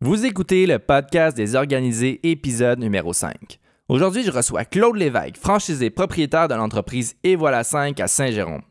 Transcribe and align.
Vous 0.00 0.24
écoutez 0.24 0.66
le 0.66 0.78
podcast 0.78 1.36
des 1.36 1.56
organisés, 1.56 2.20
épisode 2.22 2.78
numéro 2.78 3.12
5. 3.12 3.58
Aujourd'hui, 3.88 4.22
je 4.22 4.30
reçois 4.30 4.64
Claude 4.64 4.94
Lévesque, 4.94 5.36
franchisé 5.36 5.90
propriétaire 5.90 6.46
de 6.46 6.54
l'entreprise 6.54 7.16
Et 7.24 7.34
voilà 7.34 7.64
5 7.64 7.98
à 7.98 8.06
Saint-Jérôme. 8.06 8.62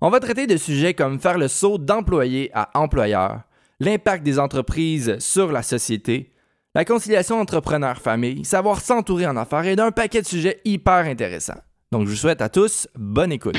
On 0.00 0.10
va 0.10 0.18
traiter 0.18 0.48
de 0.48 0.56
sujets 0.56 0.94
comme 0.94 1.20
faire 1.20 1.38
le 1.38 1.46
saut 1.46 1.78
d'employé 1.78 2.50
à 2.54 2.70
employeur, 2.74 3.42
l'impact 3.78 4.24
des 4.24 4.40
entreprises 4.40 5.16
sur 5.20 5.52
la 5.52 5.62
société, 5.62 6.32
la 6.74 6.84
conciliation 6.84 7.40
entrepreneur-famille, 7.40 8.44
savoir 8.44 8.80
s'entourer 8.80 9.28
en 9.28 9.36
affaires 9.36 9.64
et 9.64 9.76
d'un 9.76 9.92
paquet 9.92 10.22
de 10.22 10.26
sujets 10.26 10.60
hyper 10.64 11.06
intéressants. 11.06 11.62
Donc, 11.92 12.06
je 12.06 12.10
vous 12.10 12.16
souhaite 12.16 12.42
à 12.42 12.48
tous 12.48 12.88
bonne 12.96 13.30
écoute. 13.30 13.56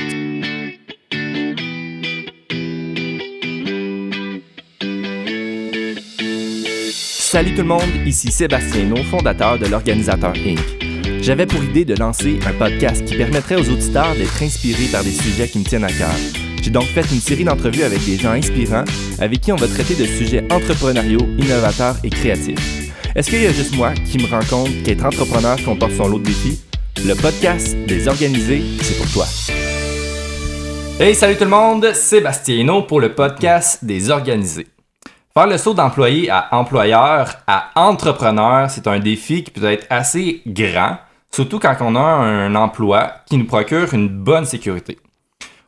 Salut 7.30 7.54
tout 7.54 7.62
le 7.62 7.68
monde, 7.68 7.88
ici 8.06 8.32
Sébastien 8.32 8.92
fondateur 9.08 9.56
de 9.56 9.66
l'Organisateur 9.66 10.32
Inc. 10.44 10.58
J'avais 11.20 11.46
pour 11.46 11.62
idée 11.62 11.84
de 11.84 11.94
lancer 11.94 12.40
un 12.44 12.52
podcast 12.52 13.04
qui 13.04 13.16
permettrait 13.16 13.54
aux 13.54 13.70
auditeurs 13.70 14.16
d'être 14.16 14.42
inspirés 14.42 14.88
par 14.90 15.04
des 15.04 15.12
sujets 15.12 15.46
qui 15.46 15.60
me 15.60 15.64
tiennent 15.64 15.84
à 15.84 15.92
cœur. 15.92 16.10
J'ai 16.60 16.70
donc 16.70 16.86
fait 16.86 17.02
une 17.02 17.20
série 17.20 17.44
d'entrevues 17.44 17.84
avec 17.84 18.04
des 18.04 18.16
gens 18.16 18.32
inspirants 18.32 18.82
avec 19.20 19.42
qui 19.42 19.52
on 19.52 19.56
va 19.56 19.68
traiter 19.68 19.94
de 19.94 20.06
sujets 20.06 20.42
entrepreneuriaux, 20.52 21.24
innovateurs 21.38 21.94
et 22.02 22.10
créatifs. 22.10 22.90
Est-ce 23.14 23.30
qu'il 23.30 23.44
y 23.44 23.46
a 23.46 23.52
juste 23.52 23.76
moi 23.76 23.92
qui 23.94 24.18
me 24.18 24.26
rend 24.26 24.44
compte 24.50 24.82
qu'être 24.82 25.04
entrepreneur 25.04 25.56
comporte 25.64 25.92
son 25.92 26.08
lot 26.08 26.18
de 26.18 26.24
défis? 26.24 26.60
Le 27.06 27.14
podcast 27.14 27.76
des 27.86 28.08
organisés, 28.08 28.64
c'est 28.82 28.98
pour 28.98 29.06
toi. 29.12 29.26
Hey, 30.98 31.14
salut 31.14 31.36
tout 31.36 31.44
le 31.44 31.50
monde, 31.50 31.92
Sébastien 31.94 32.80
pour 32.88 33.00
le 33.00 33.14
podcast 33.14 33.84
des 33.84 34.10
organisés. 34.10 34.66
Faire 35.32 35.46
le 35.46 35.58
saut 35.58 35.74
d'employé 35.74 36.28
à 36.28 36.48
employeur 36.50 37.34
à 37.46 37.70
entrepreneur, 37.76 38.68
c'est 38.68 38.88
un 38.88 38.98
défi 38.98 39.44
qui 39.44 39.52
peut 39.52 39.70
être 39.70 39.86
assez 39.88 40.42
grand, 40.44 40.98
surtout 41.30 41.60
quand 41.60 41.76
on 41.82 41.94
a 41.94 42.00
un 42.00 42.52
emploi 42.56 43.12
qui 43.26 43.38
nous 43.38 43.46
procure 43.46 43.94
une 43.94 44.08
bonne 44.08 44.44
sécurité. 44.44 44.98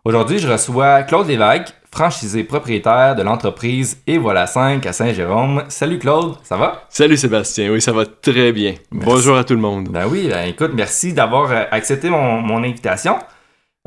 Aujourd'hui, 0.05 0.41
je 0.41 0.49
reçois 0.49 1.05
Claude 1.05 1.29
Lévesque, 1.29 1.73
franchisé 1.93 2.43
propriétaire 2.43 3.15
de 3.15 3.23
l'entreprise 3.23 4.03
Et 4.09 4.19
voilà 4.19 4.49
5 4.49 4.85
à 4.85 4.93
Saint-Jérôme. 4.93 5.63
Salut 5.69 6.01
Claude, 6.01 6.39
ça 6.43 6.57
va? 6.57 6.83
Salut 6.89 7.17
Sébastien, 7.17 7.71
oui, 7.71 7.81
ça 7.81 7.93
va 7.93 8.05
très 8.05 8.51
bien. 8.51 8.75
Bonjour 8.91 9.37
à 9.37 9.45
tout 9.45 9.55
le 9.55 9.61
monde. 9.61 9.91
Ben 9.91 10.09
oui, 10.11 10.27
ben 10.29 10.49
écoute, 10.49 10.73
merci 10.75 11.13
d'avoir 11.13 11.53
euh, 11.53 11.63
accepté 11.71 12.11
mon, 12.11 12.65
invitation. 12.65 13.17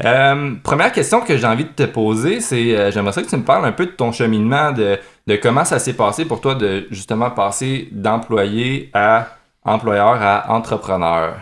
Euh, 0.04 0.56
première 0.62 0.92
question 0.92 1.22
que 1.22 1.38
j'ai 1.38 1.48
envie 1.48 1.64
de 1.64 1.70
te 1.70 1.84
poser, 1.84 2.42
c'est 2.42 2.76
euh, 2.76 2.92
j'aimerais 2.92 3.14
ça 3.14 3.22
que 3.24 3.30
tu 3.30 3.38
me 3.38 3.46
parles 3.46 3.66
un 3.66 3.72
peu 3.72 3.86
de 3.86 3.92
ton 3.92 4.12
cheminement 4.12 4.74
de 4.74 5.00
de 5.26 5.36
comment 5.38 5.64
ça 5.64 5.80
s'est 5.80 5.94
passé 5.94 6.26
pour 6.26 6.42
toi 6.42 6.54
de 6.54 6.86
justement 6.92 7.32
passer 7.32 7.88
d'employé 7.92 8.90
à 8.94 9.28
employeur 9.64 10.22
à 10.22 10.52
entrepreneur. 10.54 11.38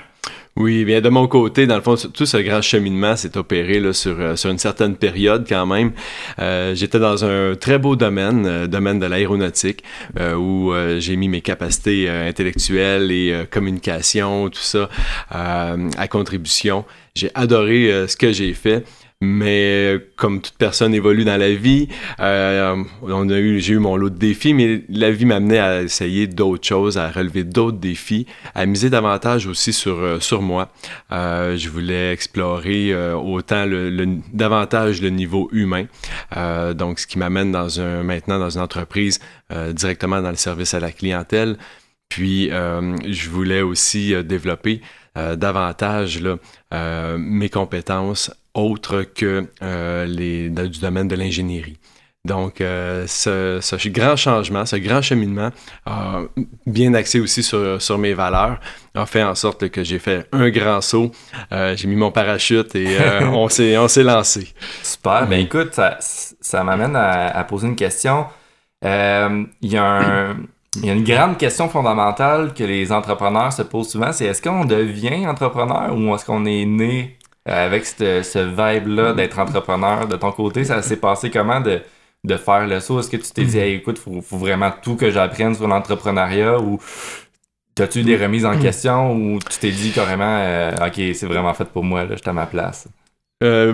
Oui, 0.56 0.86
bien 0.86 1.02
de 1.02 1.10
mon 1.10 1.28
côté, 1.28 1.66
dans 1.66 1.78
le 1.78 1.82
fond, 1.82 1.96
tout 1.96 2.28
ce 2.28 2.38
grand 2.38 2.62
cheminement 2.62 3.16
s'est 3.16 3.36
opéré 3.38 3.82
sur, 3.92 4.20
euh, 4.20 4.36
sur 4.36 4.52
une 4.52 4.60
certaine 4.60 4.96
période 4.96 5.46
quand 5.50 5.66
même. 5.66 5.94
Euh, 6.38 6.76
J'étais 6.76 7.00
dans 7.00 7.26
un 7.26 7.56
très 7.56 7.80
beau 7.80 7.96
domaine, 7.96 8.46
euh, 8.46 8.68
domaine 8.68 9.00
de 9.00 9.08
l'aéronautique, 9.08 9.84
où 10.38 10.72
j'ai 11.00 11.16
mis 11.16 11.28
mes 11.28 11.42
capacités 11.42 12.08
intellectuelles 12.08 13.12
et 13.12 13.46
communication, 13.50 14.50
tout 14.50 14.60
ça, 14.60 14.90
à 15.30 16.08
contribution. 16.08 16.86
J'ai 17.16 17.32
adoré 17.34 18.08
ce 18.08 18.16
que 18.16 18.32
j'ai 18.32 18.54
fait. 18.54 18.84
Mais 19.24 20.00
comme 20.18 20.42
toute 20.42 20.58
personne 20.58 20.94
évolue 20.94 21.24
dans 21.24 21.38
la 21.38 21.54
vie, 21.54 21.88
euh, 22.20 22.84
j'ai 23.58 23.74
eu 23.74 23.80
mon 23.80 23.96
lot 23.96 24.10
de 24.10 24.18
défis, 24.18 24.54
mais 24.54 24.84
la 24.90 25.12
vie 25.12 25.26
m'a 25.26 25.38
amené 25.38 25.60
à 25.60 25.82
essayer 25.82 26.28
d'autres 26.28 26.68
choses, 26.68 26.98
à 26.98 27.10
relever 27.10 27.46
d'autres 27.46 27.78
défis, 27.78 28.28
à 28.54 28.66
miser 28.66 28.90
davantage 28.90 29.48
aussi 29.48 29.72
sur, 29.72 29.98
euh, 29.98 30.20
sur 30.20 30.42
moi. 30.42 30.74
Euh, 31.14 31.56
je 31.56 31.70
voulais 31.70 32.12
explorer 32.12 32.94
autant 33.14 33.66
le, 33.66 34.20
davantage 34.34 35.02
le 35.02 35.10
niveau 35.10 35.50
humain. 35.54 35.86
donc, 36.76 37.00
ce 37.00 37.08
qui 37.08 37.18
m'amène 37.18 37.52
maintenant 37.52 38.40
dans 38.40 38.50
une 38.50 38.62
entreprise 38.62 39.20
directement 39.72 40.22
dans 40.22 40.32
le 40.32 40.36
service 40.36 40.74
à 40.74 40.80
la 40.82 40.92
clientèle. 40.92 41.58
Puis, 42.10 42.50
je 42.50 43.30
voulais 43.30 43.62
aussi 43.62 44.14
développer 44.24 44.82
davantage 45.16 46.22
mes 47.18 47.50
compétences 47.50 48.32
autre 48.54 49.04
que 49.04 49.48
euh, 49.62 50.06
les, 50.06 50.50
du 50.50 50.80
domaine 50.80 51.08
de 51.08 51.16
l'ingénierie. 51.16 51.78
Donc, 52.26 52.62
euh, 52.62 53.06
ce, 53.06 53.60
ce, 53.62 53.90
grand 53.90 54.16
changement, 54.16 54.66
ce 54.66 54.78
grand 54.78 55.02
cheminement, 55.02 55.50
bien 56.66 56.94
axé 56.94 57.20
aussi 57.20 57.44
sur, 57.44 57.82
sur, 57.82 57.98
mes 57.98 58.14
valeurs, 58.14 58.62
a 58.96 59.06
fait 59.06 59.24
en 59.24 59.36
sorte 59.36 59.68
que 59.70 59.84
j'ai 59.84 60.00
fait 60.00 60.30
un 60.32 60.50
grand 60.50 60.80
saut. 60.80 61.12
Euh, 61.52 61.76
j'ai 61.76 61.86
mis 61.86 61.98
mon 61.98 62.12
parachute 62.12 62.76
et 62.76 62.98
on 63.24 63.50
s'est 63.50 64.04
lancé. 64.04 64.54
Super. 64.82 65.28
Ben 65.28 65.42
écoute, 65.42 65.74
ça, 65.74 65.98
ça 66.00 66.64
m'amène 66.64 66.96
à, 66.96 67.28
à, 67.28 67.44
poser 67.44 67.68
une 67.68 67.76
question. 67.76 68.28
Il 68.82 68.90
y, 69.62 69.76
a 69.76 69.84
un, 69.84 70.38
y 70.82 70.90
a 70.90 70.94
une 70.94 71.04
grande 71.04 71.38
question 71.38 71.68
fondamentale 71.68 72.54
que 72.54 72.64
les 72.64 72.94
entrepreneurs 72.94 73.52
se 73.52 73.64
posent 73.64 73.90
souvent, 73.90 74.14
c'est 74.14 74.26
est-ce 74.26 74.42
qu'on 74.42 74.64
devient 74.64 75.28
entrepreneur 75.28 75.94
ou 75.94 76.16
est-ce 76.16 76.24
qu'on 76.24 76.46
est 76.46 76.66
né 76.66 77.18
euh, 77.22 77.23
avec 77.46 77.86
ce 77.86 78.40
vibe-là 78.40 79.14
d'être 79.14 79.40
entrepreneur 79.40 80.08
de 80.08 80.16
ton 80.16 80.32
côté, 80.32 80.64
ça 80.64 80.82
s'est 80.82 80.98
passé 80.98 81.30
comment 81.30 81.60
de, 81.60 81.82
de 82.24 82.38
faire 82.38 82.66
le 82.68 82.80
saut? 82.80 83.00
Est-ce 83.00 83.10
que 83.10 83.18
tu 83.18 83.32
t'es 83.32 83.44
dit, 83.46 83.60
écoute, 83.60 83.98
faut, 83.98 84.22
faut 84.22 84.38
vraiment 84.38 84.72
tout 84.82 84.96
que 84.96 85.10
j'apprenne 85.10 85.54
sur 85.56 85.68
l'entrepreneuriat 85.68 86.60
ou 86.60 86.80
t'as-tu 87.76 88.04
des 88.04 88.18
remises 88.18 88.46
en 88.46 88.58
question 88.60 89.14
ou 89.14 89.40
tu 89.40 89.58
t'es 89.60 89.72
dit 89.72 89.92
carrément, 89.92 90.38
euh, 90.40 90.72
ok, 90.88 91.16
c'est 91.16 91.26
vraiment 91.26 91.54
fait 91.54 91.66
pour 91.66 91.84
moi, 91.84 92.04
là, 92.04 92.16
je 92.16 92.22
suis 92.22 92.30
à 92.30 92.34
ma 92.34 92.46
place? 92.46 92.88
Euh, 93.44 93.74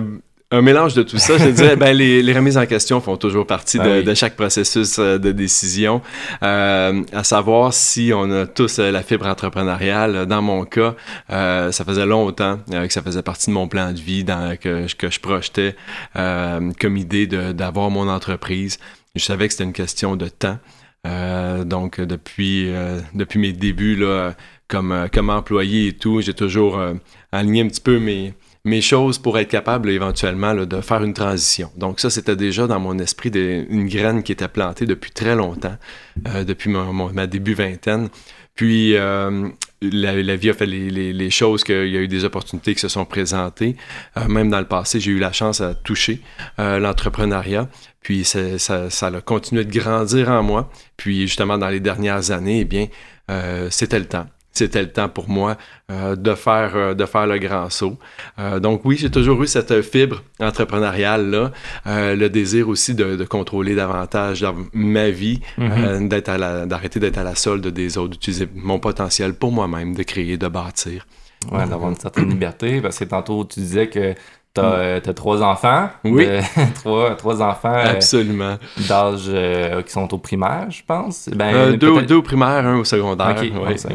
un 0.52 0.62
mélange 0.62 0.94
de 0.94 1.02
tout 1.02 1.18
ça. 1.18 1.38
Je 1.38 1.50
dirais, 1.50 1.76
ben, 1.80 1.96
les, 1.96 2.22
les, 2.22 2.32
remises 2.32 2.58
en 2.58 2.66
question 2.66 3.00
font 3.00 3.16
toujours 3.16 3.46
partie 3.46 3.78
de, 3.78 4.02
de 4.02 4.14
chaque 4.14 4.34
processus 4.34 4.98
euh, 4.98 5.18
de 5.18 5.30
décision. 5.30 6.02
Euh, 6.42 7.02
à 7.12 7.22
savoir 7.22 7.72
si 7.72 8.12
on 8.14 8.30
a 8.32 8.46
tous 8.46 8.80
euh, 8.80 8.90
la 8.90 9.02
fibre 9.02 9.26
entrepreneuriale. 9.26 10.26
Dans 10.26 10.42
mon 10.42 10.64
cas, 10.64 10.96
euh, 11.30 11.70
ça 11.70 11.84
faisait 11.84 12.06
longtemps 12.06 12.58
euh, 12.72 12.86
que 12.86 12.92
ça 12.92 13.02
faisait 13.02 13.22
partie 13.22 13.46
de 13.50 13.54
mon 13.54 13.68
plan 13.68 13.92
de 13.92 14.00
vie 14.00 14.24
dans, 14.24 14.56
que, 14.56 14.92
que 14.92 15.10
je 15.10 15.20
projetais 15.20 15.76
comme 16.14 16.96
idée 16.96 17.26
d'avoir 17.26 17.90
mon 17.90 18.08
entreprise. 18.08 18.78
Je 19.14 19.24
savais 19.24 19.46
que 19.46 19.52
c'était 19.52 19.64
une 19.64 19.72
question 19.72 20.16
de 20.16 20.28
temps. 20.28 20.58
donc, 21.64 22.00
depuis, 22.00 22.70
depuis 23.14 23.38
mes 23.38 23.52
débuts 23.52 23.96
là, 23.96 24.34
comme, 24.68 25.08
comme 25.12 25.30
employé 25.30 25.88
et 25.88 25.92
tout, 25.92 26.20
j'ai 26.20 26.34
toujours 26.34 26.80
aligné 27.32 27.62
un 27.62 27.68
petit 27.68 27.80
peu 27.80 27.98
mes 27.98 28.34
mes 28.64 28.80
choses 28.82 29.18
pour 29.18 29.38
être 29.38 29.48
capable 29.48 29.90
éventuellement 29.90 30.54
de 30.54 30.80
faire 30.80 31.02
une 31.02 31.14
transition. 31.14 31.70
Donc 31.76 32.00
ça, 32.00 32.10
c'était 32.10 32.36
déjà 32.36 32.66
dans 32.66 32.80
mon 32.80 32.98
esprit 32.98 33.30
une 33.30 33.88
graine 33.88 34.22
qui 34.22 34.32
était 34.32 34.48
plantée 34.48 34.86
depuis 34.86 35.10
très 35.10 35.34
longtemps, 35.34 35.76
euh, 36.28 36.44
depuis 36.44 36.70
mon, 36.70 37.12
ma 37.12 37.26
début 37.26 37.54
vingtaine. 37.54 38.08
Puis 38.54 38.96
euh, 38.96 39.48
la, 39.80 40.36
vie 40.36 40.50
a 40.50 40.52
fait 40.52 40.66
les, 40.66 41.30
choses, 41.30 41.64
qu'il 41.64 41.88
y 41.88 41.96
a 41.96 42.00
eu 42.00 42.08
des 42.08 42.24
opportunités 42.24 42.74
qui 42.74 42.80
se 42.80 42.88
sont 42.88 43.06
présentées. 43.06 43.76
Euh, 44.18 44.28
même 44.28 44.50
dans 44.50 44.60
le 44.60 44.66
passé, 44.66 45.00
j'ai 45.00 45.12
eu 45.12 45.18
la 45.18 45.32
chance 45.32 45.62
à 45.62 45.74
toucher 45.74 46.20
l'entrepreneuriat. 46.58 47.68
Puis 48.02 48.24
ça, 48.24 48.58
ça, 48.58 49.06
a 49.06 49.20
continué 49.22 49.64
de 49.64 49.72
grandir 49.72 50.28
en 50.28 50.42
moi. 50.42 50.70
Puis 50.98 51.22
justement, 51.22 51.56
dans 51.56 51.68
les 51.68 51.80
dernières 51.80 52.30
années, 52.30 52.60
eh 52.60 52.64
bien, 52.66 52.88
c'était 53.70 53.98
le 53.98 54.06
temps 54.06 54.26
c'était 54.52 54.82
le 54.82 54.90
temps 54.90 55.08
pour 55.08 55.28
moi 55.28 55.56
euh, 55.90 56.16
de, 56.16 56.34
faire, 56.34 56.72
euh, 56.74 56.94
de 56.94 57.04
faire 57.06 57.26
le 57.26 57.38
grand 57.38 57.70
saut. 57.70 57.98
Euh, 58.38 58.60
donc 58.60 58.82
oui, 58.84 58.96
j'ai 58.98 59.10
toujours 59.10 59.42
eu 59.42 59.46
cette 59.46 59.82
fibre 59.82 60.22
entrepreneuriale-là, 60.40 61.52
le 61.86 62.28
désir 62.28 62.68
aussi 62.68 62.94
de, 62.94 63.24
contrôler 63.24 63.74
davantage 63.74 64.44
ma 64.72 65.10
vie, 65.10 65.40
mm-hmm. 65.58 66.66
d'arrêter 66.66 67.00
d'être 67.00 67.18
à 67.18 67.24
la 67.24 67.34
solde 67.34 67.66
des 67.66 67.98
autres, 67.98 68.10
d'utiliser 68.10 68.48
mon 68.54 68.78
potentiel 68.78 69.34
pour 69.34 69.52
moi-même, 69.52 69.94
de 69.94 70.02
créer, 70.02 70.36
de 70.36 70.48
bâtir. 70.48 71.06
Ouais, 71.50 71.66
d'avoir 71.66 71.88
une 71.88 71.96
certaine 71.96 72.28
liberté, 72.28 72.82
parce 72.82 72.98
que 72.98 73.04
tantôt 73.04 73.46
tu 73.46 73.60
disais 73.60 73.88
que 73.88 74.14
T'as 74.52 74.62
mm. 74.62 74.74
euh, 74.74 75.00
trois 75.12 75.42
enfants. 75.42 75.90
Oui. 76.04 76.26
trois, 76.74 77.14
trois 77.14 77.40
enfants. 77.40 77.72
Euh, 77.72 77.92
Absolument. 77.92 78.56
D'âge 78.88 79.26
euh, 79.28 79.82
qui 79.82 79.92
sont 79.92 80.12
au 80.12 80.18
primaire, 80.18 80.66
je 80.70 80.82
pense. 80.84 81.28
Ben, 81.28 81.76
deux, 81.76 82.02
deux, 82.02 82.16
au 82.16 82.22
primaire, 82.22 82.66
un 82.66 82.78
au 82.78 82.84
secondaire. 82.84 83.36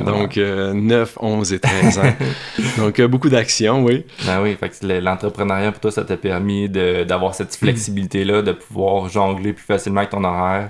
Donc, 0.05 0.37
9, 0.37 1.17
11 1.19 1.53
et 1.53 1.59
13 1.59 1.99
ans. 1.99 2.03
Donc, 2.77 3.01
beaucoup 3.01 3.29
d'actions, 3.29 3.83
oui. 3.83 4.05
Ben 4.25 4.41
oui, 4.41 4.57
l'entrepreneuriat 5.01 5.73
pour 5.73 5.81
toi, 5.81 5.91
ça 5.91 6.05
t'a 6.05 6.15
permis 6.15 6.69
d'avoir 6.69 7.35
cette 7.35 7.53
flexibilité-là, 7.55 8.41
de 8.41 8.53
pouvoir 8.53 9.09
jongler 9.09 9.51
plus 9.51 9.65
facilement 9.65 9.99
avec 9.99 10.11
ton 10.11 10.23
horaire 10.23 10.69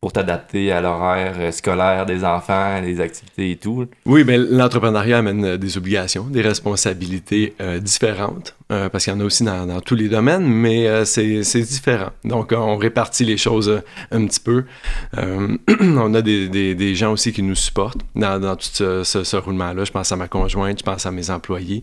pour 0.00 0.12
t'adapter 0.12 0.72
à 0.72 0.80
l'horaire 0.80 1.34
euh, 1.38 1.50
scolaire 1.50 2.04
des 2.04 2.22
enfants, 2.22 2.80
les 2.80 3.00
activités 3.00 3.52
et 3.52 3.56
tout. 3.56 3.86
Oui, 4.04 4.24
mais 4.24 4.36
l'entrepreneuriat 4.36 5.18
amène 5.18 5.44
euh, 5.44 5.56
des 5.56 5.78
obligations, 5.78 6.24
des 6.24 6.42
responsabilités 6.42 7.54
euh, 7.60 7.78
différentes, 7.78 8.54
parce 8.68 9.04
qu'il 9.04 9.12
y 9.12 9.16
en 9.16 9.20
a 9.20 9.24
aussi 9.24 9.44
dans, 9.44 9.80
tous 9.80 9.94
les 9.94 10.08
domaines, 10.08 10.44
mais 10.44 11.04
c'est 11.04 11.60
différent. 11.60 12.10
Donc, 12.24 12.52
on 12.52 12.76
répartit 12.76 13.24
les 13.24 13.36
choses 13.36 13.80
un 14.10 14.26
petit 14.26 14.40
peu. 14.40 14.64
on 15.16 16.14
a 16.14 16.20
des, 16.20 16.94
gens 16.96 17.12
aussi 17.12 17.32
qui 17.32 17.44
nous 17.44 17.54
supportent 17.54 18.00
dans, 18.16 18.56
tout 18.56 18.66
ce, 18.72 19.04
ce, 19.04 19.36
roulement-là. 19.36 19.84
Je 19.84 19.92
pense 19.92 20.10
à 20.10 20.16
ma 20.16 20.26
conjointe, 20.26 20.80
je 20.80 20.84
pense 20.84 21.06
à 21.06 21.12
mes 21.12 21.30
employés 21.30 21.82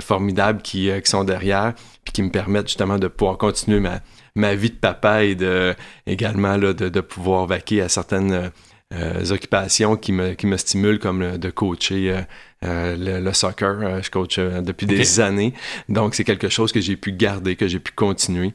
formidables 0.00 0.60
qui, 0.60 0.90
qui 1.02 1.10
sont 1.10 1.24
derrière, 1.24 1.72
puis 2.04 2.12
qui 2.12 2.22
me 2.22 2.30
permettent 2.30 2.68
justement 2.68 2.98
de 2.98 3.08
pouvoir 3.08 3.38
continuer 3.38 3.80
ma 3.80 4.00
ma 4.38 4.54
vie 4.54 4.70
de 4.70 4.76
papa 4.76 5.24
et 5.24 5.34
de, 5.34 5.74
également 6.06 6.56
là, 6.56 6.72
de, 6.72 7.00
pouvoir 7.00 7.46
vaquer 7.46 7.82
à 7.82 7.88
certaines 7.88 8.50
euh, 8.94 9.30
occupations 9.30 9.96
qui 9.96 10.12
me, 10.12 10.32
qui 10.32 10.46
me 10.46 10.56
stimulent, 10.56 10.98
comme 10.98 11.36
de 11.36 11.50
coacher 11.50 12.10
euh, 12.10 12.20
euh, 12.64 13.20
le, 13.20 13.32
soccer. 13.32 14.02
je 14.02 14.10
coach 14.10 14.38
depuis 14.38 14.86
des 14.86 15.20
années. 15.20 15.52
Donc, 15.88 16.14
c'est 16.14 16.24
quelque 16.24 16.48
chose 16.48 16.72
que 16.72 16.80
j'ai 16.80 16.96
pu 16.96 17.12
garder, 17.12 17.56
que 17.56 17.68
j'ai 17.68 17.80
pu 17.80 17.92
continuer. 17.92 18.54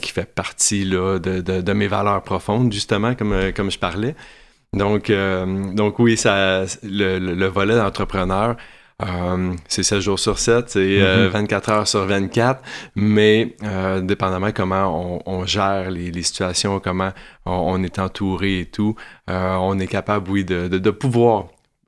qui 0.00 0.10
fait 0.10 0.32
partie 0.34 0.84
là, 0.84 1.18
de, 1.18 1.40
de, 1.40 1.72
mes 1.72 1.86
valeurs 1.86 2.22
profondes, 2.22 2.72
justement, 2.72 3.14
comme, 3.14 3.52
comme 3.54 3.70
je 3.70 3.78
parlais. 3.78 4.14
Donc, 4.72 5.12
donc 5.74 5.98
oui, 5.98 6.16
ça, 6.16 6.64
le, 6.82 7.18
le 7.18 7.46
volet 7.46 7.74
d'entrepreneur, 7.76 8.56
euh, 9.02 9.54
c'est 9.68 9.82
7 9.82 10.00
jours 10.00 10.18
sur 10.18 10.38
7, 10.38 10.70
c'est 10.70 10.98
24 11.28 11.68
euh, 11.68 11.72
mhm. 11.72 11.78
heures 11.78 11.88
sur 11.88 12.04
24, 12.04 12.62
mais 12.94 13.56
euh, 13.64 14.00
dépendamment 14.00 14.52
comment 14.52 15.22
on, 15.26 15.44
gère 15.44 15.90
les, 15.90 16.22
situations, 16.22 16.80
comment 16.80 17.10
on, 17.44 17.82
est 17.82 17.98
entouré 17.98 18.60
et 18.60 18.66
tout, 18.66 18.94
on 19.28 19.78
est 19.78 19.86
capable, 19.86 20.30
oui, 20.30 20.44
de, 20.44 20.90
pouvoir 20.90 21.46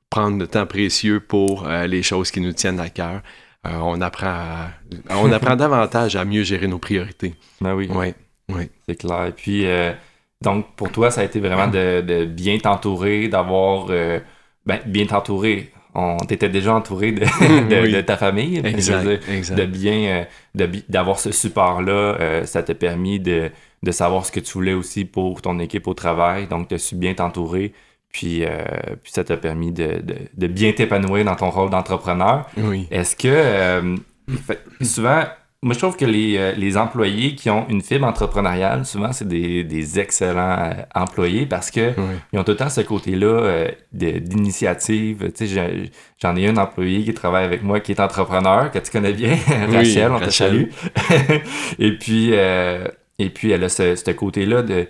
prendre 0.09 0.37
le 0.37 0.47
temps 0.47 0.65
précieux 0.65 1.19
pour 1.19 1.67
les 1.67 2.03
choses 2.03 2.31
qui 2.31 2.41
nous 2.41 2.53
tiennent 2.53 2.79
à 2.79 2.89
cœur. 2.89 3.21
on 3.63 4.01
apprend, 4.01 4.67
on 5.09 5.31
apprend 5.31 5.55
davantage 5.55 6.15
à 6.15 6.25
mieux 6.25 6.43
gérer 6.43 6.67
nos 6.67 6.79
priorités. 6.79 7.35
Ben 7.61 7.75
oui. 7.75 7.87
Oui, 7.91 8.13
oui. 8.49 8.69
C'est 8.87 8.95
clair. 8.95 9.25
Et 9.27 9.31
puis, 9.31 9.65
donc, 10.41 10.75
pour 10.75 10.91
toi, 10.91 11.11
ça 11.11 11.21
a 11.21 11.23
été 11.23 11.39
vraiment 11.39 11.67
de, 11.67 12.25
bien 12.25 12.57
t'entourer, 12.57 13.27
d'avoir... 13.27 13.87
Ben, 14.67 14.79
bien 14.87 15.05
t'entourer 15.05 15.71
on 15.95 16.17
t'était 16.17 16.49
déjà 16.49 16.75
entouré 16.75 17.11
de, 17.13 17.21
de, 17.95 18.01
ta 18.01 18.17
famille. 18.17 18.61
De 18.61 19.65
bien, 19.65 20.25
euh, 20.55 20.67
d'avoir 20.89 21.19
ce 21.19 21.31
support-là, 21.31 21.91
euh, 22.19 22.45
ça 22.45 22.61
t'a 22.63 22.75
permis 22.75 23.19
de, 23.19 23.49
de, 23.81 23.91
savoir 23.91 24.25
ce 24.25 24.31
que 24.31 24.41
tu 24.41 24.53
voulais 24.53 24.73
aussi 24.73 25.05
pour 25.05 25.41
ton 25.41 25.57
équipe 25.59 25.87
au 25.87 25.93
travail. 25.93 26.47
Donc, 26.47 26.67
tu 26.67 26.75
as 26.75 26.79
su 26.79 26.95
bien 26.95 27.13
t'entourer. 27.13 27.73
Puis, 28.11 28.43
euh, 28.43 28.63
puis 29.03 29.11
ça 29.11 29.23
t'a 29.23 29.37
permis 29.37 29.71
de, 29.71 30.01
de, 30.35 30.47
bien 30.47 30.71
t'épanouir 30.73 31.25
dans 31.25 31.35
ton 31.35 31.49
rôle 31.49 31.69
d'entrepreneur. 31.69 32.47
Oui. 32.57 32.87
Est-ce 32.91 33.15
que 33.15 33.95
souvent, 34.81 35.23
moi, 35.65 35.73
je 35.73 35.79
trouve 35.79 35.97
que 35.97 36.05
les, 36.05 36.37
euh, 36.37 36.51
les, 36.55 36.77
employés 36.77 37.33
qui 37.33 37.49
ont 37.49 37.65
une 37.69 37.81
fibre 37.81 38.05
entrepreneuriale, 38.05 38.85
souvent, 38.85 39.11
c'est 39.11 39.27
des, 39.27 39.63
des, 39.63 39.99
excellents 39.99 40.59
euh, 40.59 40.73
employés 40.93 41.47
parce 41.47 41.71
que 41.71 41.91
ils 42.31 42.37
ont 42.37 42.43
tout 42.43 42.51
le 42.51 42.57
temps 42.57 42.69
ce 42.69 42.81
côté-là 42.81 43.27
euh, 43.27 43.71
d'initiative. 43.91 45.31
Tu 45.35 45.47
sais, 45.47 45.89
j'en 46.21 46.35
ai 46.35 46.47
un 46.47 46.57
employé 46.57 47.03
qui 47.03 47.15
travaille 47.15 47.45
avec 47.45 47.63
moi 47.63 47.79
qui 47.79 47.93
est 47.93 47.99
entrepreneur, 47.99 48.69
que 48.69 48.77
tu 48.77 48.91
connais 48.91 49.13
bien, 49.13 49.35
Rachel, 49.71 50.11
on 50.11 50.19
te 50.19 50.29
salue. 50.29 50.65
Et 51.79 51.97
puis, 51.97 52.31
et 53.17 53.29
puis, 53.29 53.49
elle 53.49 53.63
a 53.63 53.69
ce, 53.69 54.11
côté-là 54.11 54.61
de, 54.61 54.87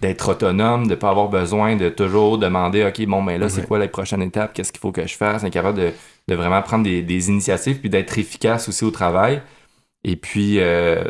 d'être 0.00 0.28
autonome, 0.28 0.84
de 0.84 0.90
ne 0.90 0.94
pas 0.94 1.08
avoir 1.08 1.28
besoin 1.28 1.74
de 1.74 1.88
toujours 1.88 2.38
demander 2.38 2.84
OK, 2.84 3.04
bon, 3.06 3.20
mais 3.20 3.34
ben 3.34 3.40
là, 3.40 3.48
c'est 3.48 3.66
quoi 3.66 3.78
la 3.78 3.88
prochaine 3.88 4.22
étape 4.22 4.52
Qu'est-ce 4.52 4.70
qu'il 4.70 4.80
faut 4.80 4.92
que 4.92 5.06
je 5.06 5.16
fasse? 5.16 5.42
Être 5.42 5.52
capable 5.52 5.78
de, 5.78 5.92
de 6.28 6.34
vraiment 6.36 6.60
prendre 6.62 6.84
des, 6.84 7.02
des 7.02 7.30
initiatives 7.30 7.80
puis 7.80 7.88
d'être 7.88 8.16
efficace 8.18 8.68
aussi 8.68 8.84
au 8.84 8.90
travail. 8.90 9.40
Et 10.06 10.14
puis, 10.14 10.60
euh, 10.60 11.02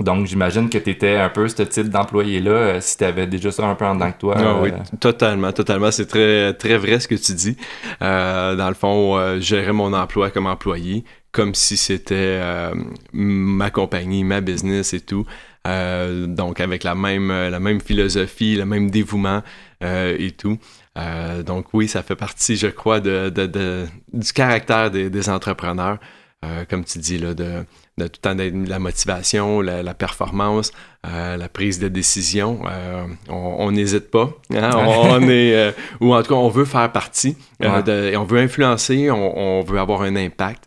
donc, 0.00 0.26
j'imagine 0.26 0.68
que 0.68 0.76
tu 0.76 0.90
étais 0.90 1.14
un 1.14 1.28
peu 1.28 1.46
ce 1.46 1.62
type 1.62 1.88
d'employé-là, 1.88 2.50
euh, 2.50 2.78
si 2.80 2.98
tu 2.98 3.04
avais 3.04 3.28
déjà 3.28 3.52
ça 3.52 3.64
un 3.64 3.76
peu 3.76 3.84
en 3.84 3.94
dedans 3.94 4.10
que 4.10 4.18
toi. 4.18 4.34
Ah, 4.36 4.60
oui, 4.60 4.70
euh. 4.72 4.96
totalement, 4.98 5.52
totalement. 5.52 5.92
C'est 5.92 6.06
très, 6.06 6.52
très 6.54 6.76
vrai 6.76 6.98
ce 6.98 7.06
que 7.06 7.14
tu 7.14 7.34
dis. 7.34 7.56
dans 8.00 8.68
le 8.68 8.74
fond, 8.74 9.40
gérer 9.40 9.72
mon 9.72 9.92
emploi 9.92 10.30
comme 10.30 10.48
employé, 10.48 11.04
comme 11.30 11.54
si 11.54 11.76
c'était 11.76 12.40
ma 13.12 13.70
compagnie, 13.70 14.24
ma 14.24 14.40
business 14.40 14.92
et 14.92 15.00
tout. 15.00 15.24
donc, 15.64 16.58
avec 16.58 16.82
la 16.82 16.96
même, 16.96 17.28
la 17.28 17.60
même 17.60 17.80
philosophie, 17.80 18.56
le 18.56 18.66
même 18.66 18.90
dévouement 18.90 19.42
et 19.82 20.32
tout. 20.36 20.58
donc, 21.46 21.66
oui, 21.74 21.86
ça 21.86 22.02
fait 22.02 22.16
partie, 22.16 22.56
je 22.56 22.66
crois, 22.66 22.98
de, 22.98 23.28
de, 23.28 23.86
du 24.12 24.32
caractère 24.32 24.90
des, 24.90 25.10
des 25.10 25.28
entrepreneurs. 25.28 25.98
comme 26.68 26.84
tu 26.84 26.98
dis, 26.98 27.18
là, 27.18 27.34
de, 27.34 27.64
de 27.98 28.06
tout 28.06 28.20
le 28.24 28.36
temps 28.36 28.68
la 28.70 28.78
motivation, 28.78 29.60
la, 29.60 29.94
performance, 29.94 30.72
euh, 31.06 31.36
la 31.36 31.48
prise 31.48 31.78
de 31.78 31.88
décision. 31.88 32.62
Euh, 32.66 33.06
on 33.28 33.70
n'hésite 33.70 34.10
pas. 34.10 34.30
Hein? 34.54 34.70
On, 34.74 35.22
est, 35.28 35.54
euh, 35.54 35.72
ou 36.00 36.14
en 36.14 36.22
tout 36.22 36.30
cas, 36.30 36.40
on 36.40 36.48
veut 36.48 36.64
faire 36.64 36.90
partie. 36.90 37.36
De, 37.60 38.16
on 38.16 38.24
veut 38.24 38.40
influencer, 38.40 39.10
on, 39.10 39.62
veut 39.62 39.78
avoir 39.78 40.02
un 40.02 40.16
impact 40.16 40.64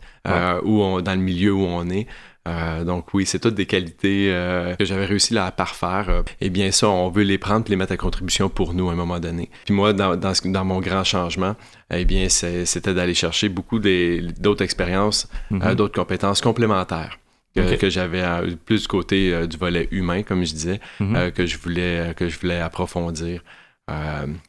où 0.63 1.01
dans 1.01 1.13
le 1.13 1.22
milieu 1.22 1.54
où 1.54 1.63
on 1.66 1.89
est. 1.89 2.07
Euh, 2.47 2.83
donc 2.83 3.13
oui, 3.13 3.25
c'est 3.25 3.39
toutes 3.39 3.56
des 3.56 3.65
qualités 3.65 4.30
euh, 4.30 4.75
que 4.75 4.86
j'avais 4.86 5.06
réussi 5.06 5.33
là, 5.33 5.45
à 5.45 5.51
parfaire. 5.51 6.06
Euh, 6.09 6.24
et 6.42 6.50
bien 6.50 6.71
ça, 6.71 6.89
on 6.89 7.09
veut 7.09 7.24
les 7.24 7.38
prendre 7.38 7.65
et 7.68 7.69
les 7.69 7.75
mettre 7.75 7.94
à 7.94 7.97
contribution 7.97 8.50
pour 8.50 8.74
nous 8.74 8.89
à 8.89 8.94
un 8.94 8.95
moment 8.95 9.19
donné. 9.19 9.50
Puis 9.65 9.74
moi, 9.74 9.94
dans, 9.94 10.15
dans, 10.15 10.33
dans 10.45 10.65
mon 10.65 10.80
grand 10.80 11.03
changement, 11.03 11.56
eh 11.92 12.06
bien, 12.06 12.30
c'était 12.30 12.94
d'aller 12.94 13.15
chercher 13.15 13.50
beaucoup 13.50 13.80
d'autres 13.80 14.63
expériences, 14.63 15.27
mm-hmm. 15.51 15.75
d'autres 15.75 15.95
compétences 15.95 16.42
complémentaires. 16.42 17.19
que 17.56 17.89
j'avais 17.89 18.24
plus 18.65 18.83
du 18.83 18.88
côté 18.88 19.48
du 19.48 19.57
volet 19.57 19.88
humain, 19.91 20.24
comme 20.24 20.45
je 20.45 20.53
disais, 20.53 20.80
mm-hmm. 21.00 21.31
que 21.31 21.45
je 21.45 21.57
voulais 21.57 22.13
que 22.15 22.30
je 22.30 22.39
voulais 22.39 22.59
approfondir. 22.59 23.44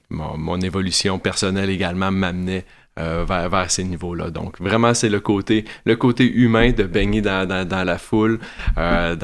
Mon, 0.09 0.39
mon, 0.39 0.61
évolution 0.61 1.19
personnelle 1.19 1.69
également 1.69 2.11
m'amenait 2.11 2.65
euh, 2.99 3.25
vers, 3.27 3.71
ces 3.71 3.85
niveaux-là. 3.85 4.31
Donc, 4.31 4.61
vraiment, 4.61 4.95
c'est 4.95 5.09
le 5.09 5.21
côté, 5.21 5.65
le 5.85 5.97
côté 5.97 6.31
humain 6.31 6.71
de 6.71 6.85
baigner 6.85 7.21
dans, 7.21 7.47
dans, 7.47 7.85
la 7.85 7.99
foule, 7.99 8.39
euh, 8.79 9.15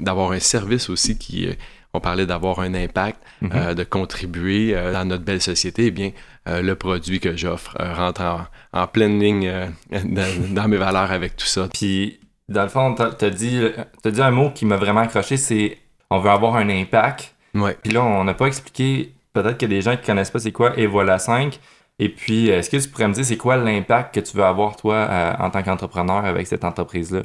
d'avoir 0.00 0.32
un 0.32 0.40
service 0.40 0.90
aussi 0.90 1.16
qui, 1.18 1.46
euh, 1.46 1.52
on 1.94 2.00
parlait 2.00 2.26
d'avoir 2.26 2.60
un 2.60 2.74
impact, 2.74 3.20
mhm. 3.40 3.50
euh, 3.54 3.74
de 3.74 3.84
contribuer 3.84 4.72
dans 4.92 5.04
notre 5.04 5.24
belle 5.24 5.40
société. 5.40 5.86
Eh 5.86 5.90
bien, 5.90 6.10
le 6.46 6.74
produit 6.74 7.20
que 7.20 7.36
j'offre 7.36 7.76
rentre 7.78 8.22
en, 8.22 8.46
en, 8.72 8.86
pleine 8.86 9.18
ligne 9.18 9.52
dans, 9.90 10.54
dans, 10.54 10.68
mes 10.68 10.76
valeurs 10.76 11.12
avec 11.12 11.36
tout 11.36 11.46
ça. 11.46 11.68
Puis, 11.72 12.20
dans 12.48 12.62
le 12.62 12.68
fond, 12.68 12.94
tu 12.94 13.24
as, 13.24 13.30
dit, 13.30 13.60
as 14.04 14.10
dit 14.10 14.22
un 14.22 14.30
mot 14.30 14.50
qui 14.50 14.66
m'a 14.66 14.76
vraiment 14.76 15.00
accroché, 15.00 15.36
c'est 15.36 15.78
on 16.10 16.18
veut 16.18 16.30
avoir 16.30 16.56
un 16.56 16.68
impact. 16.68 17.34
Ouais. 17.54 17.76
Puis 17.82 17.92
là, 17.92 18.02
on 18.02 18.24
n'a 18.24 18.34
pas 18.34 18.46
expliqué, 18.46 19.14
peut-être 19.32 19.58
qu'il 19.58 19.70
y 19.70 19.74
a 19.74 19.76
des 19.76 19.82
gens 19.82 19.96
qui 19.96 20.04
connaissent 20.04 20.30
pas 20.30 20.40
c'est 20.40 20.52
quoi 20.52 20.76
Et 20.78 20.86
voilà 20.86 21.18
5. 21.18 21.58
Et 22.02 22.08
puis, 22.08 22.48
est-ce 22.48 22.70
que 22.70 22.78
tu 22.78 22.88
pourrais 22.88 23.08
me 23.08 23.12
dire, 23.12 23.26
c'est 23.26 23.36
quoi 23.36 23.58
l'impact 23.58 24.14
que 24.14 24.20
tu 24.20 24.34
veux 24.34 24.42
avoir, 24.42 24.74
toi, 24.74 24.94
euh, 24.94 25.34
en 25.38 25.50
tant 25.50 25.62
qu'entrepreneur 25.62 26.24
avec 26.24 26.46
cette 26.46 26.64
entreprise-là? 26.64 27.20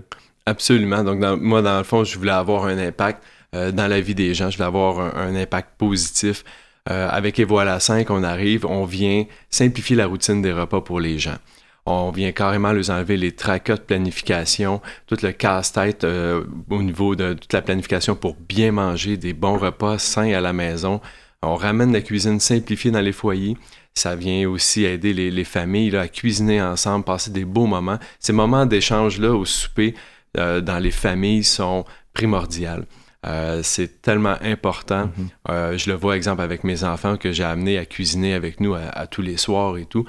Absolument. 0.46 1.02
Donc, 1.02 1.20
moi, 1.42 1.62
dans 1.62 1.78
le 1.78 1.86
fond, 1.86 2.04
je 2.04 2.18
voulais 2.20 2.34
avoir 2.34 2.66
un 2.66 2.78
impact 2.78 3.24
euh, 3.56 3.72
dans 3.72 3.88
la 3.88 4.02
vie 4.02 4.16
des 4.16 4.34
gens. 4.34 4.50
Je 4.50 4.58
voulais 4.58 4.68
avoir 4.68 5.00
un, 5.18 5.34
impact 5.34 5.70
positif. 5.78 6.44
Euh, 6.90 7.08
avec 7.10 7.40
Evoila 7.40 7.80
5, 7.80 8.10
on 8.12 8.22
arrive, 8.22 8.66
on 8.66 8.84
vient 8.84 9.24
simplifier 9.50 9.96
la 9.96 10.08
routine 10.08 10.42
des 10.42 10.52
repas 10.52 10.82
pour 10.82 11.00
les 11.00 11.20
gens. 11.20 11.38
On 11.86 12.12
vient 12.12 12.34
carrément 12.34 12.74
leur 12.74 12.90
enlever 12.90 13.16
les 13.16 13.32
tracas 13.32 13.78
de 13.78 13.82
planification, 13.82 14.82
tout 15.08 15.18
le 15.24 15.32
casse-tête 15.32 16.04
au 16.04 16.84
niveau 16.84 17.16
de 17.16 17.34
toute 17.34 17.54
la 17.54 17.62
planification 17.62 18.16
pour 18.16 18.36
bien 18.36 18.72
manger 18.72 19.18
des 19.18 19.34
bons 19.34 19.58
repas 19.58 20.00
sains 20.00 20.34
à 20.34 20.42
la 20.42 20.52
maison. 20.52 21.00
On 21.44 21.56
ramène 21.56 21.94
la 21.94 22.02
cuisine 22.02 22.40
simplifiée 22.40 22.90
dans 22.90 23.02
les 23.02 23.12
foyers. 23.12 23.56
Ça 23.98 24.16
vient 24.16 24.48
aussi 24.50 24.84
aider 24.84 25.14
les, 25.14 25.44
familles 25.46 25.96
à 25.96 26.10
cuisiner 26.10 26.62
ensemble, 26.62 27.06
passer 27.06 27.32
des 27.32 27.46
beaux 27.46 27.66
moments. 27.66 27.98
Ces 28.20 28.34
moments 28.34 28.66
d'échange-là 28.66 29.34
au 29.34 29.46
souper 29.46 29.96
euh, 30.38 30.60
dans 30.60 30.80
les 30.80 30.92
familles 30.92 31.46
sont 31.46 31.86
primordiaux. 32.14 32.84
Euh, 33.26 33.62
c'est 33.64 34.02
tellement 34.02 34.36
important. 34.42 35.06
Mm-hmm. 35.06 35.28
Euh, 35.50 35.78
je 35.78 35.90
le 35.90 35.96
vois, 35.96 36.18
exemple, 36.18 36.42
avec 36.42 36.66
mes 36.66 36.84
enfants 36.84 37.16
que 37.16 37.32
j'ai 37.32 37.46
amenés 37.46 37.78
à 37.78 37.86
cuisiner 37.86 38.34
avec 38.34 38.60
nous 38.60 38.76
à, 38.76 39.08
tous 39.08 39.22
les 39.22 39.38
soirs 39.38 39.78
et 39.78 39.86
tout. 39.86 40.06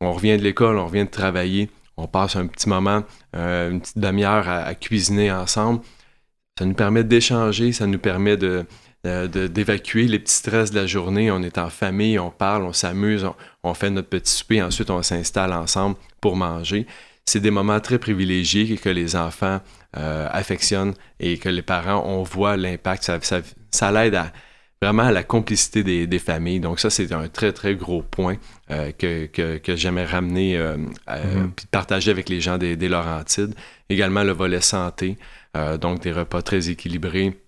On 0.00 0.12
revient 0.12 0.36
de 0.36 0.42
l'école, 0.42 0.78
on 0.78 0.86
revient 0.86 1.04
de 1.04 1.10
travailler, 1.10 1.70
on 1.96 2.06
passe 2.06 2.36
un 2.36 2.46
petit 2.46 2.68
moment, 2.68 3.02
une 3.32 3.80
petite 3.80 3.98
demi-heure 3.98 4.48
à, 4.48 4.74
cuisiner 4.74 5.32
ensemble. 5.32 5.80
Ça 6.56 6.64
nous 6.66 6.74
permet 6.74 7.02
d'échanger, 7.02 7.72
ça 7.72 7.86
nous 7.86 7.98
permet 7.98 8.36
de, 8.36 8.64
d'évacuer 9.04 10.06
les 10.06 10.18
petits 10.18 10.34
stress 10.34 10.70
de 10.70 10.80
la 10.80 10.86
journée. 10.86 11.30
On 11.30 11.42
est 11.42 11.58
en 11.58 11.68
famille, 11.68 12.18
on 12.18 12.30
parle, 12.30 12.64
on 12.64 12.72
s'amuse, 12.72 13.26
on, 13.62 13.74
fait 13.74 13.90
notre 13.90 14.08
petit 14.08 14.32
souper, 14.32 14.62
ensuite 14.62 14.90
on 14.90 15.02
s'installe 15.02 15.52
ensemble 15.52 15.96
pour 16.20 16.36
manger. 16.36 16.86
C'est 17.26 17.40
des 17.40 17.50
moments 17.50 17.80
très 17.80 17.98
privilégiés 17.98 18.76
que 18.76 18.88
les 18.88 19.16
enfants 19.16 19.60
euh, 19.96 20.28
affectionnent 20.30 20.94
et 21.20 21.38
que 21.38 21.48
les 21.48 21.62
parents, 21.62 22.02
on 22.06 22.22
voit 22.22 22.56
l'impact. 22.56 23.04
Ça, 23.04 23.18
ça, 23.70 23.92
l'aide 23.92 24.18
vraiment 24.80 25.04
à 25.04 25.12
la 25.12 25.22
complicité 25.22 26.06
des, 26.06 26.18
familles. 26.18 26.60
Donc 26.60 26.80
ça, 26.80 26.90
c'est 26.90 27.12
un 27.12 27.28
très, 27.28 27.52
très 27.52 27.74
gros 27.74 28.02
point 28.02 28.36
que, 28.68 29.26
que, 29.26 29.76
j'aimais 29.76 30.04
ramener, 30.04 30.58
mm-hmm. 30.58 31.50
puis 31.56 31.66
partager 31.70 32.10
avec 32.10 32.28
les 32.28 32.40
gens 32.40 32.58
des, 32.58 32.76
des 32.76 32.88
Laurentides. 32.88 33.54
Également 33.88 34.24
le 34.24 34.32
volet 34.32 34.60
santé, 34.60 35.16
donc 35.80 36.02
des 36.02 36.12
repas 36.12 36.42
très 36.42 36.68
équilibrés 36.68 37.32
euh, 37.32 37.43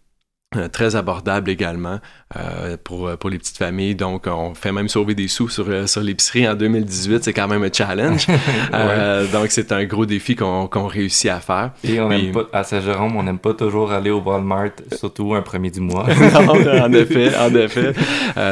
très 0.72 0.96
abordable 0.96 1.50
également 1.50 2.00
euh, 2.36 2.76
pour, 2.82 3.08
pour 3.18 3.30
les 3.30 3.38
petites 3.38 3.56
familles. 3.56 3.94
Donc, 3.94 4.26
on 4.26 4.52
fait 4.54 4.72
même 4.72 4.88
sauver 4.88 5.14
des 5.14 5.28
sous 5.28 5.48
sur, 5.48 5.66
euh, 5.68 5.86
sur 5.86 6.00
l'épicerie 6.00 6.48
en 6.48 6.54
2018. 6.54 7.22
C'est 7.22 7.32
quand 7.32 7.46
même 7.46 7.62
un 7.62 7.72
challenge. 7.72 8.26
donc, 9.32 9.46
c'est 9.50 9.70
un 9.70 9.84
gros 9.84 10.06
défi 10.06 10.34
qu'on 10.34 10.86
réussit 10.88 11.30
à 11.30 11.38
faire. 11.38 11.70
Et 11.84 12.00
on 12.00 12.08
pas, 12.32 12.48
à 12.52 12.64
Saint-Jérôme, 12.64 13.14
on 13.14 13.22
n'aime 13.22 13.38
pas 13.38 13.54
toujours 13.54 13.92
aller 13.92 14.10
au 14.10 14.20
Walmart, 14.20 14.70
surtout 14.96 15.34
un 15.34 15.42
premier 15.42 15.70
du 15.70 15.80
mois. 15.80 16.06
non, 16.32 16.48
en 16.82 16.92
effet, 16.92 17.30
en 17.36 17.54
effet. 17.54 17.92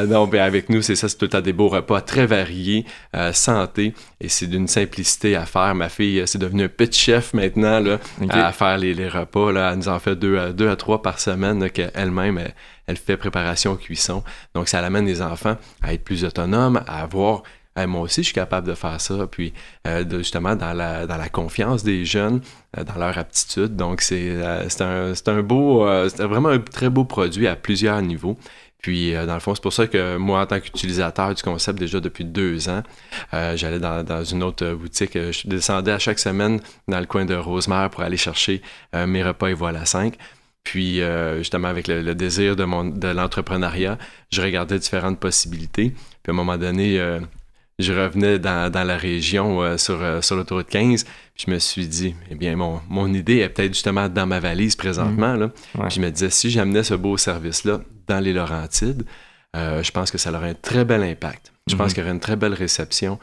non, 0.07 0.29
ben 0.29 0.43
avec 0.43 0.69
nous, 0.69 0.81
c'est 0.81 0.95
ça, 0.95 1.09
c'est 1.09 1.19
tout 1.19 1.37
à 1.37 1.41
des 1.41 1.53
beaux 1.53 1.69
repas 1.69 2.01
très 2.01 2.27
variés, 2.27 2.85
santé, 3.33 3.93
et 4.21 4.29
c'est 4.29 4.47
d'une 4.47 4.69
simplicité 4.69 5.35
à 5.35 5.47
faire. 5.47 5.75
Ma 5.75 5.89
fille, 5.89 6.23
c'est 6.27 6.39
devenu 6.39 6.65
un 6.65 6.69
petit 6.69 7.01
chef 7.01 7.35
maintenant 7.35 7.81
là, 7.81 7.99
à 8.31 8.53
faire 8.53 8.79
les, 8.79 8.95
les, 8.95 9.09
repas. 9.09 9.51
Là. 9.51 9.71
Elle 9.73 9.79
nous 9.79 9.89
en 9.89 9.99
fait 9.99 10.15
deux, 10.15 10.53
deux 10.53 10.69
à 10.69 10.77
trois 10.77 11.03
par 11.03 11.19
semaine 11.19 11.69
elle-même, 11.95 12.41
elle, 12.87 12.97
fait 12.97 13.17
préparation 13.17 13.77
cuisson. 13.77 14.23
Donc, 14.55 14.69
ça 14.69 14.79
amène 14.81 15.07
les 15.07 15.23
enfants 15.23 15.57
à 15.83 15.95
être 15.95 16.05
plus 16.05 16.25
autonomes, 16.25 16.83
à 16.87 17.03
avoir 17.03 17.43
moi 17.87 18.03
aussi, 18.03 18.23
je 18.23 18.27
suis 18.27 18.35
capable 18.35 18.69
de 18.69 18.75
faire 18.75 19.01
ça. 19.01 19.27
Puis, 19.27 19.53
euh, 19.87 20.05
justement, 20.19 20.55
dans 20.55 20.73
la, 20.73 21.07
dans 21.07 21.17
la 21.17 21.29
confiance 21.29 21.83
des 21.83 22.05
jeunes, 22.05 22.41
euh, 22.79 22.85
dans 22.85 22.99
leur 22.99 23.19
aptitude. 23.19 23.77
Donc, 23.77 24.01
c'est 24.01 24.31
euh, 24.31 24.69
un, 24.81 25.33
un, 25.33 25.43
beau, 25.43 25.87
c'est 26.09 26.23
vraiment 26.25 26.51
un 26.51 26.59
très 26.59 26.89
beau 26.89 27.05
produit 27.05 27.49
à 27.49 27.57
plusieurs 27.57 28.01
niveaux. 28.03 28.39
Puis, 28.79 29.15
dans 29.15 29.33
le 29.33 29.41
fond, 29.41 29.55
c'est 29.55 29.63
pour 29.63 29.73
ça 29.73 29.87
que 29.87 30.19
moi, 30.19 30.43
en 30.43 30.47
tant 30.47 30.61
qu'utilisateur 30.61 31.35
du 31.35 31.43
concept 31.43 31.79
déjà 31.79 32.01
depuis 32.01 32.27
deux 32.27 32.69
ans, 32.69 32.83
j'allais 33.33 33.79
dans, 33.79 34.05
dans, 34.05 34.23
une 34.23 34.43
autre 34.43 34.75
boutique. 34.75 35.15
Je 35.15 35.49
descendais 35.49 35.93
à 35.93 35.99
chaque 35.99 36.19
semaine 36.19 36.61
dans 36.87 37.01
le 37.01 37.07
coin 37.07 37.25
de 37.25 37.35
Rosemère 37.35 37.89
pour 37.89 38.03
aller 38.03 38.19
chercher 38.19 38.61
mes 38.93 39.23
repas 39.23 39.49
et 39.49 39.55
voilà 39.55 39.87
5. 39.87 40.19
Puis 40.65 41.03
euh, 41.03 41.39
justement 41.39 41.69
avec 41.69 41.87
le, 41.87 42.15
désir 42.15 42.57
de, 42.57 42.65
mon, 42.65 42.87
de 42.87 43.09
l'entrepreneuriat, 43.09 43.99
je 44.33 44.41
regardais 44.41 44.79
différentes 44.79 45.21
possibilités. 45.21 45.91
Puis 46.23 46.31
à 46.31 46.31
un 46.31 46.35
moment 46.35 46.57
donné, 46.57 46.99
euh, 46.99 47.21
je 47.79 47.93
revenais 47.93 48.39
dans, 48.39 48.73
dans 48.73 48.83
la 48.83 48.97
région 48.97 49.63
euh, 49.63 49.77
sur, 49.77 50.01
sur 50.25 50.37
l'autoroute 50.37 50.69
15. 50.69 51.05
Puis 51.05 51.45
je 51.47 51.51
me 51.51 51.59
suis 51.59 51.87
dit, 51.87 52.15
eh 52.31 52.35
bien, 52.35 52.57
mon, 52.57 52.81
mon 52.89 53.13
idée 53.13 53.39
est 53.39 53.51
peut-être 53.51 53.75
justement 53.75 54.09
dans 54.09 54.27
ma 54.27 54.41
valise 54.41 54.75
présentement. 54.75 55.35
Là. 55.35 55.51
Puis 55.75 55.97
je 55.97 56.01
me 56.01 56.11
disais, 56.11 56.31
si 56.31 56.51
j'amenais 56.51 56.83
ce 56.83 56.95
beau 56.95 57.19
service-là 57.19 57.81
dans 58.07 58.21
les 58.21 58.33
Laurentides, 58.33 59.05
je 59.55 59.91
pense 59.91 60.11
que 60.11 60.19
ça 60.19 60.33
aurait 60.33 60.51
un 60.51 60.55
très 60.55 60.85
bel 60.85 61.03
impact. 61.03 61.53
Je 61.69 61.77
pense 61.77 61.89
mhm. 61.89 61.95
qu'il 61.95 62.03
y 62.03 62.07
aurait 62.07 62.15
une 62.15 62.21
très 62.21 62.37
belle 62.37 62.55
réception 62.55 63.19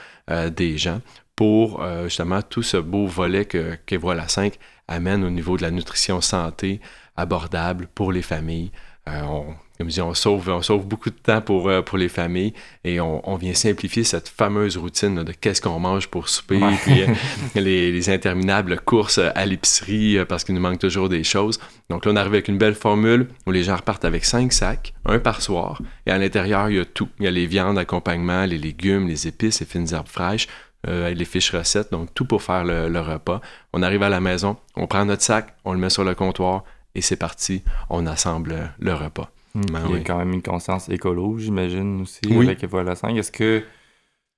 des 0.56 0.78
gens 0.78 1.02
pour 1.36 1.84
justement 2.04 2.42
tout 2.42 2.64
ce 2.64 2.78
beau 2.78 3.08
volet 3.08 3.46
que, 3.46 3.78
que 3.86 3.96
Voilà 3.96 4.28
5 4.28 4.58
amène 4.92 5.24
au 5.24 5.30
niveau 5.30 5.58
de 5.58 5.62
la 5.62 5.72
nutrition 5.72 6.22
santé, 6.22 6.82
abordable 7.16 7.88
pour 7.94 8.12
les 8.12 8.22
familles. 8.22 8.72
Euh, 9.10 9.22
on, 9.24 9.46
comme 9.80 9.90
je 9.90 9.96
dis, 9.96 10.02
on 10.02 10.14
sauve, 10.14 10.48
on 10.50 10.62
sauve 10.62 10.86
beaucoup 10.86 11.10
de 11.10 11.16
temps 11.16 11.42
pour, 11.42 11.68
euh, 11.68 11.82
pour 11.82 11.98
les 11.98 12.08
familles 12.08 12.54
et 12.84 13.00
on, 13.02 13.36
vient 13.36 13.56
simplifier 13.56 14.04
cette 14.04 14.30
fameuse 14.30 14.78
routine 14.78 15.24
de 15.24 15.32
qu'est-ce 15.32 15.60
qu'on 15.60 15.80
mange 15.80 16.08
pour 16.08 16.30
souper, 16.30 16.60
puis 16.84 17.02
euh, 17.02 17.08
les, 17.56 18.10
interminables 18.12 18.80
courses 18.80 19.18
à 19.18 19.46
l'épicerie 19.48 20.24
parce 20.30 20.44
qu'il 20.44 20.54
nous 20.54 20.62
manque 20.62 20.78
toujours 20.78 21.10
des 21.10 21.24
choses. 21.24 21.60
Donc 21.90 22.06
là, 22.06 22.12
on 22.12 22.16
arrive 22.16 22.34
avec 22.34 22.48
une 22.48 22.60
belle 22.60 22.76
formule 22.76 23.28
où 23.48 23.52
les 23.52 23.64
gens 23.64 23.76
repartent 23.76 24.06
avec 24.06 24.24
cinq 24.24 24.54
sacs, 24.54 24.94
un 25.06 25.18
par 25.18 25.42
soir, 25.42 25.82
et 26.06 26.12
à 26.12 26.20
l'intérieur, 26.20 26.70
il 26.70 26.76
y 26.76 26.80
a 26.80 26.86
tout. 26.86 27.10
Il 27.20 27.26
y 27.26 27.28
a 27.28 27.32
les 27.32 27.48
viandes, 27.48 27.80
accompagnement, 27.80 28.46
les 28.46 28.60
légumes, 28.60 29.08
les 29.08 29.28
épices, 29.28 29.62
les 29.62 29.66
fines 29.66 29.92
herbes 29.92 30.08
fraîches, 30.08 30.48
les 30.88 31.26
fiches 31.26 31.52
recettes, 31.52 31.92
donc 31.92 32.14
tout 32.14 32.26
pour 32.26 32.44
faire 32.44 32.64
le, 32.64 33.00
repas. 33.00 33.42
On 33.74 33.82
arrive 33.82 34.04
à 34.04 34.10
la 34.10 34.20
maison, 34.20 34.58
on 34.76 34.86
prend 34.86 35.06
notre 35.06 35.24
sac, 35.24 35.56
on 35.66 35.74
le 35.74 35.80
met 35.80 35.90
sur 35.90 36.04
le 36.04 36.14
comptoir, 36.16 36.64
et 36.96 37.02
c'est 37.02 37.16
parti, 37.16 37.64
on 37.90 38.06
assemble 38.06 38.74
le 38.80 38.94
repas. 38.94 39.32
Hmm. 39.54 39.62
Ben 39.72 39.84
il 39.90 39.98
y 39.98 40.00
a 40.00 40.04
quand 40.04 40.18
même 40.18 40.34
une 40.34 40.42
conscience 40.42 40.90
écolo, 40.90 41.38
j'imagine 41.38 42.02
aussi, 42.02 42.22
avec 42.34 42.64
Voilà 42.66 42.96
5. 42.96 43.16
Est-ce 43.18 43.32
que. 43.32 43.64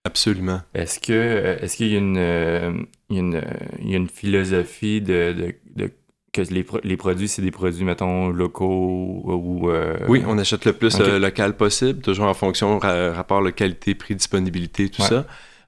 Absolument. 0.06 0.62
Est-ce 0.74 1.00
que 1.00 1.14
euh, 1.14 1.60
est-ce 1.62 1.78
qu'il 1.78 1.88
y 1.88 1.96
a 1.96 2.00
une, 2.00 2.18
euh, 2.18 2.74
une, 3.10 3.42
une 3.80 4.10
philosophie 4.10 5.00
de, 5.00 5.56
de, 5.76 5.92
que 6.34 6.42
les, 6.42 6.66
les 6.84 6.98
produits, 6.98 7.30
c'est 7.30 7.42
des 7.42 7.52
produits, 7.52 7.86
mettons, 7.86 8.30
locaux 8.30 9.22
ou... 9.24 9.70
Euh, 9.70 9.98
oui, 10.10 10.24
on 10.28 10.38
achète 10.40 10.66
le 10.66 10.74
plus 10.74 11.00
local 11.00 11.56
possible, 11.56 12.02
toujours 12.02 12.26
en 12.26 12.34
fonction 12.34 12.80
rapport 12.80 13.42
le 13.42 13.52
qualité, 13.52 13.96
prix, 13.96 14.16
disponibilité, 14.16 14.90
tout 14.90 15.04
ça. 15.04 15.26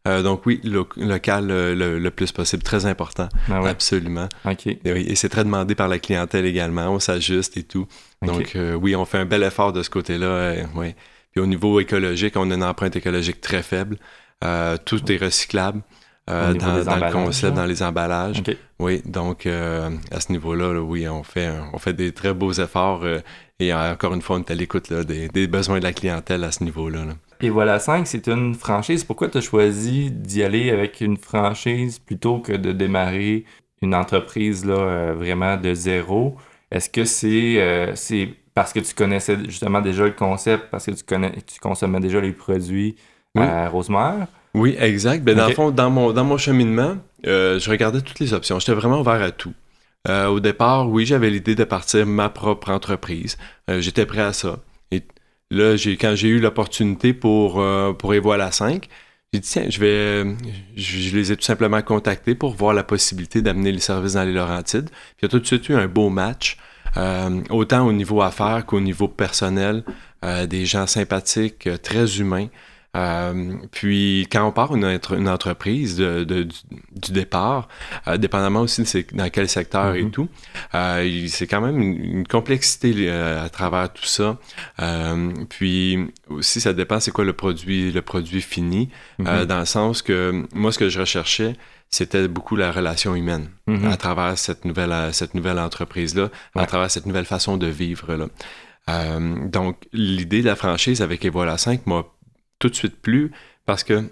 Euh, 0.07 0.21
donc 0.21 0.45
oui, 0.45 0.61
local 0.63 1.49
euh, 1.49 1.99
le, 1.99 2.11
plus 2.11 2.31
possible, 2.31 2.63
très 2.63 2.85
important. 2.85 3.27
Ah 3.49 3.61
Absolument. 3.65 4.29
Et, 4.85 5.15
c'est 5.15 5.29
très 5.29 5.43
demandé 5.43 5.73
par 5.73 5.87
la 5.87 5.99
clientèle 5.99 6.45
également, 6.45 6.89
on 6.89 6.99
s'ajuste 6.99 7.57
et 7.57 7.63
tout. 7.63 7.87
Donc 8.21 8.55
euh, 8.55 8.73
oui, 8.75 8.95
on 8.95 9.05
fait 9.05 9.17
un 9.17 9.25
bel 9.25 9.43
effort 9.43 9.73
de 9.73 9.81
ce 9.83 9.89
côté-là. 9.89 10.55
oui. 10.75 10.93
Puis 11.31 11.41
au 11.41 11.47
niveau 11.47 11.79
écologique, 11.79 12.37
on 12.37 12.49
a 12.51 12.53
une 12.53 12.63
empreinte 12.63 12.95
écologique 12.95 13.41
très 13.41 13.63
faible. 13.63 13.97
tout 14.85 15.11
est 15.11 15.17
recyclable. 15.17 15.81
dans, 16.27 16.53
le 16.53 17.11
concept, 17.11 17.55
dans 17.55 17.65
les 17.65 17.83
emballages. 17.83 18.43
Oui, 18.79 19.01
donc 19.05 19.47
à 19.47 20.19
ce 20.19 20.31
niveau-là, 20.31 20.79
oui, 20.81 21.07
on 21.09 21.23
fait, 21.23 21.51
on 21.73 21.79
fait 21.79 21.93
des 21.93 22.11
très 22.11 22.33
beaux 22.33 22.53
efforts 22.53 23.03
et 23.59 23.73
encore 23.73 24.13
une 24.13 24.21
fois, 24.21 24.37
on 24.37 24.39
est 24.39 24.51
à 24.51 24.55
l'écoute 24.55 24.93
des, 24.93 25.29
des, 25.29 25.47
besoins 25.47 25.79
de 25.79 25.83
la 25.83 25.93
clientèle 25.93 26.43
à 26.43 26.51
ce 26.51 26.63
niveau-là. 26.63 27.05
là 27.05 27.13
et 27.41 27.49
voilà 27.49 27.79
5, 27.79 28.07
c'est 28.07 28.27
une 28.27 28.55
franchise. 28.55 29.03
Pourquoi 29.03 29.29
tu 29.29 29.37
as 29.37 29.41
choisi 29.41 30.11
d'y 30.11 30.43
aller 30.43 30.69
avec 30.71 31.01
une 31.01 31.17
franchise 31.17 31.99
plutôt 31.99 32.39
que 32.39 32.53
de 32.53 32.71
démarrer 32.71 33.45
une 33.81 33.93
entreprise 33.93 34.65
là, 34.65 34.75
euh, 34.75 35.13
vraiment 35.15 35.57
de 35.57 35.73
zéro? 35.73 36.35
Est-ce 36.71 36.89
que 36.89 37.05
c'est 37.05 37.61
euh, 37.61 37.91
c'est 37.95 38.29
parce 38.53 38.71
que 38.73 38.79
tu 38.79 38.93
connaissais 38.93 39.37
justement 39.45 39.81
déjà 39.81 40.05
le 40.05 40.11
concept, 40.11 40.65
parce 40.71 40.85
que 40.85 40.91
tu, 40.91 41.03
connais, 41.03 41.33
tu 41.45 41.59
consommais 41.59 41.99
déjà 41.99 42.21
les 42.21 42.31
produits 42.31 42.95
à 43.35 43.67
Rosemère? 43.67 44.27
Oui, 44.53 44.75
exact. 44.79 45.23
Ben, 45.23 45.35
Dans 45.35 45.47
le 45.47 45.53
fond, 45.53 45.71
dans 45.71 45.89
mon, 45.89 46.13
dans 46.13 46.23
mon 46.23 46.37
cheminement, 46.37 46.95
euh, 47.27 47.59
je 47.59 47.69
regardais 47.69 48.01
toutes 48.01 48.19
les 48.19 48.33
options. 48.33 48.57
J'étais 48.59 48.73
vraiment 48.73 49.01
ouvert 49.01 49.21
à 49.21 49.31
tout. 49.31 49.53
au 50.07 50.39
départ, 50.39 50.89
oui, 50.89 51.05
j'avais 51.05 51.29
l'idée 51.29 51.55
de 51.55 51.65
partir 51.65 52.05
ma 52.05 52.29
propre 52.29 52.71
entreprise. 52.71 53.37
J'étais 53.67 54.05
prêt 54.05 54.21
à 54.21 54.31
ça. 54.31 54.59
Là, 55.55 55.75
quand 56.01 56.15
j'ai 56.15 56.27
eu 56.27 56.39
l'opportunité 56.39 57.13
pour, 57.13 57.61
euh, 57.61 57.93
pour 57.93 58.13
Evoila 58.13 58.51
5, 58.51 58.89
j'ai 59.31 59.39
dit, 59.39 59.47
tiens, 59.49 59.69
je 59.69 59.79
vais, 59.79 60.35
je, 60.75 61.15
les 61.15 61.31
ai 61.31 61.37
tout 61.37 61.45
simplement 61.45 61.81
contactés 61.81 62.35
pour 62.35 62.53
voir 62.55 62.73
la 62.73 62.83
possibilité 62.83 63.41
d'amener 63.41 63.71
les 63.71 63.79
services 63.79 64.13
dans 64.13 64.25
les 64.25 64.33
Laurentides. 64.33 64.89
Puis 64.89 65.19
il 65.21 65.23
y 65.23 65.27
a 65.27 65.29
tout 65.29 65.39
de 65.39 65.45
suite 65.45 65.69
eu 65.69 65.75
un 65.75 65.87
beau 65.87 66.09
match, 66.09 66.57
euh, 66.97 67.41
autant 67.49 67.87
au 67.87 67.93
niveau 67.93 68.21
affaires 68.21 68.65
qu'au 68.65 68.81
niveau 68.81 69.07
personnel, 69.07 69.85
euh, 70.25 70.45
des 70.45 70.65
gens 70.65 70.87
sympathiques, 70.87 71.69
très 71.81 72.19
humains. 72.19 72.47
Euh, 72.95 73.55
puis 73.71 74.27
quand 74.31 74.47
on 74.47 74.51
part 74.51 74.75
une, 74.75 74.99
une 75.11 75.29
entreprise 75.29 75.97
de, 75.97 76.23
du, 76.23 77.11
départ, 77.11 77.67
euh, 78.07 78.17
dépendamment 78.17 78.61
aussi 78.61 78.83
de 78.83 79.15
dans 79.15 79.29
quel 79.29 79.49
secteur 79.49 79.95
et 79.95 80.03
mm-hmm. 80.03 80.11
tout, 80.11 80.29
euh, 80.73 81.27
c'est 81.27 81.47
quand 81.47 81.61
même 81.61 81.81
une, 81.81 82.27
complexité 82.27 83.09
à 83.09 83.49
travers 83.49 83.91
tout 83.91 84.05
ça. 84.05 84.37
puis 85.49 86.07
aussi, 86.29 86.61
ça 86.61 86.73
dépend 86.73 86.99
c'est 86.99 87.11
quoi 87.11 87.25
le 87.25 87.33
produit, 87.33 87.91
le 87.91 88.01
produit 88.01 88.41
fini, 88.41 88.89
mm-hmm. 89.19 89.45
dans 89.45 89.59
le 89.59 89.65
sens 89.65 90.01
que 90.01 90.45
moi, 90.53 90.71
ce 90.71 90.79
que 90.79 90.89
je 90.89 90.99
recherchais, 90.99 91.55
c'était 91.89 92.27
beaucoup 92.27 92.55
la 92.55 92.71
relation 92.71 93.15
humaine 93.15 93.49
mm-hmm. 93.67 93.91
à 93.91 93.97
travers 93.97 94.37
cette 94.37 94.65
nouvelle, 94.65 95.13
cette 95.13 95.35
nouvelle 95.35 95.59
entreprise-là, 95.59 96.29
à 96.55 96.65
travers 96.65 96.89
cette 96.89 97.05
nouvelle 97.05 97.25
façon 97.25 97.57
de 97.57 97.67
vivre. 97.67 98.15
Là. 98.15 99.19
donc, 99.19 99.77
l'idée 99.91 100.41
de 100.41 100.47
la 100.47 100.55
franchise 100.55 101.01
avec 101.01 101.25
Evola 101.25 101.57
5 101.57 101.85
m'a 101.87 102.05
tout 102.59 102.69
de 102.69 102.75
suite 102.75 103.01
plus 103.01 103.31
parce 103.65 103.83
que 103.83 104.09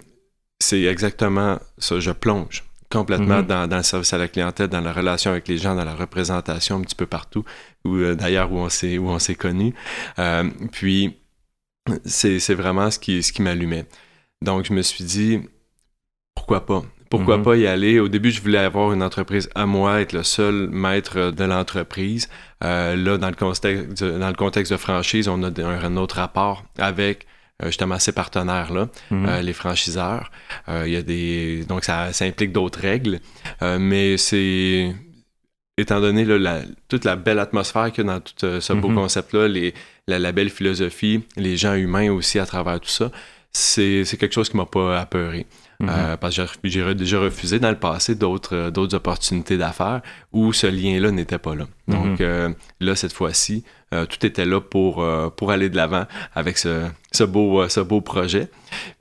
c'est 0.60 0.84
exactement 0.84 1.60
ça. 1.78 2.00
Je 2.00 2.12
plonge 2.12 2.64
complètement 2.90 3.40
mhm. 3.40 3.68
dans, 3.68 3.78
le 3.78 3.84
service 3.84 4.14
à 4.14 4.18
la 4.18 4.28
clientèle, 4.28 4.68
dans 4.68 4.82
la 4.82 4.94
relation 4.94 5.32
avec 5.32 5.48
les 5.48 5.58
gens, 5.58 5.76
dans 5.76 5.84
la 5.84 5.96
représentation 5.96 6.78
un 6.78 6.82
petit 6.82 6.96
peu 6.96 7.08
partout, 7.08 7.44
ou 7.86 7.96
euh, 7.96 8.16
d'ailleurs 8.16 8.52
où 8.52 8.58
on 8.58 8.70
s'est 8.70 8.98
où 8.98 9.10
on 9.10 9.20
s'est 9.20 9.36
connu. 9.36 9.74
Euh, 10.20 10.50
puis 10.72 11.18
c'est 12.06 12.54
vraiment 12.54 12.92
ce 12.92 13.00
qui 13.00 13.24
ce 13.24 13.34
qui 13.34 13.42
m'allumait. 13.42 13.86
Donc 14.42 14.66
je 14.66 14.74
me 14.74 14.82
suis 14.82 15.04
dit 15.04 15.42
pourquoi 16.36 16.66
pas? 16.66 16.84
Pourquoi 17.10 17.38
mhm. 17.38 17.44
pas 17.44 17.56
y 17.58 17.68
aller? 17.68 18.00
Au 18.00 18.08
début, 18.08 18.32
je 18.32 18.42
voulais 18.42 18.58
avoir 18.58 18.92
une 18.92 19.04
entreprise 19.04 19.48
à 19.54 19.68
moi, 19.68 20.02
être 20.02 20.14
le 20.14 20.24
seul 20.24 20.68
maître 20.72 21.30
de 21.30 21.44
l'entreprise. 21.44 22.28
Euh, 22.64 22.96
là, 22.96 23.20
dans 23.20 23.30
le, 23.30 23.36
contexte, 23.36 24.04
dans 24.04 24.28
le 24.28 24.34
contexte 24.34 24.72
de 24.72 24.78
franchise, 24.78 25.28
on 25.28 25.44
a 25.44 25.52
un 25.62 25.96
autre 25.98 26.16
rapport 26.16 26.64
avec 26.80 27.28
justement 27.64 28.00
ces 28.00 28.12
partenaires-là, 28.12 28.90
mhm. 29.12 29.26
euh, 29.28 29.42
les 29.42 29.54
franchiseurs. 29.54 30.32
Euh, 30.70 30.84
il 30.86 30.94
y 30.94 30.96
a 30.96 31.02
des. 31.02 31.66
Donc 31.68 31.84
ça, 31.84 32.10
implique 32.22 32.52
d'autres 32.52 32.80
règles. 32.80 33.20
mais 33.62 34.18
c'est 34.18 34.94
étant 35.78 36.00
donné 36.00 36.24
la, 36.26 36.62
toute 36.88 37.04
la 37.04 37.16
belle 37.16 37.40
atmosphère 37.40 37.92
qu'il 37.92 38.06
y 38.06 38.10
a 38.10 38.14
dans 38.14 38.20
tout 38.20 38.62
ce 38.62 38.74
beau 38.74 38.90
mhm. 38.90 38.96
concept-là, 38.96 39.48
les, 39.48 39.74
la, 40.08 40.32
belle 40.32 40.50
philosophie, 40.50 41.24
les 41.36 41.58
gens 41.58 41.74
humains 41.74 42.12
aussi 42.12 42.40
à 42.40 42.46
travers 42.46 42.80
tout 42.80 42.90
ça, 42.90 43.12
c'est 43.52 44.06
quelque 44.20 44.34
chose 44.34 44.50
qui 44.50 44.58
m'a 44.58 44.66
pas 44.66 45.00
apeuré. 45.00 45.46
Mhm. 45.84 45.90
Euh, 45.92 46.18
parce 46.18 46.36
que 46.36 46.44
j'ai 46.64 46.96
déjà 46.96 47.20
refusé 47.20 47.60
dans 47.60 47.70
le 47.70 47.80
passé 47.80 48.16
d'autres 48.16 48.70
d'autres 48.70 48.96
opportunités 48.96 49.58
d'affaires 49.58 50.02
où 50.32 50.54
ce 50.54 50.68
lien-là 50.68 51.12
n'était 51.12 51.38
pas 51.38 51.56
là. 51.56 51.66
Donc 51.88 52.20
mhm. 52.20 52.56
là, 52.80 52.96
cette 52.96 53.14
fois-ci, 53.14 53.64
tout 53.92 54.26
était 54.26 54.46
là 54.46 54.60
pour, 54.60 55.06
pour 55.36 55.52
aller 55.52 55.70
de 55.70 55.76
l'avant 55.76 56.06
avec 56.34 56.58
ce, 56.58 56.88
ce, 57.12 57.24
beau, 57.24 57.68
ce 57.70 57.80
beau 57.80 58.02
projet. 58.02 58.50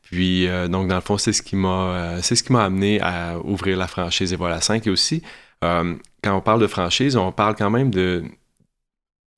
Puis, 0.02 0.46
donc, 0.68 0.88
dans 0.88 0.96
le 0.96 1.00
fond, 1.00 1.16
c'est 1.16 1.32
ce 1.32 1.40
qui 1.40 1.56
m'a 1.56 2.18
c'est 2.20 2.34
ce 2.34 2.42
qui 2.42 2.52
m'a 2.52 2.64
amené 2.64 3.00
à 3.00 3.38
ouvrir 3.42 3.78
la 3.78 3.86
franchise 3.86 4.32
Et 4.32 4.36
voilà 4.36 4.60
5 4.60 4.86
et 4.86 4.90
aussi 4.90 5.22
euh, 5.62 5.94
quand 6.22 6.36
on 6.36 6.40
parle 6.40 6.60
de 6.60 6.66
franchise, 6.66 7.16
on 7.16 7.32
parle 7.32 7.54
quand 7.56 7.70
même 7.70 7.90
de, 7.90 8.24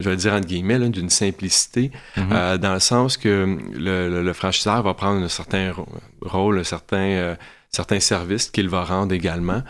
je 0.00 0.10
vais 0.10 0.16
dire 0.16 0.32
entre 0.32 0.46
guillemets, 0.46 0.78
d'une 0.88 1.10
simplicité, 1.10 1.90
mhm. 2.16 2.28
euh, 2.32 2.58
dans 2.58 2.74
le 2.74 2.80
sens 2.80 3.16
que 3.16 3.58
le, 3.74 4.32
franchiseur 4.32 4.82
va 4.82 4.94
prendre 4.94 5.22
un 5.22 5.28
certain 5.28 5.72
rôle, 6.20 6.58
un 6.58 6.64
certain, 6.64 6.96
euh, 6.96 7.36
certain 7.70 8.00
service 8.00 8.50
qu'il 8.50 8.68
va 8.68 8.84
rendre 8.84 9.12
également 9.12 9.62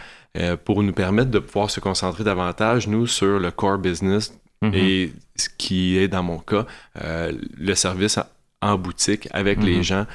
pour 0.65 0.83
nous 0.83 0.93
permettre 0.93 1.31
de 1.31 1.39
pouvoir 1.39 1.71
se 1.71 1.79
concentrer 1.79 2.25
davantage, 2.25 2.89
nous, 2.89 3.07
sur 3.07 3.39
le 3.39 3.53
core 3.53 3.79
business 3.79 4.37
mhm. 4.63 4.75
et 4.75 5.13
ce 5.37 5.49
qui 5.49 5.97
est, 5.97 6.09
dans 6.09 6.25
mon 6.25 6.39
cas, 6.39 6.67
le 6.97 7.75
service 7.77 8.19
en, 8.61 8.77
boutique 8.77 9.29
avec 9.31 9.63
les 9.63 9.77
mhm. 9.77 9.83
gens, 9.85 10.07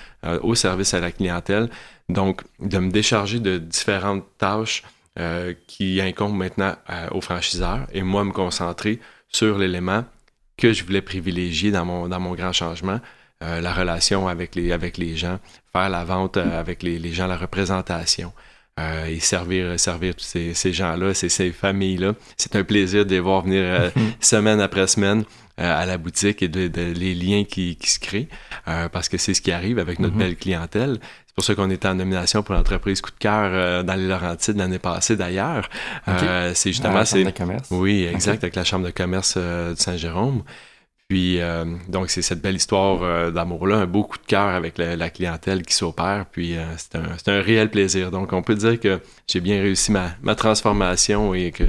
au 0.41 0.55
service 0.55 0.93
à 0.93 0.99
la 0.99 1.13
clientèle. 1.13 1.69
Donc, 2.09 2.41
de 2.59 2.79
me 2.79 2.91
décharger 2.91 3.39
de 3.39 3.59
différentes 3.59 4.25
tâches 4.37 4.83
euh, 5.19 5.53
qui 5.67 5.99
incombe 6.01 6.35
maintenant 6.35 6.75
aux 7.11 7.19
franchiseurs 7.19 7.87
et 7.91 8.03
moi 8.03 8.23
me 8.23 8.31
concentrer 8.31 8.99
sur 9.29 9.57
l'élément 9.57 10.03
que 10.57 10.73
je 10.73 10.83
voulais 10.83 11.01
privilégier 11.01 11.71
dans 11.71 11.85
mon, 11.85 12.07
dans 12.07 12.19
mon 12.19 12.35
grand 12.35 12.51
changement, 12.51 12.99
euh, 13.43 13.61
la 13.61 13.73
relation 13.73 14.27
avec 14.27 14.55
les, 14.55 14.71
avec 14.71 14.97
les 14.97 15.15
gens, 15.15 15.39
faire 15.71 15.89
la 15.89 16.03
vente 16.03 16.37
euh, 16.37 16.59
avec 16.59 16.83
les, 16.83 16.99
les 16.99 17.13
gens, 17.13 17.27
la 17.27 17.37
représentation. 17.37 18.33
et 19.07 19.19
servir, 19.19 19.77
servir 19.77 20.15
tous 20.15 20.23
ces, 20.23 20.53
ces 20.53 20.71
gens-là, 20.71 21.13
ces, 21.13 21.27
ces 21.27 21.51
familles-là. 21.51 22.13
C'est 22.37 22.55
un 22.55 22.63
plaisir 22.63 23.05
de 23.05 23.11
les 23.11 23.19
voir 23.19 23.41
venir 23.43 23.91
semaine 24.21 24.61
après 24.61 24.87
semaine 24.87 25.25
à 25.57 25.85
la 25.85 25.97
boutique 25.97 26.41
et 26.41 26.47
de, 26.47 26.93
les 26.93 27.13
liens 27.13 27.43
qui, 27.43 27.75
qui 27.75 27.89
se 27.89 27.99
créent, 27.99 28.29
parce 28.65 29.09
que 29.09 29.17
c'est 29.17 29.33
ce 29.33 29.41
qui 29.41 29.51
arrive 29.51 29.79
avec 29.79 29.99
notre 29.99 30.15
mm-hmm. 30.15 30.19
belle 30.19 30.37
clientèle 30.37 30.99
pour 31.33 31.43
ça 31.43 31.55
qu'on 31.55 31.69
était 31.69 31.87
en 31.87 31.95
nomination 31.95 32.43
pour 32.43 32.55
l'entreprise 32.55 33.01
coup 33.01 33.11
de 33.11 33.17
cœur 33.17 33.51
euh, 33.53 33.83
dans 33.83 33.95
les 33.95 34.07
Laurentides 34.07 34.57
l'année 34.57 34.79
passée 34.79 35.15
d'ailleurs. 35.15 35.69
Euh, 36.07 36.51
c'est 36.53 36.71
justement... 36.71 36.95
la 36.95 37.05
Chambre 37.05 37.25
de 37.25 37.31
commerce. 37.31 37.67
Oui, 37.71 38.03
exact, 38.03 38.43
avec 38.43 38.55
la 38.55 38.63
Chambre 38.63 38.85
de 38.85 38.91
commerce 38.91 39.35
euh, 39.37 39.73
de 39.73 39.79
Saint-Jérôme. 39.79 40.43
Puis, 41.07 41.39
donc, 41.87 42.11
c'est 42.11 42.21
cette 42.21 42.39
belle 42.39 42.57
histoire 42.57 43.31
d'amour-là, 43.31 43.77
un 43.77 43.87
beau 43.87 44.03
coup 44.03 44.19
de 44.19 44.27
cœur 44.27 44.49
avec 44.49 44.77
la, 44.77 45.09
clientèle 45.09 45.63
qui 45.63 45.73
s'opère. 45.73 46.27
Puis, 46.31 46.55
c'est 46.77 46.97
un, 46.97 47.33
un, 47.33 47.41
réel 47.41 47.71
plaisir. 47.71 48.11
Donc, 48.11 48.31
on 48.31 48.43
peut 48.43 48.53
dire 48.53 48.79
que 48.79 48.99
j'ai 49.25 49.39
bien 49.39 49.59
réussi 49.59 49.91
ma, 49.91 50.11
ma, 50.21 50.35
transformation 50.35 51.33
et 51.33 51.49
que 51.49 51.63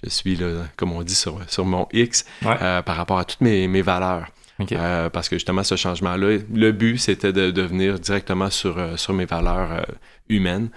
je 0.00 0.10
suis, 0.10 0.36
là, 0.36 0.62
comme 0.76 0.92
on 0.92 1.02
dit, 1.02 1.16
sur, 1.16 1.40
sur 1.48 1.64
mon 1.64 1.88
X 1.92 2.24
par 2.40 2.84
rapport 2.86 3.18
à 3.18 3.24
toutes 3.24 3.40
mes, 3.40 3.66
mes 3.66 3.82
valeurs. 3.82 4.28
Euh, 4.60 5.10
parce 5.10 5.28
que 5.28 5.36
justement, 5.36 5.62
ce 5.62 5.76
changement-là, 5.76 6.38
le 6.52 6.72
but, 6.72 6.98
c'était 6.98 7.32
de, 7.32 7.50
devenir 7.50 7.98
directement 7.98 8.50
sur, 8.50 8.78
euh, 8.78 8.96
sur 8.96 9.12
mes 9.12 9.24
valeurs 9.24 9.72
euh, 9.72 9.82
humaines. 10.28 10.68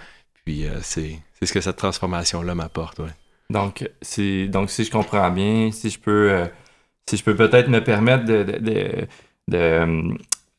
Puis 0.44 0.64
c'est 0.80 1.20
ce 1.42 1.52
que 1.52 1.60
cette 1.60 1.76
transformation-là 1.76 2.54
m'apporte. 2.54 3.00
Ouais. 3.00 3.10
Donc, 3.50 3.86
donc, 4.48 4.70
si 4.70 4.84
je 4.84 4.90
comprends 4.90 5.30
bien, 5.30 5.70
si 5.72 5.90
je 5.90 5.98
peux, 5.98 6.48
si 7.06 7.18
je 7.18 7.22
peux 7.22 7.36
peut-être 7.36 7.68
me 7.68 7.84
permettre 7.84 8.24
de, 8.24 9.06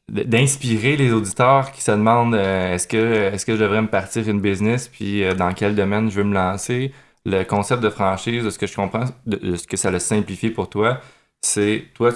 d'inspirer 0.08 0.96
les 0.96 1.12
auditeurs 1.12 1.72
qui 1.72 1.82
se 1.82 1.90
demandent 1.90 2.36
est-ce 2.36 2.88
que, 2.88 3.34
est 3.34 3.44
que 3.44 3.56
je 3.56 3.62
devrais 3.62 3.82
me 3.82 3.88
partir 3.88 4.30
une 4.30 4.42
business, 4.42 4.88
puis 4.88 5.24
dans 5.36 5.56
quel 5.56 5.74
domaine 5.74 6.12
je 6.12 6.18
veux 6.18 6.24
me 6.24 6.36
lancer. 6.36 6.94
Le 7.26 7.44
concept 7.44 7.82
de 7.82 7.90
franchise, 7.90 8.44
de 8.44 8.52
ce 8.52 8.60
que 8.60 8.68
je 8.68 8.76
comprends, 8.76 9.06
de, 9.26 9.56
ce 9.56 9.66
que 9.66 9.76
ça 9.76 9.90
le 9.90 9.98
simplifie 9.98 10.52
pour 10.52 10.70
toi, 10.70 11.02
c'est 11.42 11.86
toi, 11.96 12.12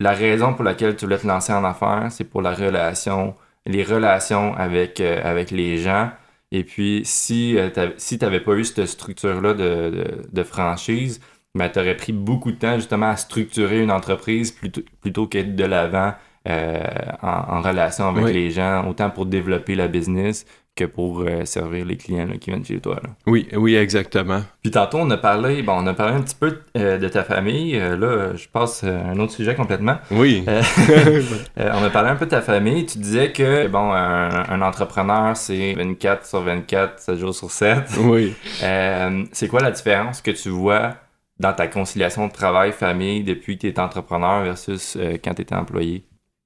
la 0.00 0.12
raison 0.12 0.54
pour 0.54 0.64
laquelle 0.64 0.96
tu 0.96 1.04
voulais 1.04 1.18
te 1.18 1.26
lancer 1.26 1.52
en 1.52 1.64
affaires, 1.64 2.08
c'est 2.10 2.24
pour 2.24 2.42
la 2.42 2.54
relation, 2.54 3.34
les 3.66 3.82
relations 3.82 4.54
avec, 4.54 5.00
euh, 5.00 5.20
avec 5.24 5.50
les 5.50 5.78
gens. 5.78 6.10
Et 6.50 6.64
puis, 6.64 7.02
si, 7.04 7.56
euh, 7.58 7.70
si 7.96 8.18
tu 8.18 8.24
n'avais 8.24 8.40
pas 8.40 8.52
eu 8.54 8.64
cette 8.64 8.86
structure-là 8.86 9.54
de, 9.54 10.42
franchise, 10.42 11.20
ben, 11.54 11.68
tu 11.68 11.78
aurais 11.78 11.96
pris 11.96 12.12
beaucoup 12.12 12.52
de 12.52 12.56
temps 12.58 12.76
justement 12.76 13.10
à 13.10 13.16
structurer 13.16 13.82
une 13.82 13.90
entreprise 13.90 14.52
plutôt, 14.52 14.82
plutôt 15.00 15.26
qu'être 15.26 15.54
de 15.56 15.64
l'avant 15.64 16.14
euh, 16.46 16.82
en, 17.22 17.62
relation 17.62 18.08
avec 18.08 18.34
les 18.34 18.50
gens, 18.50 18.86
autant 18.88 19.10
pour 19.10 19.26
développer 19.26 19.74
la 19.74 19.88
business 19.88 20.44
que 20.76 20.84
pour 20.84 21.20
euh, 21.20 21.44
servir 21.44 21.84
les 21.84 21.96
clients 21.96 22.28
qui 22.40 22.50
viennent 22.50 22.64
chez 22.64 22.80
toi. 22.80 23.00
Oui, 23.26 23.48
oui, 23.54 23.76
exactement. 23.76 24.42
Puis 24.62 24.72
tantôt, 24.72 24.98
on 24.98 25.10
a 25.10 25.16
parlé, 25.16 25.62
bon, 25.62 25.74
on 25.74 25.86
a 25.86 25.94
parlé 25.94 26.14
un 26.14 26.22
petit 26.22 26.34
peu 26.34 26.58
euh, 26.76 26.98
de 26.98 27.08
ta 27.08 27.22
famille. 27.22 27.76
Euh, 27.76 27.96
là, 27.96 28.34
je 28.34 28.48
passe 28.48 28.82
à 28.82 28.88
un 28.88 29.18
autre 29.20 29.32
sujet 29.32 29.54
complètement. 29.54 29.98
Oui. 30.10 30.44
on 31.56 31.84
a 31.84 31.90
parlé 31.90 32.10
un 32.10 32.16
peu 32.16 32.24
de 32.24 32.30
ta 32.30 32.42
famille. 32.42 32.86
Tu 32.86 32.98
disais 32.98 33.30
que, 33.30 33.68
bon, 33.68 33.92
un, 33.92 34.62
entrepreneur, 34.62 35.36
c'est 35.36 35.74
24 35.74 36.26
sur 36.26 36.40
24, 36.40 36.98
7 36.98 37.18
jours 37.18 37.34
sur 37.34 37.50
7. 37.50 37.84
Oui. 38.00 38.34
c'est 39.32 39.48
quoi 39.48 39.60
la 39.60 39.70
différence 39.70 40.20
que 40.22 40.32
tu 40.32 40.48
vois 40.48 40.94
dans 41.38 41.52
ta 41.52 41.68
conciliation 41.68 42.26
de 42.26 42.32
travail-famille 42.32 43.22
depuis 43.22 43.56
que 43.56 43.62
tu 43.62 43.68
es 43.68 43.78
entrepreneur 43.78 44.42
versus 44.42 44.98
quand 45.22 45.34
tu 45.34 45.42
étais 45.42 45.54
employé? 45.54 46.04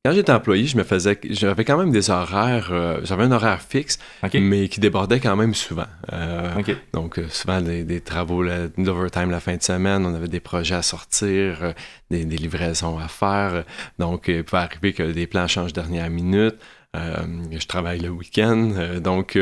Quand 0.09 0.14
j'étais 0.14 0.33
employé, 0.33 0.66
je 0.66 0.79
me 0.79 0.85
faisais, 0.85 1.21
j'avais 1.29 1.66
quand 1.66 1.77
même 1.77 1.90
des 1.90 2.09
horaires, 2.09 2.71
euh, 2.73 2.99
j'avais 3.03 3.25
un 3.25 3.31
horaire 3.31 3.61
fixe, 3.61 3.99
mais 4.33 4.68
qui 4.68 4.81
débordait 4.81 5.21
quand 5.21 5.37
même 5.37 5.53
souvent. 5.53 5.85
Euh, 6.14 6.49
donc, 6.94 7.18
euh, 7.18 7.29
souvent 7.29 7.61
des, 7.61 8.01
travaux 8.01 8.42
d'overtime 8.79 9.31
la 9.31 9.40
fin 9.40 9.57
de 9.57 9.62
semaine, 9.62 10.07
on 10.07 10.14
avait 10.14 10.29
des 10.29 10.40
projets 10.40 10.77
à 10.77 10.81
sortir, 10.81 11.75
des, 12.11 12.25
livraisons 12.25 12.97
à 12.99 13.07
faire. 13.07 13.64
Donc, 13.99 14.29
il 14.29 14.44
pouvait 14.44 14.62
arriver 14.62 14.94
que 14.94 15.03
des 15.03 15.27
plans 15.27 15.47
changent 15.47 15.75
dernière 15.75 16.09
minute. 16.09 16.57
je 16.94 17.66
travaille 17.66 18.01
le 18.01 18.09
week-end. 18.09 19.01
donc, 19.05 19.38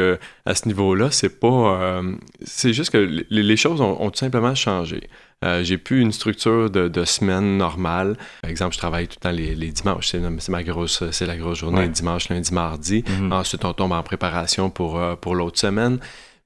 à 0.47 0.55
ce 0.57 0.67
niveau-là, 0.67 1.13
c'est 1.13 1.39
pas. 1.39 2.03
c'est 2.43 2.73
juste 2.73 2.91
que 2.91 3.25
les, 3.31 3.57
choses 3.57 3.81
ont, 3.81 4.11
tout 4.11 4.19
simplement 4.19 4.57
changé. 4.57 5.09
Euh, 5.45 5.63
j'ai 5.63 5.77
plus 5.77 6.01
une 6.01 6.13
structure 6.13 6.71
de, 6.71 7.05
semaine 7.05 7.59
normale. 7.59 8.17
Par 8.41 8.51
exemple, 8.51 8.75
je 8.75 8.79
travaille 8.79 9.07
tout 9.07 9.17
le 9.21 9.23
temps 9.23 9.37
les, 9.37 9.55
dimanches. 9.55 10.09
C'est, 10.09 10.49
ma 10.51 10.63
grosse, 10.63 11.09
c'est 11.11 11.27
la 11.27 11.37
grosse 11.37 11.59
journée, 11.59 11.89
dimanche, 11.89 12.29
lundi, 12.31 12.53
mardi. 12.55 13.05
Mhm. 13.07 13.33
Ensuite, 13.33 13.65
on 13.65 13.73
tombe 13.73 13.93
en 13.93 14.03
préparation 14.03 14.71
pour, 14.71 14.99
euh, 14.99 15.15
pour 15.15 15.35
l'autre 15.35 15.59
semaine. 15.59 15.99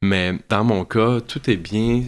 Mais 0.02 0.34
dans 0.48 0.64
mon 0.64 0.84
cas, 0.84 1.20
tout 1.20 1.48
est 1.48 1.56
bien 1.56 2.04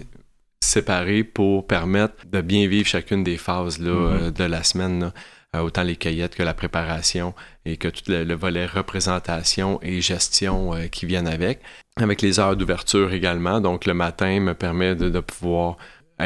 séparé 0.61 1.25
pour 1.25 1.67
permettre 1.67 2.15
de 2.31 2.41
bien 2.41 2.67
vivre 2.67 2.89
chacune 2.89 3.23
des 3.23 3.37
phases 3.37 3.79
là, 3.79 3.93
mhm. 3.93 4.23
euh, 4.23 4.31
de 4.31 4.45
la 4.45 4.63
semaine. 4.65 5.13
autant 5.55 5.83
les 5.83 5.97
cueillettes 5.97 6.35
que 6.35 6.43
la 6.43 6.55
préparation 6.55 7.35
et 7.67 7.77
que 7.77 7.89
tout 7.89 8.05
le, 8.09 8.35
volet 8.35 8.65
représentation 8.65 9.79
et 9.83 10.01
gestion 10.01 10.73
qui 10.91 11.05
viennent 11.05 11.29
avec. 11.29 11.61
Avec 12.01 12.23
les 12.23 12.41
heures 12.41 12.57
d'ouverture 12.57 13.13
également. 13.13 13.61
Donc, 13.61 13.85
le 13.85 13.93
matin 13.93 14.41
me 14.41 14.55
permet 14.55 14.95
de 14.97 15.21
pouvoir 15.21 15.77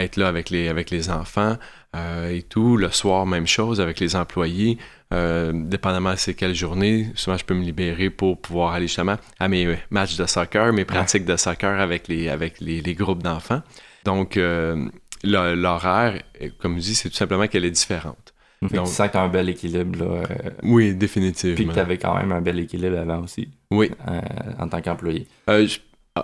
être 0.02 0.16
là 0.16 0.28
avec 0.28 0.50
les, 0.50 0.68
avec 0.68 0.90
les 0.90 1.10
enfants 1.10 1.56
euh, 1.94 2.30
et 2.30 2.42
tout. 2.42 2.76
Le 2.76 2.90
soir, 2.90 3.26
même 3.26 3.46
chose 3.46 3.80
avec 3.80 4.00
les 4.00 4.16
employés. 4.16 4.78
Euh, 5.12 5.52
dépendamment 5.54 6.12
de 6.12 6.18
c'est 6.18 6.34
quelle 6.34 6.54
journée, 6.54 7.12
souvent 7.14 7.36
je 7.36 7.44
peux 7.44 7.54
me 7.54 7.62
libérer 7.62 8.10
pour 8.10 8.40
pouvoir 8.40 8.72
aller 8.72 8.88
justement 8.88 9.16
à 9.38 9.46
mes 9.46 9.78
matchs 9.90 10.16
de 10.16 10.26
soccer, 10.26 10.72
mes 10.72 10.84
pratiques 10.84 11.24
de 11.24 11.36
soccer 11.36 11.80
avec 11.80 12.08
les, 12.08 12.28
avec 12.28 12.60
les, 12.60 12.82
groupes 12.94 13.22
d'enfants. 13.22 13.62
Donc, 14.04 14.36
euh, 14.36 14.88
l'horaire, 15.22 16.20
comme 16.58 16.76
je 16.76 16.80
dis, 16.80 16.94
c'est 16.96 17.08
tout 17.08 17.14
simplement 17.14 17.46
qu'elle 17.46 17.64
est 17.64 17.70
différente. 17.70 18.34
Donc, 18.62 18.72
tu 18.72 18.78
sens 18.78 19.06
que 19.06 19.12
tu 19.12 19.18
as 19.18 19.22
un 19.22 19.28
bel 19.28 19.48
équilibre. 19.48 20.04
Là, 20.04 20.22
oui, 20.64 20.92
définitivement. 20.92 21.54
Puis 21.54 21.66
que 21.66 21.72
tu 21.74 21.78
avais 21.78 21.98
quand 21.98 22.16
même 22.16 22.32
un 22.32 22.40
bel 22.40 22.58
équilibre 22.58 22.98
avant 22.98 23.22
aussi. 23.22 23.48
Oui. 23.70 23.92
en 24.58 24.68
tant 24.68 24.80
qu'employé. 24.80 25.28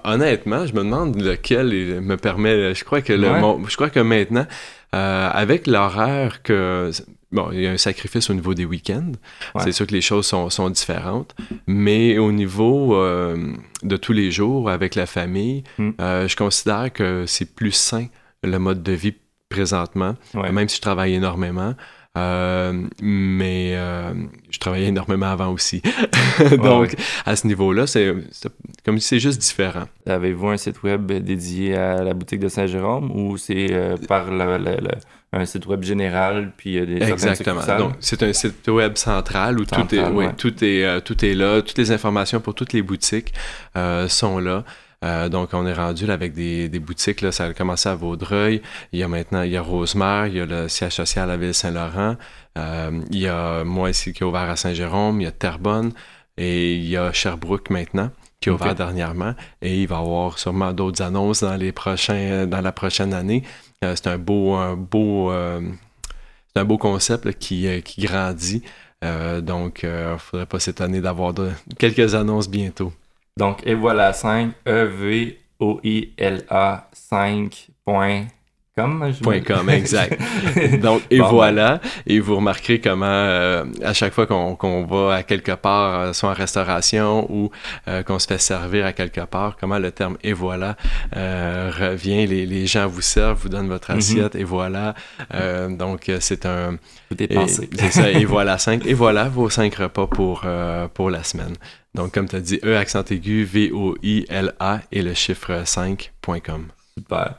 Honnêtement, 0.05 0.66
je 0.66 0.72
me 0.72 0.78
demande 0.78 1.20
lequel 1.20 2.00
me 2.00 2.16
permet. 2.16 2.74
Je 2.74 2.85
crois 2.85 3.02
que 3.02 3.12
le, 3.12 3.28
je 3.68 3.76
crois 3.76 3.90
que 3.90 4.00
maintenant, 4.00 4.46
euh, 4.94 5.31
avec 5.33 5.66
l'horaire 5.66 6.42
que 6.42 6.90
bon, 7.33 7.48
il 7.52 7.62
y 7.62 7.66
a 7.66 7.70
un 7.70 7.78
sacrifice 7.78 8.28
au 8.31 8.35
niveau 8.35 8.55
des 8.55 8.64
week-ends. 8.64 9.12
C'est 9.61 9.72
sûr 9.72 9.87
que 9.87 9.92
les 9.92 10.00
choses 10.00 10.26
sont, 10.26 10.50
sont 10.50 10.70
différentes, 10.70 11.35
mais 11.66 12.18
au 12.18 12.31
niveau 12.31 12.94
euh, 12.94 13.52
de 13.83 13.96
tous 13.96 14.12
les 14.12 14.31
jours 14.31 14.70
avec 14.70 14.94
la 14.94 15.07
famille, 15.07 15.64
hmm. 15.78 15.90
euh, 16.00 16.28
je 16.28 16.37
considère 16.37 16.92
que 16.92 17.24
c'est 17.26 17.55
plus 17.55 17.72
sain 17.72 18.07
le 18.42 18.59
mode 18.59 18.83
de 18.83 18.92
vie 18.92 19.14
présentement, 19.48 20.14
même 20.35 20.68
si 20.68 20.76
je 20.76 20.83
travaille 20.83 21.14
énormément. 21.14 21.74
Euh, 22.18 22.88
mais 23.00 23.72
euh, 23.74 24.12
je 24.50 24.59
travaillais 24.59 24.88
énormément 24.88 25.26
avant 25.26 25.50
aussi. 25.50 25.81
Donc, 26.62 26.94
à 27.24 27.37
ce 27.37 27.46
niveau-là, 27.46 27.87
c'est 27.87 28.14
comme 28.85 28.99
si 28.99 29.09
c'est 29.09 29.21
juste 29.21 29.40
différent. 29.40 29.85
Avez-vous 30.07 30.49
un 30.49 30.57
site 30.57 30.83
web 30.83 31.11
dédié 31.11 31.77
à 31.77 32.03
la 32.03 32.14
boutique 32.14 32.40
de 32.40 32.49
Saint-Jérôme 32.49 33.11
ou 33.12 33.37
c'est 33.37 33.68
euh, 33.71 33.97
par 34.09 34.27
un 35.35 35.45
site 35.47 35.66
web 35.66 35.83
général 35.83 36.53
puis 36.57 36.85
des 36.85 37.03
Exactement. 37.03 37.61
Donc 37.79 37.95
c'est 38.01 38.23
un 38.23 38.33
site 38.33 38.68
web 38.68 38.97
central 38.97 39.61
où 39.61 39.64
tout 39.64 39.95
est 39.95 40.37
tout 40.37 40.64
est 40.64 41.01
tout 41.03 41.25
est 41.25 41.35
là, 41.35 41.62
toutes 41.62 41.79
les 41.79 41.90
informations 41.90 42.40
pour 42.40 42.55
toutes 42.55 42.73
les 42.73 42.83
boutiques 42.83 43.33
sont 44.09 44.38
là. 44.38 44.64
Euh, 45.03 45.29
donc, 45.29 45.51
on 45.53 45.66
est 45.66 45.73
rendu 45.73 46.07
là, 46.07 46.14
avec 46.14 46.33
des, 46.33 46.68
des, 46.68 46.79
boutiques. 46.79 47.21
Là, 47.23 47.33
ça 47.33 47.45
a 47.45 47.55
commencé 47.55 47.88
à 47.88 47.95
Vaudreuil. 47.95 48.62
Il 48.92 49.01
y 49.01 49.03
a 49.03 49.09
maintenant, 49.09 49.42
il 49.42 49.51
y 49.51 49.57
a 49.57 49.62
Rosemère, 49.62 50.27
il 50.29 50.35
y 50.35 50.40
a 50.40 50.47
le 50.47 50.68
siège 50.68 50.95
social 50.95 51.31
à 51.31 51.37
Ville-Saint-Laurent. 51.37 52.16
Euh, 52.59 53.01
il 53.11 53.18
y 53.18 53.29
a 53.29 53.64
moi 53.64 53.90
ici 53.90 54.12
qui 54.12 54.23
est 54.23 54.27
ouvert 54.27 54.49
à 54.49 54.57
Saint-Jérôme. 54.57 55.21
Il 55.21 55.25
y 55.25 55.27
a 55.27 55.33
Terrebonne. 55.33 55.92
Et 56.38 56.77
il 56.77 56.88
y 56.88 56.97
a 56.97 57.12
Sherbrooke 57.12 57.68
maintenant 57.68 58.11
qui 58.42 58.50
est 58.50 58.52
ouvert 58.52 58.74
dernièrement. 58.74 59.35
Et 59.62 59.83
il 59.83 59.88
va 59.88 59.96
y 59.96 60.00
avoir 60.00 60.38
sûrement 60.38 60.72
d'autres 60.72 61.02
annonces 61.02 61.42
dans 61.42 61.57
les 61.57 61.72
prochains, 61.72 62.46
dans 62.46 62.61
la 62.61 62.72
prochaine 62.72 63.14
année. 63.14 63.42
Euh, 63.85 63.94
c'est 63.96 64.09
un 64.09 64.18
beau, 64.18 64.52
un 64.55 64.76
beau, 64.76 65.33
c'est 66.55 66.61
un 66.61 66.64
beau 66.64 66.76
concept 66.76 67.38
qui, 67.38 67.66
qui 67.83 68.02
grandit. 68.02 68.62
donc, 69.40 69.81
il 69.85 69.88
ne 69.88 70.16
faudrait 70.18 70.46
pas 70.46 70.61
s'étonner 70.61 71.00
d'avoir 71.00 71.33
quelques 71.78 72.14
annonces 72.14 72.50
bientôt. 72.50 72.92
Donc, 73.38 73.66
et 73.66 73.74
voilà 73.74 74.12
5, 74.12 74.52
E-V-O-I-L-A 74.68 75.38
5. 76.92 77.68
.com, 78.74 79.12
.com 79.46 79.70
exact. 79.70 80.18
Donc, 80.80 81.02
et 81.11 81.20
voilà. 81.20 81.80
Et 82.06 82.20
vous 82.20 82.37
remarquerez 82.37 82.80
comment, 82.80 83.06
euh, 83.06 83.64
à 83.82 83.92
chaque 83.92 84.14
fois 84.14 84.26
qu'on 84.26 84.87
va 84.87 85.16
à 85.16 85.22
quelque 85.22 85.52
part, 85.52 86.00
euh, 86.00 86.12
soit 86.12 86.30
en 86.30 86.35
restauration 86.35 87.30
ou 87.30 87.50
euh, 87.88 88.02
qu'on 88.02 88.18
se 88.18 88.26
fait 88.26 88.38
servir 88.38 88.87
à 88.87 88.92
quelque 88.92 89.20
part, 89.20 89.56
comment 89.61 89.78
le 89.78 89.90
terme 89.90 90.16
et 90.22 90.32
voilà 90.32 90.76
revient. 91.12 92.26
Les, 92.26 92.46
les, 92.46 92.66
gens 92.66 92.87
vous 92.87 93.02
servent, 93.02 93.38
vous 93.42 93.48
donnent 93.48 93.68
votre 93.68 93.92
mhm. 93.92 93.98
assiette 93.98 94.35
et 94.37 94.44
voilà. 94.44 94.94
donc, 95.68 96.11
c'est 96.20 96.46
un. 96.46 96.78
Tout 97.11 97.22
est 97.22 97.28
pensé. 97.28 97.68
C'est 97.78 97.90
ça, 97.90 98.11
et 98.11 98.24
voilà 98.24 98.56
5. 98.56 98.87
Et 98.87 98.94
voilà 98.94 99.28
vos 99.28 99.50
cinq 99.50 99.74
repas 99.74 100.06
pour, 100.06 100.46
pour 100.94 101.11
la 101.11 101.22
semaine. 101.22 101.54
Donc, 101.94 102.12
comme 102.14 102.26
tu 102.26 102.37
as 102.37 102.40
dit, 102.40 102.58
E 102.64 102.74
accent 102.74 103.04
aigu, 103.11 103.44
V-O-I-L-A 103.44 104.80
et 104.90 105.02
le 105.02 105.12
chiffre 105.12 105.62
5.com. 105.64 106.68
Super. 106.96 107.35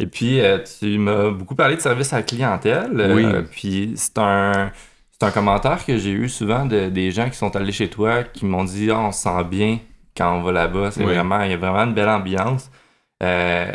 Et 0.00 0.06
puis, 0.06 0.40
euh, 0.40 0.58
tu 0.58 0.98
m'as 0.98 1.30
beaucoup 1.30 1.54
parlé 1.54 1.76
de 1.76 1.80
service 1.80 2.12
à 2.12 2.16
la 2.16 2.22
clientèle. 2.22 3.00
Euh, 3.00 3.14
oui. 3.14 3.46
puis, 3.50 3.92
c'est 3.96 4.18
un, 4.18 4.70
un 5.20 5.30
commentaire 5.30 5.84
que 5.84 5.98
j'ai 5.98 6.12
eu 6.12 6.28
souvent 6.28 6.66
de, 6.66 6.88
des 6.88 7.10
gens 7.10 7.28
qui 7.28 7.36
sont 7.36 7.54
allés 7.56 7.72
chez 7.72 7.88
toi 7.88 8.22
qui 8.22 8.46
m'ont 8.46 8.64
dit 8.64 8.90
ah, 8.90 9.00
on 9.00 9.12
se 9.12 9.22
sent 9.22 9.44
bien 9.50 9.80
quand 10.16 10.38
on 10.38 10.42
va 10.42 10.52
là-bas. 10.52 10.92
C'est 10.92 11.02
vraiment, 11.02 11.42
il 11.42 11.50
y 11.50 11.54
a 11.54 11.56
vraiment 11.56 11.84
une 11.84 11.94
belle 11.94 12.08
ambiance. 12.08 12.70
Euh, 13.22 13.72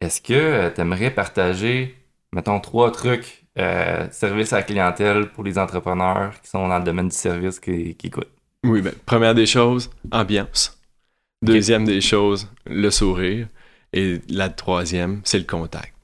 est-ce 0.00 0.20
que 0.20 0.68
tu 0.70 0.80
aimerais 0.80 1.10
partager, 1.10 1.96
mettons, 2.32 2.58
trois 2.60 2.90
trucs 2.90 3.44
service 4.10 4.54
à 4.54 4.56
la 4.56 4.62
clientèle 4.62 5.28
pour 5.28 5.44
les 5.44 5.58
entrepreneurs 5.58 6.32
qui 6.40 6.48
sont 6.48 6.66
dans 6.66 6.78
le 6.78 6.84
domaine 6.84 7.08
du 7.08 7.16
service 7.16 7.60
qui, 7.60 7.94
qui 7.94 8.06
écoutent? 8.06 8.32
Oui, 8.64 8.82
ben, 8.82 8.92
première 9.06 9.34
des 9.34 9.46
choses, 9.46 9.90
ambiance. 10.10 10.78
Deuxième 11.42 11.84
des 11.84 12.00
choses, 12.00 12.48
le 12.66 12.90
sourire. 12.90 13.46
Et 13.92 14.20
la 14.28 14.48
troisième, 14.48 15.20
c'est 15.24 15.38
le 15.38 15.44
contact. 15.44 15.94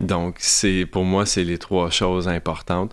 Donc, 0.00 0.36
c'est 0.38 0.86
pour 0.86 1.04
moi, 1.04 1.26
c'est 1.26 1.44
les 1.44 1.58
trois 1.58 1.90
choses 1.90 2.28
importantes. 2.28 2.92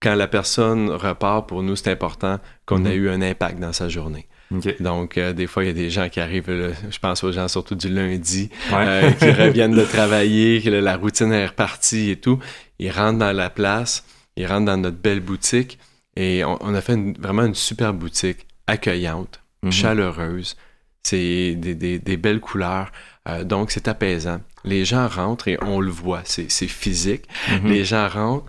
Quand 0.00 0.14
la 0.14 0.26
personne 0.26 0.90
repart, 0.90 1.46
pour 1.48 1.62
nous, 1.62 1.76
c'est 1.76 1.90
important 1.90 2.38
qu'on 2.66 2.84
ait 2.84 2.96
mhm. 2.96 3.04
eu 3.04 3.10
un 3.10 3.22
impact 3.22 3.58
dans 3.58 3.72
sa 3.72 3.88
journée. 3.88 4.26
Donc, 4.80 5.18
euh, 5.18 5.32
des 5.32 5.46
fois, 5.46 5.64
il 5.64 5.66
y 5.66 5.70
a 5.70 5.74
des 5.74 5.90
gens 5.90 6.08
qui 6.08 6.20
arrivent, 6.20 6.74
je 6.90 6.98
pense 6.98 7.24
aux 7.24 7.32
gens 7.32 7.48
surtout 7.48 7.74
du 7.74 7.88
lundi, 7.88 8.50
euh, 8.72 9.10
qui 9.12 9.30
reviennent 9.30 9.74
de 9.74 9.84
travailler, 9.84 10.62
que 10.62 10.70
la 10.70 10.96
routine 10.96 11.32
est 11.32 11.46
repartie 11.46 12.10
et 12.10 12.16
tout. 12.16 12.38
Ils 12.78 12.90
rentrent 12.90 13.18
dans 13.18 13.32
la 13.32 13.50
place, 13.50 14.04
ils 14.36 14.46
rentrent 14.46 14.66
dans 14.66 14.76
notre 14.76 14.98
belle 14.98 15.20
boutique 15.20 15.78
et 16.16 16.44
on, 16.44 16.74
a 16.74 16.80
fait 16.80 16.98
vraiment 17.18 17.44
une 17.44 17.54
super 17.54 17.92
boutique 17.92 18.46
accueillante, 18.66 19.40
mhm. 19.62 19.72
chaleureuse. 19.72 20.56
C'est 21.02 21.54
des, 21.54 22.16
belles 22.16 22.40
couleurs. 22.40 22.90
Euh, 23.28 23.44
donc, 23.44 23.70
c'est 23.70 23.88
apaisant. 23.88 24.40
Les 24.64 24.84
gens 24.84 25.08
rentrent 25.08 25.48
et 25.48 25.58
on 25.62 25.80
le 25.80 25.90
voit. 25.90 26.22
C'est 26.24 26.48
physique. 26.66 27.24
Mhm. 27.50 27.68
Les 27.68 27.84
gens 27.84 28.08
rentrent, 28.08 28.46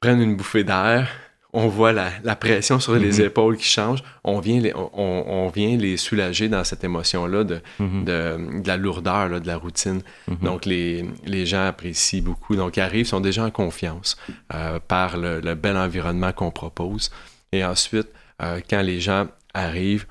prennent 0.00 0.20
une 0.20 0.36
bouffée 0.36 0.64
d'air. 0.64 1.08
On 1.54 1.66
voit 1.66 1.92
la, 1.92 2.36
pression 2.36 2.78
sur 2.78 2.94
les 2.94 3.18
mhm. 3.18 3.26
épaules 3.26 3.56
qui 3.56 3.66
change. 3.66 4.04
On 4.22 4.38
vient 4.38 4.60
les, 4.60 4.72
on, 4.74 5.48
vient 5.48 5.76
les 5.78 5.96
soulager 5.96 6.48
dans 6.48 6.62
cette 6.62 6.84
émotion-là 6.84 7.42
de, 7.42 7.60
de, 7.80 8.66
la 8.66 8.76
lourdeur 8.76 9.40
de 9.40 9.46
la 9.46 9.56
routine. 9.56 10.02
Donc, 10.42 10.66
les, 10.66 11.06
les, 11.24 11.46
gens 11.46 11.66
apprécient 11.66 12.22
beaucoup. 12.22 12.54
Donc, 12.54 12.76
ils 12.76 12.80
arrivent, 12.80 13.06
sont 13.06 13.20
déjà 13.20 13.44
en 13.44 13.50
confiance 13.50 14.18
euh, 14.54 14.78
par 14.78 15.16
le, 15.16 15.40
le, 15.40 15.54
bel 15.54 15.76
environnement 15.76 16.32
qu'on 16.32 16.50
propose. 16.50 17.10
Et 17.52 17.64
ensuite, 17.64 18.08
euh, 18.42 18.60
quand 18.68 18.82
les 18.82 19.00
gens 19.00 19.26
arrivent, 19.54 20.06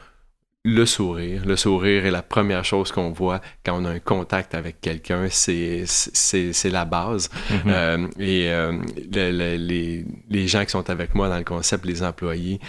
le 0.67 0.85
sourire. 0.85 1.43
Le 1.45 1.55
sourire 1.55 2.05
est 2.05 2.11
la 2.11 2.21
première 2.21 2.65
chose 2.65 2.91
qu'on 2.91 3.11
voit 3.11 3.39
quand 3.65 3.81
on 3.81 3.85
a 3.85 3.89
un 3.89 3.99
contact 3.99 4.53
avec 4.53 4.81
quelqu'un. 4.81 5.27
C'est, 5.29 5.83
c'est, 5.85 6.69
la 6.69 6.83
base. 6.83 7.29
Mm-hmm. 7.49 7.61
Euh, 7.67 8.07
et 8.19 8.49
euh, 8.49 8.73
les, 9.13 10.05
les, 10.29 10.47
gens 10.47 10.65
qui 10.65 10.71
sont 10.71 10.89
avec 10.89 11.15
moi 11.15 11.29
dans 11.29 11.37
le 11.37 11.45
concept, 11.45 11.85
les 11.85 12.03
employés, 12.03 12.59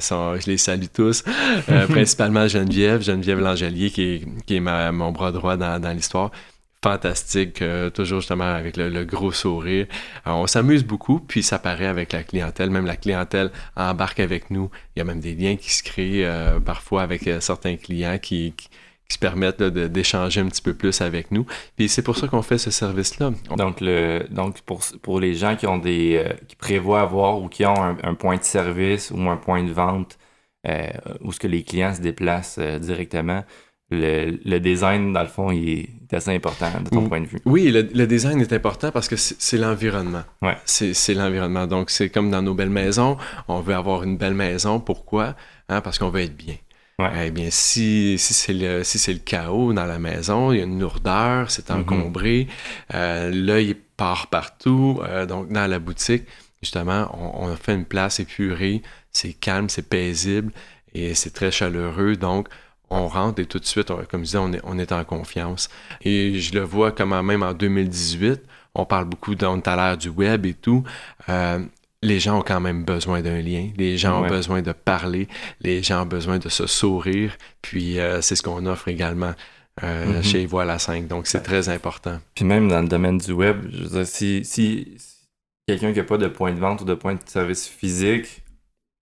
sont, 0.00 0.36
je 0.36 0.50
les 0.50 0.58
salue 0.58 0.86
tous. 0.92 1.24
principalement 1.88 2.46
Geneviève, 2.46 3.00
Geneviève 3.00 3.40
Langelier, 3.40 3.90
qui 3.90 4.02
est, 4.02 4.44
qui 4.44 4.56
est 4.56 4.60
ma, 4.60 4.92
mon 4.92 5.10
bras 5.10 5.32
droit 5.32 5.56
dans, 5.56 5.80
dans 5.80 5.92
l'histoire 5.92 6.30
fantastique, 6.82 7.60
euh, 7.62 7.90
toujours 7.90 8.20
justement 8.20 8.44
avec 8.44 8.76
le, 8.76 9.04
gros 9.04 9.32
sourire. 9.32 9.86
Euh, 10.26 10.30
on 10.30 10.46
s'amuse 10.46 10.84
beaucoup, 10.84 11.20
puis 11.20 11.42
ça 11.42 11.58
paraît 11.58 11.86
avec 11.86 12.12
la 12.12 12.22
clientèle. 12.22 12.70
Même 12.70 12.86
la 12.86 12.96
clientèle 12.96 13.50
embarque 13.76 14.20
avec 14.20 14.50
nous. 14.50 14.70
Il 14.94 15.00
y 15.00 15.02
a 15.02 15.04
même 15.04 15.20
des 15.20 15.34
liens 15.34 15.56
qui 15.56 15.72
se 15.72 15.82
créent 15.82 16.24
euh, 16.24 16.60
parfois 16.60 17.02
avec 17.02 17.28
certains 17.40 17.76
clients 17.76 18.18
qui, 18.18 18.54
se 19.10 19.18
permettent 19.18 19.62
d'échanger 19.62 20.42
un 20.42 20.48
petit 20.48 20.60
peu 20.60 20.74
plus 20.74 21.00
avec 21.00 21.30
nous. 21.30 21.46
Puis 21.76 21.88
c'est 21.88 22.02
pour 22.02 22.18
ça 22.18 22.28
qu'on 22.28 22.42
fait 22.42 22.58
ce 22.58 22.70
service-là. 22.70 23.30
Donc, 23.56 23.80
le, 23.80 24.26
donc 24.28 24.60
pour, 24.60 24.82
pour 25.00 25.18
les 25.18 25.32
gens 25.32 25.56
qui 25.56 25.66
ont 25.66 25.78
des 25.78 26.22
qui 26.46 26.56
prévoient 26.56 27.00
avoir 27.00 27.40
ou 27.40 27.48
qui 27.48 27.64
ont 27.64 27.82
un, 27.82 28.14
point 28.14 28.36
de 28.36 28.44
service 28.44 29.10
ou 29.10 29.18
un 29.30 29.38
point 29.38 29.64
de 29.64 29.72
vente 29.72 30.18
où 31.22 31.32
ce 31.32 31.40
que 31.40 31.46
les 31.46 31.62
clients 31.62 31.94
se 31.94 32.02
déplacent 32.02 32.58
directement, 32.58 33.44
le, 33.90 34.58
design, 34.58 35.12
dans 35.12 35.22
le 35.22 35.28
fond, 35.28 35.50
il 35.50 35.80
est 35.80 36.14
assez 36.14 36.34
important 36.34 36.70
de 36.82 36.90
ton 36.90 37.08
point 37.08 37.20
de 37.20 37.26
vue. 37.26 37.40
Oui, 37.44 37.70
le, 37.70 38.06
design 38.06 38.40
est 38.40 38.52
important 38.52 38.90
parce 38.90 39.08
que 39.08 39.16
c'est 39.16 39.56
l'environnement. 39.56 40.24
Ouais. 40.42 40.56
C'est 40.64 41.14
l'environnement. 41.14 41.66
Donc, 41.66 41.90
c'est 41.90 42.10
comme 42.10 42.30
dans 42.30 42.42
nos 42.42 42.54
belles 42.54 42.70
maisons. 42.70 43.16
On 43.48 43.60
veut 43.60 43.74
avoir 43.74 44.02
une 44.02 44.16
belle 44.16 44.34
maison. 44.34 44.80
Pourquoi? 44.80 45.34
Hein, 45.68 45.80
parce 45.80 45.98
qu'on 45.98 46.10
veut 46.10 46.22
être 46.22 46.36
bien. 46.36 46.56
Ouais. 46.98 47.28
Eh 47.28 47.30
bien, 47.30 47.48
si, 47.50 48.18
si 48.18 48.34
c'est 48.34 48.52
le, 48.52 48.82
si 48.82 49.12
le 49.12 49.20
chaos 49.20 49.72
dans 49.72 49.86
la 49.86 50.00
maison, 50.00 50.52
il 50.52 50.58
y 50.58 50.60
a 50.60 50.64
une 50.64 50.80
lourdeur, 50.80 51.50
c'est 51.50 51.68
mm-hmm. 51.68 51.80
encombré, 51.80 52.48
euh, 52.92 53.30
l'œil 53.32 53.76
part 53.96 54.26
partout. 54.26 55.00
Euh, 55.04 55.24
donc, 55.24 55.48
dans 55.50 55.70
la 55.70 55.78
boutique, 55.78 56.24
justement, 56.60 57.08
on, 57.14 57.46
on 57.46 57.52
a 57.52 57.56
fait 57.56 57.74
une 57.74 57.84
place 57.84 58.18
épurée, 58.18 58.82
c'est 59.12 59.32
calme, 59.32 59.68
c'est 59.68 59.88
paisible 59.88 60.52
et 60.92 61.14
c'est 61.14 61.30
très 61.30 61.52
chaleureux. 61.52 62.16
Donc, 62.16 62.48
on 62.90 63.06
rentre 63.08 63.40
et 63.40 63.46
tout 63.46 63.58
de 63.58 63.64
suite, 63.64 63.88
comme 64.10 64.20
je 64.20 64.26
disais, 64.26 64.38
on 64.38 64.52
est, 64.52 64.60
on 64.64 64.78
est 64.78 64.92
en 64.92 65.04
confiance. 65.04 65.68
Et 66.02 66.38
je 66.38 66.54
le 66.54 66.60
vois 66.60 66.92
comme 66.92 67.18
même 67.22 67.42
en 67.42 67.52
2018, 67.52 68.40
on 68.74 68.84
parle 68.84 69.06
beaucoup 69.06 69.34
on 69.42 69.60
à 69.60 69.76
l'ère 69.76 69.98
du 69.98 70.08
web 70.08 70.46
et 70.46 70.54
tout. 70.54 70.84
Euh, 71.28 71.58
les 72.02 72.20
gens 72.20 72.38
ont 72.38 72.42
quand 72.42 72.60
même 72.60 72.84
besoin 72.84 73.22
d'un 73.22 73.40
lien. 73.40 73.70
Les 73.76 73.98
gens 73.98 74.22
ont 74.22 74.28
besoin 74.28 74.62
de 74.62 74.72
parler. 74.72 75.26
Les 75.60 75.82
gens 75.82 76.02
ont 76.02 76.06
besoin 76.06 76.38
de 76.38 76.48
se 76.48 76.66
sourire. 76.66 77.36
Puis 77.60 77.98
euh, 77.98 78.20
c'est 78.20 78.36
ce 78.36 78.42
qu'on 78.42 78.66
offre 78.66 78.88
également 78.88 79.32
euh, 79.82 80.20
mm-hmm. 80.20 80.22
chez 80.22 80.46
Voilà 80.46 80.78
5. 80.78 81.08
Donc 81.08 81.26
c'est 81.26 81.42
très 81.42 81.68
important. 81.68 82.18
Puis 82.34 82.44
même 82.44 82.68
dans 82.68 82.82
le 82.82 82.88
domaine 82.88 83.18
du 83.18 83.32
web, 83.32 83.66
je 83.72 83.82
veux 83.82 83.88
dire, 83.88 84.06
si, 84.06 84.44
si 84.44 84.96
quelqu'un 85.66 85.92
qui 85.92 85.98
n'a 85.98 86.04
pas 86.04 86.18
de 86.18 86.28
point 86.28 86.52
de 86.52 86.60
vente 86.60 86.82
ou 86.82 86.84
de 86.84 86.94
point 86.94 87.14
de 87.14 87.20
service 87.26 87.66
physique, 87.66 88.42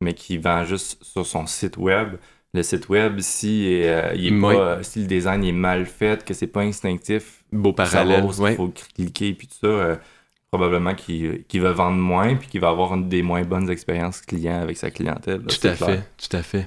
mais 0.01 0.15
qui 0.15 0.39
vend 0.39 0.65
juste 0.65 1.03
sur 1.03 1.27
son 1.27 1.47
site 1.47 1.77
web, 1.77 2.17
le 2.57 2.63
site 2.63 2.89
web, 2.89 3.21
si, 3.21 3.83
euh, 3.85 4.13
il 4.15 4.27
est 4.27 4.41
pas, 4.41 4.83
si 4.83 5.01
le 5.01 5.07
design 5.07 5.45
est 5.45 5.53
mal 5.53 5.87
fait, 5.87 6.25
que 6.25 6.35
c'est 6.35 6.47
pas 6.47 6.63
instinctif, 6.63 7.45
beau 7.53 7.73
parallèle, 7.73 8.25
il 8.27 8.55
faut 8.57 8.73
cliquer 8.95 9.35
puis 9.35 9.47
tout 9.47 9.59
ça, 9.61 9.67
euh, 9.67 9.97
probablement 10.51 10.95
qu'il 10.95 11.61
va 11.61 11.73
vendre 11.73 11.99
moins 11.99 12.35
puis 12.35 12.49
qu'il 12.49 12.61
va 12.61 12.71
avoir 12.71 12.97
des 12.97 13.23
moins 13.23 13.43
bonnes 13.43 13.71
expériences 13.71 14.23
clients 14.23 14.61
avec 14.61 14.77
sa 14.77 14.91
clientèle. 14.91 15.43
tout 15.43 15.67
à 15.67 15.75
fait, 15.75 16.03
tout 16.17 16.37
à 16.37 16.43
fait. 16.43 16.67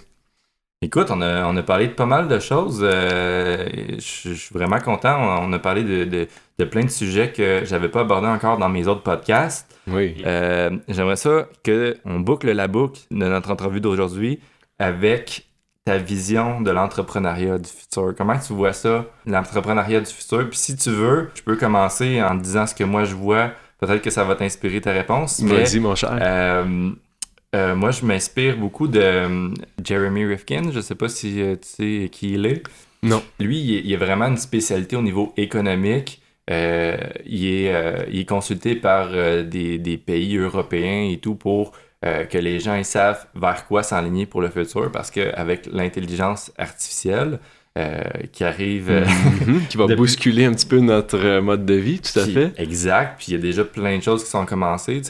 Écoute, 0.81 1.07
on 1.11 1.21
a, 1.21 1.45
on 1.45 1.57
a 1.57 1.63
parlé 1.63 1.87
de 1.87 1.93
pas 1.93 2.05
mal 2.05 2.29
de 2.29 2.39
choses. 2.39 2.79
Euh, 2.81 3.67
je 3.97 4.33
suis 4.33 4.53
vraiment 4.53 4.79
content. 4.79 5.41
On, 5.41 5.51
a 5.51 5.59
parlé 5.59 5.83
de, 5.83 6.05
de, 6.05 6.27
de, 6.57 6.63
plein 6.63 6.85
de 6.85 6.89
sujets 6.89 7.33
que 7.33 7.63
j'avais 7.65 7.89
pas 7.89 7.99
abordés 7.99 8.29
encore 8.29 8.57
dans 8.57 8.69
mes 8.69 8.87
autres 8.87 9.03
podcasts. 9.03 9.75
Oui. 9.87 10.15
J'aimerais 10.87 11.17
ça 11.17 11.49
qu'on 11.65 12.21
boucle 12.21 12.49
la 12.49 12.69
boucle 12.69 13.01
de 13.11 13.17
notre 13.17 13.51
entrevue 13.51 13.81
d'aujourd'hui 13.81 14.39
avec 14.77 15.48
ta 15.89 15.97
vision 15.97 16.61
de 16.61 16.69
l'entrepreneuriat 16.69 17.57
du 17.57 17.69
futur? 17.69 18.13
Comment 18.15 18.37
tu 18.37 18.53
vois 18.53 18.73
ça, 18.73 19.05
l'entrepreneuriat 19.25 20.01
du 20.01 20.11
futur? 20.11 20.47
Puis 20.47 20.59
si 20.59 20.75
tu 20.75 20.91
veux, 20.91 21.31
je 21.33 21.41
peux 21.41 21.55
commencer 21.55 22.21
en 22.21 22.35
disant 22.35 22.67
ce 22.67 22.75
que 22.75 22.83
moi 22.83 23.05
je 23.05 23.15
vois. 23.15 23.51
Peut-être 23.79 24.03
que 24.03 24.11
ça 24.11 24.23
va 24.23 24.35
t'inspirer 24.35 24.81
ta 24.81 24.91
réponse. 24.91 25.41
Vas-y, 25.41 25.79
mon 25.79 25.95
cher. 25.95 26.15
Euh, 26.21 26.91
euh, 27.55 27.75
moi, 27.75 27.89
je 27.89 28.05
m'inspire 28.05 28.55
beaucoup 28.57 28.87
de 28.87 28.99
euh, 28.99 29.49
Jeremy 29.83 30.25
Rifkin. 30.25 30.69
Je 30.71 30.79
sais 30.79 30.93
pas 30.93 31.09
si 31.09 31.35
tu 31.35 31.57
sais 31.67 32.09
qui 32.11 32.33
il 32.33 32.45
est. 32.45 32.61
Non. 33.01 33.23
Lui, 33.39 33.57
il, 33.83 33.95
a 33.95 33.97
vraiment 33.97 34.27
une 34.27 34.37
spécialité 34.37 34.95
au 34.95 35.01
niveau 35.01 35.33
économique. 35.37 36.21
il, 36.49 36.53
est, 36.55 38.05
il 38.11 38.19
est 38.19 38.29
consulté 38.29 38.75
par 38.75 39.09
des, 39.43 39.79
des, 39.79 39.97
pays 39.97 40.37
européens 40.37 41.09
et 41.09 41.17
tout 41.17 41.35
pour 41.35 41.71
euh, 42.05 42.23
que 42.23 42.37
les 42.37 42.61
gens 42.61 42.75
ils 42.75 42.85
savent 42.85 43.25
vers 43.35 43.67
quoi 43.67 43.83
s'enligner 43.83 44.25
pour 44.25 44.41
le 44.41 44.49
futur 44.49 44.89
parce 44.89 45.11
qu'avec 45.11 45.65
l'intelligence 45.65 46.49
artificielle 46.57 47.39
euh, 47.77 48.01
qui 48.31 48.45
arrive. 48.45 48.89
Euh, 48.89 49.05
mhm. 49.45 49.65
qui 49.69 49.75
va 49.75 49.85
bousculer 49.87 50.45
un 50.45 50.53
petit 50.53 50.65
peu 50.65 50.79
notre 50.79 51.39
mode 51.41 51.65
de 51.65 51.73
vie, 51.73 51.99
tout 51.99 52.17
à 52.17 52.25
fait. 52.25 52.53
Exact. 52.55 53.17
Puis 53.17 53.27
il 53.29 53.31
y 53.33 53.37
a 53.37 53.41
déjà 53.41 53.65
plein 53.65 53.97
de 53.97 54.01
choses 54.01 54.23
qui 54.23 54.29
sont 54.29 54.45
commencées. 54.45 55.01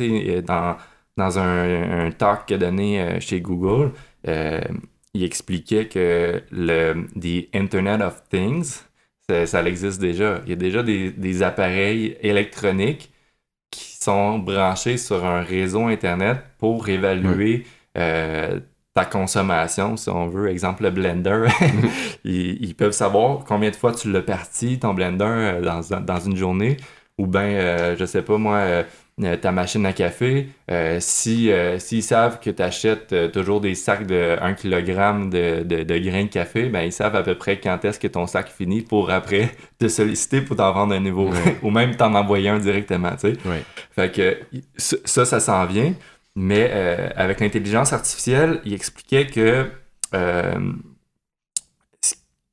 Dans, 0.44 0.78
dans 1.16 1.38
un, 1.38 2.08
un 2.08 2.12
talk 2.12 2.48
qu'il 2.48 2.56
a 2.56 2.58
donné 2.58 3.20
chez 3.20 3.40
Google, 3.40 3.92
il 4.26 5.24
expliquait 5.24 5.88
que 5.88 6.42
le 6.52 7.06
the 7.16 7.56
Internet 7.56 8.02
of 8.02 8.24
Things, 8.32 8.82
ça, 9.30 9.46
ça 9.46 9.64
existe 9.64 10.02
déjà. 10.02 10.42
Il 10.46 10.50
y 10.50 10.54
a 10.54 10.56
déjà 10.56 10.82
des, 10.82 11.12
des 11.12 11.44
appareils 11.44 12.18
électroniques 12.22 13.12
sont 14.00 14.40
branchés 14.40 14.98
sur 14.98 15.26
un 15.26 15.42
réseau 15.42 15.88
Internet 15.88 16.38
pour 16.58 16.88
évaluer 16.88 17.66
euh, 17.98 18.60
ta 18.94 19.06
consommation, 19.06 19.98
si 19.98 20.10
on 20.10 20.28
veut. 20.28 20.50
Exemple, 20.50 20.84
le 20.84 20.92
blender. 20.92 21.46
ils, 22.24 22.76
peuvent 22.76 22.92
savoir 22.92 23.44
combien 23.46 23.70
de 23.70 23.76
fois 23.76 23.94
tu 23.94 24.12
l'as 24.12 24.22
parti, 24.22 24.80
ton 24.80 24.94
blender, 24.94 25.26
euh, 25.26 25.62
dans, 25.62 26.02
dans, 26.02 26.20
une 26.20 26.36
journée. 26.36 26.78
Ou 27.18 27.28
bien, 27.28 27.42
euh, 27.42 27.96
je 27.98 28.06
sais 28.06 28.22
pas 28.22 28.38
moi, 28.38 28.56
euh, 28.58 28.84
ta 29.42 29.52
machine 29.52 29.86
à 29.86 29.94
café, 29.94 30.50
euh, 30.72 30.98
si 31.02 31.52
euh, 31.52 31.78
s'ils 31.78 32.04
savent 32.04 32.40
que 32.40 32.50
tu 32.50 32.62
achètes 32.62 33.32
toujours 33.32 33.60
des 33.60 33.76
sacs 33.76 34.08
de 34.08 34.38
1 34.42 34.54
kg 34.54 35.30
de, 35.30 35.64
de, 35.64 35.98
grains 35.98 36.24
de 36.24 36.30
café, 36.30 36.70
ben 36.70 36.82
ils 36.82 36.94
savent 36.94 37.16
à 37.16 37.24
peu 37.24 37.36
près 37.36 37.60
quand 37.60 37.84
est-ce 37.84 38.00
que 38.00 38.08
ton 38.08 38.28
sac 38.28 38.50
finit 38.50 38.82
pour 38.82 39.12
après 39.12 39.52
te 39.80 39.88
solliciter 39.90 40.42
pour 40.42 40.56
t'en 40.56 40.72
vendre 40.72 40.94
un 40.94 41.00
nouveau 41.00 41.30
ou 41.64 41.70
même 41.70 41.96
t'en 41.96 42.14
envoyer 42.16 42.50
un 42.50 42.60
directement, 42.60 43.12
tu 43.12 43.34
sais. 43.34 43.64
Fait 43.92 44.12
que 44.12 44.38
ça, 44.78 45.26
ça 45.26 45.40
s'en 45.40 45.66
vient. 45.66 45.94
Mais 46.36 46.72
avec 47.16 47.42
l'intelligence 47.42 47.92
artificielle, 47.92 48.62
il 48.64 48.74
expliquait 48.74 49.26
que 49.26 49.70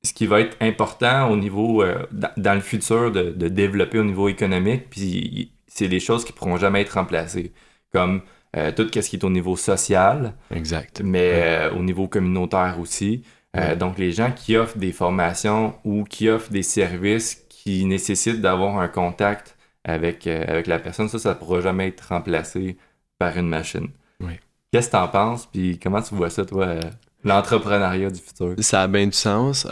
ce 0.03 0.13
qui 0.13 0.27
va 0.27 0.41
être 0.41 0.57
important 0.61 1.31
au 1.31 1.37
niveau, 1.37 1.85
dans, 2.11 2.55
le 2.55 2.61
futur, 2.61 3.13
de, 3.13 3.31
de, 3.31 3.49
développer 3.49 4.01
au 4.01 4.05
niveau 4.05 4.29
économique, 4.29 4.91
puis 4.91 5.53
c'est 5.77 5.89
des 5.89 6.01
choses 6.01 6.25
qui 6.25 6.33
pourront 6.33 6.57
jamais 6.57 6.81
être 6.83 6.95
remplacées. 6.95 7.53
Comme 7.93 8.23
euh, 8.57 8.73
tout 8.73 8.89
ce 8.93 9.01
qui 9.01 9.17
est 9.17 9.25
au 9.25 9.31
niveau 9.31 9.57
social. 9.57 10.33
Exact. 10.51 11.03
Mais 11.05 11.31
euh, 11.35 11.73
au 11.73 11.83
niveau 11.83 12.09
communautaire 12.09 12.77
aussi. 12.81 13.23
Euh, 13.57 13.75
donc, 13.75 13.99
les 13.99 14.13
gens 14.13 14.33
qui 14.33 14.57
offrent 14.57 14.79
des 14.79 14.93
formations 14.93 15.75
ou 15.85 16.05
qui 16.05 16.29
offrent 16.29 16.51
des 16.51 16.63
services 16.63 17.47
qui 17.49 17.85
nécessitent 17.85 18.41
d'avoir 18.41 18.79
un 18.79 18.89
contact 18.89 19.57
avec, 19.85 20.27
avec 20.27 20.67
la 20.67 20.79
personne, 20.79 21.09
ça, 21.09 21.19
ça 21.19 21.31
ne 21.31 21.35
pourra 21.35 21.61
jamais 21.61 21.89
être 21.89 22.09
remplacé 22.09 22.77
par 23.19 23.37
une 23.37 23.49
machine. 23.49 23.89
Oui. 24.21 24.35
Qu'est-ce 24.73 24.89
que 24.89 24.97
tu 24.97 25.03
en 25.03 25.09
penses? 25.09 25.47
Puis 25.47 25.79
comment 25.79 26.03
tu 26.03 26.15
vois 26.15 26.29
ça, 26.29 26.45
toi, 26.45 26.77
l'entrepreneuriat 27.25 28.11
du 28.11 28.21
futur? 28.21 28.55
Ça 28.59 28.83
a 28.83 28.89
bien 28.89 29.07
du 29.07 29.13
sens. 29.13 29.67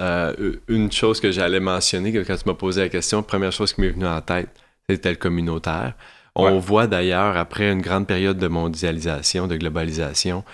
une 0.69 0.93
chose 0.93 1.21
que 1.21 1.31
j'allais 1.31 1.61
mentionner, 1.61 2.13
quand 2.13 2.37
tu 2.37 2.49
m'as 2.49 2.55
posé 2.55 2.83
la 2.83 2.89
question, 2.89 3.23
première 3.23 3.53
chose 3.53 3.73
qui 3.73 3.81
m'est 3.83 3.91
venue 3.91 4.07
en 4.07 4.21
tête, 4.21 4.64
c'était 4.89 5.11
le 5.11 5.17
communautaire. 5.17 5.95
On 6.37 6.59
voit 6.59 6.87
d'ailleurs, 6.87 7.37
après 7.37 7.71
une 7.71 7.81
grande 7.81 8.07
période 8.07 8.39
de 8.39 8.49
mondialisation, 8.49 9.47
de 9.47 9.57
globalisation, 9.57 10.45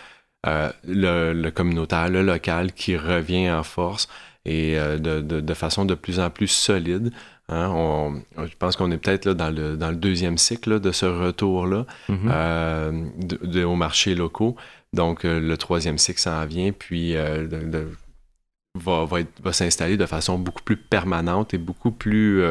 euh, 0.46 0.70
le, 0.86 1.50
communautaire, 1.50 2.08
le 2.08 2.22
local 2.22 2.72
qui 2.72 2.96
revient 2.96 3.50
en 3.50 3.62
force 3.62 4.08
et 4.44 4.78
euh, 4.78 4.98
de, 4.98 5.54
façon 5.54 5.84
de 5.84 5.94
plus 5.94 6.20
en 6.20 6.30
plus 6.30 6.48
solide. 6.48 7.12
Hein. 7.48 8.22
je 8.38 8.56
pense 8.58 8.76
qu'on 8.76 8.92
est 8.92 8.98
peut-être 8.98 9.30
dans 9.30 9.50
le, 9.50 9.76
dans 9.76 9.90
le 9.90 9.96
deuxième 9.96 10.38
cycle 10.38 10.78
de 10.78 10.92
ce 10.92 11.04
retour-là 11.06 11.84
mm-hmm. 12.08 12.30
euh, 12.30 13.64
aux 13.64 13.74
marchés 13.74 14.14
locaux. 14.14 14.56
Donc, 14.92 15.24
le 15.24 15.56
troisième 15.56 15.98
cycle 15.98 16.20
s'en 16.20 16.44
vient, 16.46 16.72
puis 16.72 17.14
va, 17.14 19.04
va, 19.04 19.18
va 19.42 19.52
s'installer 19.52 19.96
de 19.96 20.06
façon 20.06 20.38
beaucoup 20.38 20.62
plus 20.62 20.76
permanente 20.76 21.54
et 21.54 21.58
beaucoup 21.58 21.90
plus 21.90 22.42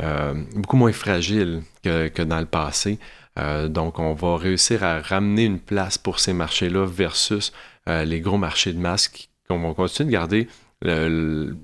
euh, 0.00 0.34
beaucoup 0.54 0.76
moins 0.76 0.92
fragile 0.92 1.62
que, 1.82 2.22
dans 2.22 2.38
le 2.38 2.46
passé. 2.46 2.98
Euh, 3.38 3.68
donc, 3.68 3.98
on 3.98 4.14
va 4.14 4.36
réussir 4.36 4.84
à 4.84 5.00
ramener 5.00 5.44
une 5.44 5.58
place 5.58 5.98
pour 5.98 6.20
ces 6.20 6.32
marchés-là 6.32 6.86
versus 6.86 7.52
euh, 7.88 8.04
les 8.04 8.20
gros 8.20 8.38
marchés 8.38 8.72
de 8.72 8.78
masse 8.78 9.10
qu'on 9.48 9.60
va 9.60 9.74
continuer 9.74 10.08
de 10.08 10.12
garder 10.12 10.48
la 10.82 11.08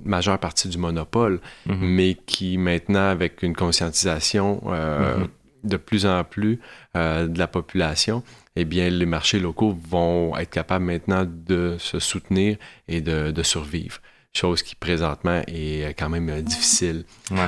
majeure 0.05 0.39
partie 0.41 0.69
du 0.69 0.79
monopole, 0.79 1.41
mm-hmm. 1.69 1.77
mais 1.81 2.15
qui 2.27 2.59
maintenant, 2.59 3.09
avec 3.09 3.45
une 3.45 3.55
conscientisation 3.55 4.61
mm-hmm. 4.67 5.29
de 5.63 5.77
plus 5.77 6.05
en 6.05 6.25
plus 6.25 6.59
de 6.95 7.39
la 7.39 7.47
population, 7.47 8.25
eh 8.57 8.65
bien, 8.65 8.89
les 8.89 9.07
marchés 9.07 9.39
locaux 9.39 9.79
vont 9.89 10.37
être 10.37 10.51
capables 10.51 10.87
maintenant 10.87 11.25
de 11.29 11.77
se 11.79 12.01
soutenir 12.01 12.57
et 12.89 13.01
de 13.01 13.43
survivre 13.45 14.01
chose 14.37 14.63
qui 14.63 14.75
présentement 14.75 15.43
est 15.47 15.85
euh, 15.85 15.93
quand 15.97 16.09
même 16.09 16.29
euh, 16.29 16.41
difficile. 16.41 17.05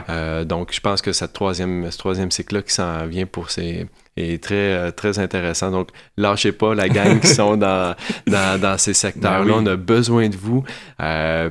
Euh, 0.08 0.44
donc, 0.44 0.72
je 0.72 0.80
pense 0.80 1.02
que 1.02 1.12
cette 1.12 1.32
troisième, 1.32 1.90
ce 1.90 1.98
troisième 1.98 2.30
cycle-là 2.30 2.62
qui 2.62 2.72
s'en 2.72 3.06
vient 3.06 3.26
pour 3.26 3.50
ces 3.50 3.86
est 4.18 4.42
très, 4.42 4.92
très 4.92 5.18
intéressant. 5.18 5.70
Donc, 5.70 5.90
lâchez 6.16 6.52
pas 6.52 6.74
la 6.74 6.88
gang 6.88 7.20
qui 7.20 7.26
sont 7.26 7.56
dans, 7.58 7.94
dans, 8.26 8.78
ces 8.78 8.94
secteurs-là. 8.94 9.44
Ben 9.44 9.62
On 9.62 9.66
a 9.66 9.76
besoin 9.76 10.30
de 10.30 10.36
vous. 10.36 10.64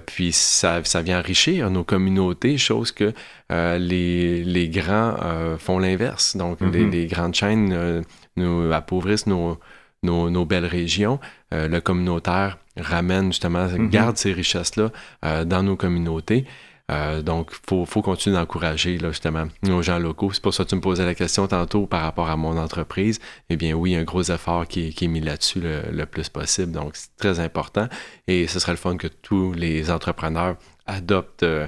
puis, 0.07 0.31
ça, 0.31 0.83
ça 0.83 1.03
vient 1.03 1.19
enrichir 1.19 1.69
nos 1.69 1.83
communautés, 1.83 2.57
chose 2.57 2.91
que 2.91 3.13
les, 3.51 4.43
les 4.43 4.69
grands 4.69 5.15
font 5.59 5.77
l'inverse. 5.77 6.35
Donc, 6.37 6.59
les, 6.59 6.67
mm-hmm. 6.67 6.89
les, 6.89 7.05
grandes 7.05 7.35
chaînes 7.35 8.03
nous 8.35 8.71
appauvrissent 8.73 9.27
nos, 9.27 9.59
nos, 10.05 10.29
nos, 10.29 10.45
belles 10.45 10.65
régions. 10.65 11.19
le 11.51 11.79
communautaire 11.79 12.57
ramène 12.77 13.31
justement, 13.31 13.67
mhm. 13.67 13.89
garde 13.89 14.17
ces 14.17 14.33
richesses-là 14.33 14.91
euh, 15.23 15.45
dans 15.45 15.63
nos 15.63 15.75
communautés. 15.75 16.45
Euh, 16.91 17.23
donc, 17.23 17.51
il 17.51 17.85
faut, 17.87 18.01
continuer 18.03 18.35
d'encourager 18.35 18.99
justement 18.99 19.47
nos 19.63 19.81
gens 19.81 19.97
locaux. 19.97 20.31
C'est 20.31 20.43
pour 20.43 20.53
ça 20.53 20.65
que 20.65 20.69
tu 20.69 20.75
me 20.75 20.81
posais 20.81 21.03
la 21.03 21.15
question 21.15 21.47
tantôt 21.47 21.87
par 21.87 22.01
rapport 22.01 22.29
à 22.29 22.37
mon 22.37 22.57
entreprise. 22.59 23.19
Eh 23.49 23.55
bien 23.55 23.73
oui, 23.73 23.95
un 23.95 24.03
gros 24.03 24.21
effort 24.21 24.67
qui, 24.67 24.89
est 24.89 25.07
mis 25.07 25.19
là-dessus 25.19 25.61
le, 25.61 26.05
plus 26.05 26.29
possible. 26.29 26.71
Donc, 26.71 26.91
c'est 26.93 27.15
très 27.17 27.39
important. 27.39 27.87
Et 28.27 28.45
ce 28.45 28.59
serait 28.59 28.73
le 28.73 28.77
fun 28.77 28.97
que 28.97 29.07
tous 29.07 29.53
les 29.53 29.89
entrepreneurs 29.89 30.57
adoptent, 30.85 31.41
euh, 31.41 31.67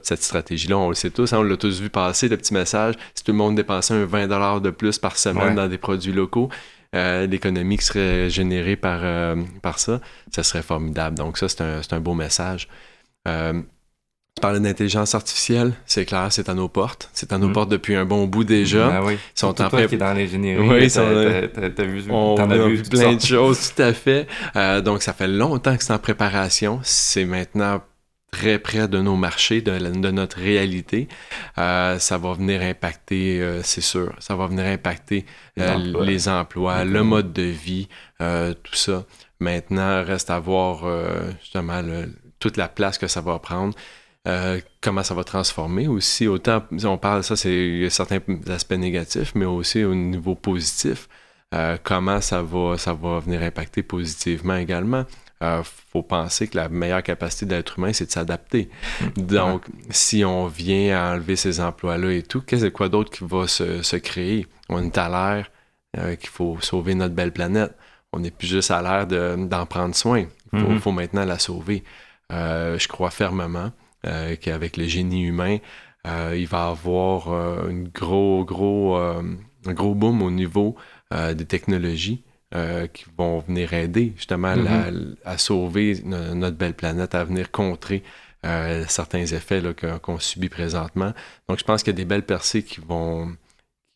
cette 0.00 0.22
stratégie-là. 0.22 0.78
On 0.78 0.88
le 0.88 0.94
sait 0.94 1.10
tous, 1.10 1.34
hein, 1.34 1.40
on 1.40 1.42
l'a 1.42 1.58
tous 1.58 1.82
vu 1.82 1.90
passer, 1.90 2.28
le 2.28 2.38
petit 2.38 2.54
message. 2.54 2.94
Si 3.14 3.24
tout 3.24 3.32
le 3.32 3.38
monde 3.38 3.56
dépensait 3.56 3.92
un 3.92 4.06
20 4.06 4.60
de 4.60 4.70
plus 4.70 4.98
par 4.98 5.18
semaine 5.18 5.54
dans 5.54 5.68
des 5.68 5.76
produits 5.76 6.14
locaux, 6.14 6.48
euh, 6.94 7.26
l'économie 7.26 7.78
qui 7.78 7.84
serait 7.84 8.30
générée 8.30 8.76
par, 8.76 9.00
euh, 9.02 9.36
par 9.62 9.78
ça, 9.78 10.00
ça 10.30 10.42
serait 10.42 10.62
formidable. 10.62 11.16
Donc 11.16 11.38
ça, 11.38 11.48
c'est 11.48 11.62
un, 11.62 11.80
un, 11.90 12.00
beau 12.00 12.14
message. 12.14 12.68
Euh, 13.26 13.60
tu 14.36 14.42
parlais 14.42 14.60
d'intelligence 14.60 15.14
artificielle, 15.14 15.72
c'est 15.86 16.04
clair, 16.04 16.26
c'est 16.30 16.50
à 16.50 16.54
nos 16.54 16.68
portes. 16.68 17.08
C'est 17.14 17.32
à 17.32 17.38
nos 17.38 17.48
mm. 17.48 17.52
portes 17.54 17.70
depuis 17.70 17.96
un 17.96 18.04
bon 18.04 18.26
bout 18.26 18.44
déjà. 18.44 18.88
Ben 18.88 19.02
oui. 19.02 19.14
Ils 19.14 19.38
sont 19.40 19.48
en 19.48 19.68
train... 19.68 19.86
qui 19.86 19.94
est 19.94 19.98
dans 19.98 20.12
l'ingénierie. 20.12 20.68
Oui, 20.68 20.90
t'as 20.90 21.84
vu, 21.84 22.04
on 22.10 22.36
a 22.36 22.58
vu, 22.68 22.82
plein 22.82 23.14
de 23.14 23.20
choses, 23.20 23.72
tout 23.74 23.82
à 23.82 23.94
fait. 23.94 24.26
Euh, 24.54 24.82
donc, 24.82 25.02
ça 25.02 25.14
fait 25.14 25.26
longtemps 25.26 25.74
que 25.74 25.82
c'est 25.82 25.94
en 25.94 25.98
préparation. 25.98 26.80
C'est 26.82 27.24
maintenant 27.24 27.80
très 28.36 28.58
près 28.58 28.86
de 28.86 29.00
nos 29.00 29.16
marchés, 29.16 29.62
de, 29.62 29.78
de 29.78 30.10
notre 30.10 30.38
réalité, 30.38 31.08
euh, 31.56 31.98
ça 31.98 32.18
va 32.18 32.34
venir 32.34 32.60
impacter, 32.60 33.40
euh, 33.40 33.62
c'est 33.62 33.80
sûr, 33.80 34.14
ça 34.18 34.36
va 34.36 34.46
venir 34.46 34.66
impacter 34.66 35.24
euh, 35.58 36.04
les 36.04 36.28
emplois, 36.28 36.84
le 36.84 37.02
mode 37.02 37.32
de 37.32 37.42
vie, 37.42 37.88
tout 38.18 38.74
ça. 38.74 39.04
Maintenant, 39.40 40.04
reste 40.04 40.30
à 40.30 40.38
voir 40.38 40.84
justement 41.40 41.80
toute 42.38 42.56
la 42.56 42.68
place 42.68 42.98
que 42.98 43.06
ça 43.06 43.22
va 43.22 43.38
prendre. 43.38 43.74
comment 44.82 45.02
ça 45.02 45.14
va 45.14 45.24
transformer 45.24 45.88
aussi. 45.88 46.26
Autant, 46.26 46.62
on 46.84 46.98
parle, 46.98 47.22
ça, 47.22 47.36
c'est 47.36 47.88
certains 47.90 48.20
aspects 48.48 48.72
négatifs, 48.72 49.32
mais 49.34 49.46
aussi 49.46 49.82
au 49.84 49.94
niveau 49.94 50.34
positif. 50.34 51.08
Comment 51.82 52.20
ça 52.20 52.42
va, 52.42 52.76
ça 52.76 52.92
va 52.92 53.20
venir 53.20 53.42
impacter 53.42 53.82
positivement 53.82 54.56
également? 54.56 55.04
Il 55.42 55.46
euh, 55.46 55.62
faut 55.62 56.02
penser 56.02 56.48
que 56.48 56.56
la 56.56 56.70
meilleure 56.70 57.02
capacité 57.02 57.44
de 57.44 57.54
l'être 57.54 57.78
humain, 57.78 57.92
c'est 57.92 58.06
de 58.06 58.10
s'adapter. 58.10 58.70
Donc, 59.16 59.66
si 59.90 60.24
on 60.24 60.46
vient 60.46 60.98
à 60.98 61.12
enlever 61.12 61.36
ces 61.36 61.60
emplois-là 61.60 62.12
et 62.12 62.22
tout, 62.22 62.40
qu'est-ce 62.40 62.66
quoi 62.66 62.88
d'autre 62.88 63.10
qui 63.10 63.24
va 63.24 63.46
se, 63.46 63.96
créer? 63.96 64.46
On 64.70 64.82
est 64.82 64.96
à 64.96 65.08
l'air 65.10 65.50
euh, 65.98 66.16
qu'il 66.16 66.30
faut 66.30 66.56
sauver 66.62 66.94
notre 66.94 67.14
belle 67.14 67.32
planète. 67.32 67.74
On 68.14 68.20
n'est 68.20 68.30
plus 68.30 68.46
juste 68.46 68.70
à 68.70 68.80
l'air 68.80 69.06
d'en 69.36 69.66
prendre 69.66 69.94
soin. 69.94 70.24
Il 70.54 70.60
faut, 70.60 70.78
faut 70.78 70.92
maintenant 70.92 71.26
la 71.26 71.38
sauver. 71.38 71.84
je 72.30 72.88
crois 72.88 73.10
fermement 73.10 73.72
qu'avec 74.40 74.78
le 74.78 74.86
génie 74.86 75.24
humain, 75.24 75.58
il 76.06 76.46
va 76.46 76.68
y 76.68 76.70
avoir 76.70 77.28
un 77.28 77.82
gros, 77.92 78.44
gros, 78.46 78.96
un 78.96 79.72
gros 79.74 79.94
boom 79.94 80.22
au 80.22 80.30
niveau 80.30 80.76
des 81.12 81.44
technologies. 81.44 82.22
qui 82.92 83.04
vont 83.18 83.40
venir 83.40 83.72
aider 83.72 84.12
justement 84.16 84.54
à 85.24 85.38
sauver 85.38 86.00
notre 86.04 86.56
belle 86.56 86.74
planète, 86.74 87.14
à 87.14 87.24
venir 87.24 87.50
contrer 87.50 88.02
euh, 88.46 88.84
certains 88.86 89.24
effets 89.24 89.60
qu'on 90.02 90.18
subit 90.20 90.48
présentement. 90.48 91.12
Donc, 91.48 91.58
je 91.58 91.64
pense 91.64 91.82
qu'il 91.82 91.92
y 91.92 91.96
a 91.96 91.96
des 91.96 92.04
belles 92.04 92.24
percées 92.24 92.62
qui 92.62 92.80
vont, 92.80 93.34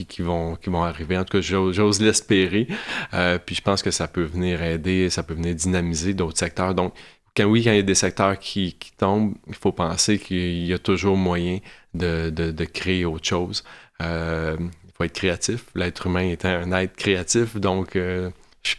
qui, 0.08 0.22
vont, 0.22 0.56
qui 0.56 0.70
vont 0.70 0.82
arriver. 0.82 1.16
En 1.16 1.24
tout 1.24 1.38
cas, 1.38 1.40
j'ose 1.40 2.00
l'espérer. 2.00 2.66
Euh, 3.14 3.38
puis 3.38 3.54
je 3.54 3.62
pense 3.62 3.82
que 3.82 3.92
ça 3.92 4.08
peut 4.08 4.24
venir 4.24 4.62
aider, 4.62 5.08
ça 5.08 5.22
peut 5.22 5.34
venir 5.34 5.54
dynamiser 5.54 6.14
d'autres 6.14 6.38
secteurs. 6.38 6.74
Donc, 6.74 6.94
quand 7.36 7.44
oui, 7.44 7.62
quand 7.62 7.70
il 7.70 7.76
y 7.76 7.80
a 7.80 7.82
des 7.82 7.94
secteurs 7.94 8.38
qui, 8.38 8.76
tombent, 8.98 9.34
il 9.46 9.54
faut 9.54 9.72
penser 9.72 10.18
qu'il 10.18 10.66
y 10.66 10.72
a 10.72 10.78
toujours 10.78 11.16
moyen 11.16 11.60
de, 11.94 12.30
de, 12.30 12.64
créer 12.64 13.04
autre 13.04 13.26
chose. 13.26 13.62
Euh, 14.02 14.56
faut 15.00 15.04
être 15.04 15.14
créatif. 15.14 15.64
L'être 15.74 16.06
humain 16.06 16.28
est 16.28 16.44
un 16.44 16.70
être 16.72 16.96
créatif, 16.96 17.56
donc 17.56 17.90
je 17.94 18.26
ne 18.26 18.30
suis, 18.62 18.76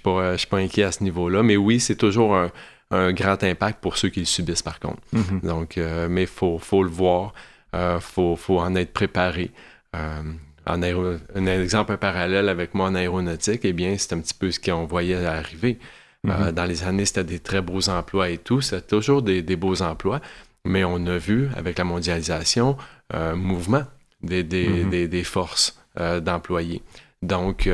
pas 0.48 0.58
inquiet 0.58 0.84
à 0.84 0.92
ce 0.92 1.04
niveau-là. 1.04 1.44
Mais 1.44 1.58
oui, 1.58 1.80
c'est 1.80 1.96
toujours 1.96 2.36
un, 2.36 2.52
un 2.92 3.14
grand 3.14 3.42
impact 3.44 3.80
pour 3.82 3.98
ceux 3.98 4.10
qui 4.10 4.20
le 4.20 4.26
subissent, 4.26 4.62
par 4.62 4.80
contre. 4.80 5.02
Mhm. 5.14 5.42
Donc, 5.44 5.78
euh, 5.78 6.08
mais 6.10 6.24
il 6.24 6.28
faut, 6.28 6.60
faut, 6.60 6.84
le 6.84 6.90
voir, 6.90 7.34
il 7.74 7.78
euh, 7.78 8.00
faut, 8.00 8.36
faut, 8.36 8.60
en 8.60 8.76
être 8.76 8.94
préparé. 8.94 9.52
Euh, 9.96 10.22
un 10.68 11.46
exemple 11.48 11.98
parallèle 11.98 12.48
avec 12.48 12.76
moi 12.76 12.88
en 12.88 12.96
aéronautique, 12.96 13.62
eh 13.64 13.74
bien, 13.74 13.96
c'est 13.98 14.14
un 14.14 14.20
petit 14.20 14.36
peu 14.36 14.52
ce 14.52 14.60
qu'on 14.60 14.86
voyait 14.86 15.26
arriver. 15.26 15.80
Mhm. 16.24 16.52
dans 16.52 16.66
les 16.66 16.84
années, 16.84 17.06
c'était 17.06 17.24
des 17.24 17.40
très 17.40 17.62
beaux 17.62 17.90
emplois 17.90 18.30
et 18.30 18.38
tout. 18.38 18.62
C'était 18.62 18.86
toujours 18.86 19.24
des, 19.24 19.42
des, 19.42 19.56
beaux 19.56 19.82
emplois. 19.82 20.22
Mais 20.66 20.84
on 20.84 21.08
a 21.08 21.18
vu, 21.18 21.50
avec 21.56 21.80
la 21.80 21.84
mondialisation, 21.84 22.78
un 23.12 23.34
mouvement 23.34 23.84
des, 24.22 24.44
mhm. 24.44 25.08
des 25.08 25.24
forces 25.24 25.81
d'employés. 25.98 26.82
Donc, 27.22 27.70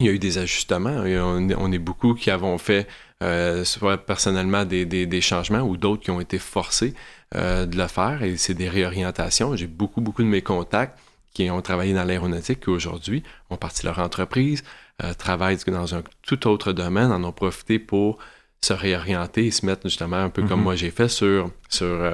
il 0.00 0.06
y 0.06 0.08
a 0.08 0.12
eu 0.12 0.18
des 0.18 0.38
ajustements. 0.38 1.02
on, 1.04 1.72
est 1.72 1.78
beaucoup 1.78 2.14
qui 2.14 2.30
avons 2.30 2.58
fait 2.58 2.86
euh, 3.22 3.64
soit 3.64 3.96
personnellement 3.96 4.66
des, 4.66 4.84
des, 4.84 5.20
changements 5.22 5.60
ou 5.60 5.78
d'autres 5.78 6.02
qui 6.02 6.10
ont 6.10 6.20
été 6.20 6.38
forcés 6.38 6.92
euh, 7.34 7.64
de 7.64 7.78
le 7.78 7.86
faire 7.86 8.22
et 8.22 8.36
c'est 8.36 8.52
des 8.52 8.68
réorientations. 8.68 9.56
J'ai 9.56 9.66
beaucoup, 9.66 10.02
beaucoup 10.02 10.22
de 10.22 10.28
mes 10.28 10.42
contacts 10.42 10.98
qui 11.32 11.50
ont 11.50 11.62
travaillé 11.62 11.94
dans 11.94 12.04
l'aéronautique 12.04 12.60
qui 12.60 12.70
aujourd'hui 12.70 13.22
ont 13.48 13.56
parti 13.56 13.86
leur 13.86 13.98
entreprise, 14.00 14.64
euh, 15.02 15.14
travaillent 15.14 15.56
dans 15.66 15.94
un 15.94 16.02
tout 16.22 16.46
autre 16.46 16.72
domaine, 16.74 17.10
en 17.10 17.24
ont 17.24 17.32
profité 17.32 17.78
pour 17.78 18.18
se 18.60 18.74
réorienter 18.74 19.46
et 19.46 19.50
se 19.50 19.64
mettre 19.64 19.82
justement 19.84 20.16
un 20.16 20.28
peu 20.30 20.42
comme 20.42 20.60
mm-hmm. 20.60 20.64
moi 20.64 20.76
j'ai 20.76 20.90
fait 20.90 21.08
sur, 21.08 21.50
sur, 21.70 22.12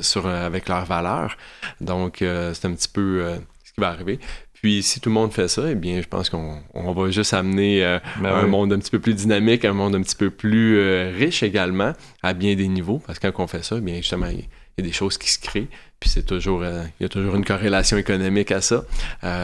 sur 0.00 0.26
avec 0.26 0.68
leurs 0.68 0.86
valeurs. 0.86 1.36
Donc, 1.82 2.18
c'est 2.20 2.64
un 2.64 2.72
petit 2.72 2.88
peu 2.88 3.38
qui 3.78 3.80
va 3.80 3.88
arriver. 3.90 4.18
Puis 4.52 4.82
si 4.82 5.00
tout 5.00 5.08
le 5.08 5.14
monde 5.14 5.32
fait 5.32 5.46
ça, 5.46 5.70
eh 5.70 5.76
bien, 5.76 6.02
je 6.02 6.08
pense 6.08 6.30
qu'on 6.30 6.62
va 6.74 7.10
juste 7.10 7.32
amener 7.32 7.84
euh, 7.84 8.00
ben 8.20 8.34
un 8.34 8.46
monde 8.46 8.72
un 8.72 8.78
petit 8.78 8.90
peu 8.90 8.98
plus 8.98 9.14
dynamique, 9.14 9.64
un 9.64 9.72
monde 9.72 9.94
un 9.94 10.02
petit 10.02 10.16
peu 10.16 10.30
plus 10.30 10.78
euh, 10.78 11.12
riche 11.16 11.44
également, 11.44 11.92
à 12.24 12.34
bien 12.34 12.56
des 12.56 12.66
niveaux. 12.66 13.00
Parce 13.06 13.20
que 13.20 13.28
quand 13.28 13.44
on 13.44 13.46
fait 13.46 13.62
ça, 13.62 13.76
eh 13.78 13.80
bien 13.80 13.96
justement, 13.96 14.26
il 14.26 14.40
y, 14.40 14.80
a 14.80 14.82
des 14.82 14.92
choses 14.92 15.16
qui 15.16 15.30
se 15.30 15.38
créent. 15.38 15.68
Puis 16.00 16.10
c'est 16.10 16.26
toujours, 16.26 16.62
euh, 16.62 16.82
il 16.98 17.04
y 17.04 17.06
a 17.06 17.08
toujours 17.08 17.36
une 17.36 17.44
corrélation 17.44 17.96
économique 17.96 18.50
à 18.50 18.60
ça. 18.60 18.84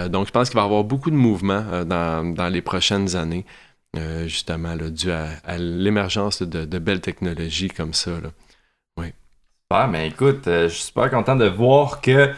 donc 0.09 0.27
je 0.27 0.33
pense 0.33 0.49
qu'il 0.49 0.57
va 0.57 0.63
y 0.63 0.65
avoir 0.65 0.83
beaucoup 0.83 1.11
de 1.11 1.17
mouvements 1.17 1.85
dans, 1.85 2.53
les 2.53 2.63
prochaines 2.63 3.15
années, 3.15 3.45
justement, 4.27 4.75
là, 4.75 4.91
dû 4.91 5.11
à, 5.13 5.59
l'émergence 5.59 6.43
de, 6.43 6.79
belles 6.79 7.01
technologies 7.01 7.69
comme 7.69 7.95
ça. 7.95 8.13
Là. 8.13 8.31
Oui. 8.97 9.07
Super, 9.63 9.89
mais 9.89 10.09
écoute, 10.09 10.43
je 10.47 10.69
suis 10.69 10.85
super 10.85 11.11
content 11.11 11.37
de 11.37 11.47
voir 11.47 12.01
que 12.01 12.33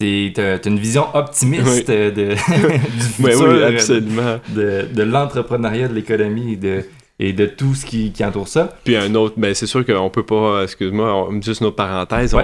T'as 0.00 0.62
une 0.64 0.78
vision 0.78 1.14
optimiste 1.14 1.90
de, 1.90 2.10
du 2.10 3.02
futur, 3.02 3.64
absolument. 3.66 4.40
de, 4.48 4.88
de 4.90 5.02
l'entrepreneuriat, 5.02 5.88
de 5.88 5.94
l'économie 5.94 6.54
et 6.54 6.56
de, 6.56 6.84
et 7.18 7.34
de 7.34 7.44
tout 7.44 7.74
ce 7.74 7.84
qui, 7.84 8.10
qui 8.10 8.24
entoure 8.24 8.48
ça. 8.48 8.74
Puis 8.82 8.96
un 8.96 9.14
autre, 9.14 9.34
ben 9.36 9.54
c'est 9.54 9.66
sûr 9.66 9.84
qu'on 9.84 10.08
peut 10.08 10.24
pas, 10.24 10.62
excuse-moi, 10.62 11.28
juste 11.42 11.60
une 11.60 11.66
autre 11.66 11.76
parenthèse, 11.76 12.34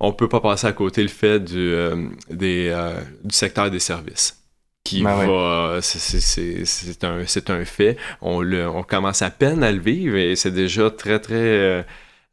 on, 0.00 0.12
peut 0.12 0.28
pas 0.28 0.40
passer 0.40 0.66
à 0.66 0.72
côté 0.72 1.02
le 1.02 1.08
fait 1.08 1.38
du, 1.38 1.56
euh, 1.56 2.08
des, 2.28 2.70
euh, 2.74 2.98
du 3.22 3.34
secteur 3.34 3.70
des 3.70 3.78
services 3.78 4.36
qui 4.82 5.02
ben 5.02 5.26
va, 5.26 5.78
c'est 5.80 7.04
un, 7.04 7.54
un 7.54 7.64
fait. 7.64 7.96
On, 8.20 8.40
le, 8.40 8.68
on 8.68 8.82
commence 8.82 9.22
à 9.22 9.30
peine 9.30 9.62
à 9.62 9.72
le 9.72 9.80
vivre 9.80 10.16
et 10.16 10.36
c'est 10.36 10.52
déjà 10.52 10.90
très, 10.90 11.18
très 11.18 11.34
euh, 11.34 11.82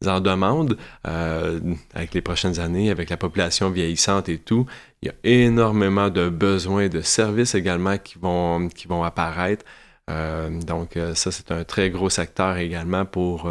en 0.07 0.19
demande 0.19 0.77
euh, 1.07 1.59
avec 1.93 2.13
les 2.13 2.21
prochaines 2.21 2.59
années, 2.59 2.89
avec 2.89 3.09
la 3.09 3.17
population 3.17 3.69
vieillissante 3.69 4.29
et 4.29 4.37
tout. 4.37 4.65
Il 5.01 5.07
y 5.07 5.09
a 5.09 5.13
énormément 5.23 6.09
de 6.09 6.29
besoins 6.29 6.87
de 6.87 7.01
services 7.01 7.55
également 7.55 7.97
qui 7.97 8.17
vont, 8.19 8.67
qui 8.69 8.87
vont 8.87 9.03
apparaître. 9.03 9.65
Euh, 10.09 10.49
donc 10.61 10.97
euh, 10.97 11.15
ça, 11.15 11.31
c'est 11.31 11.51
un 11.51 11.63
très 11.63 11.89
gros 11.89 12.09
secteur 12.09 12.57
également 12.57 13.05
pour, 13.05 13.49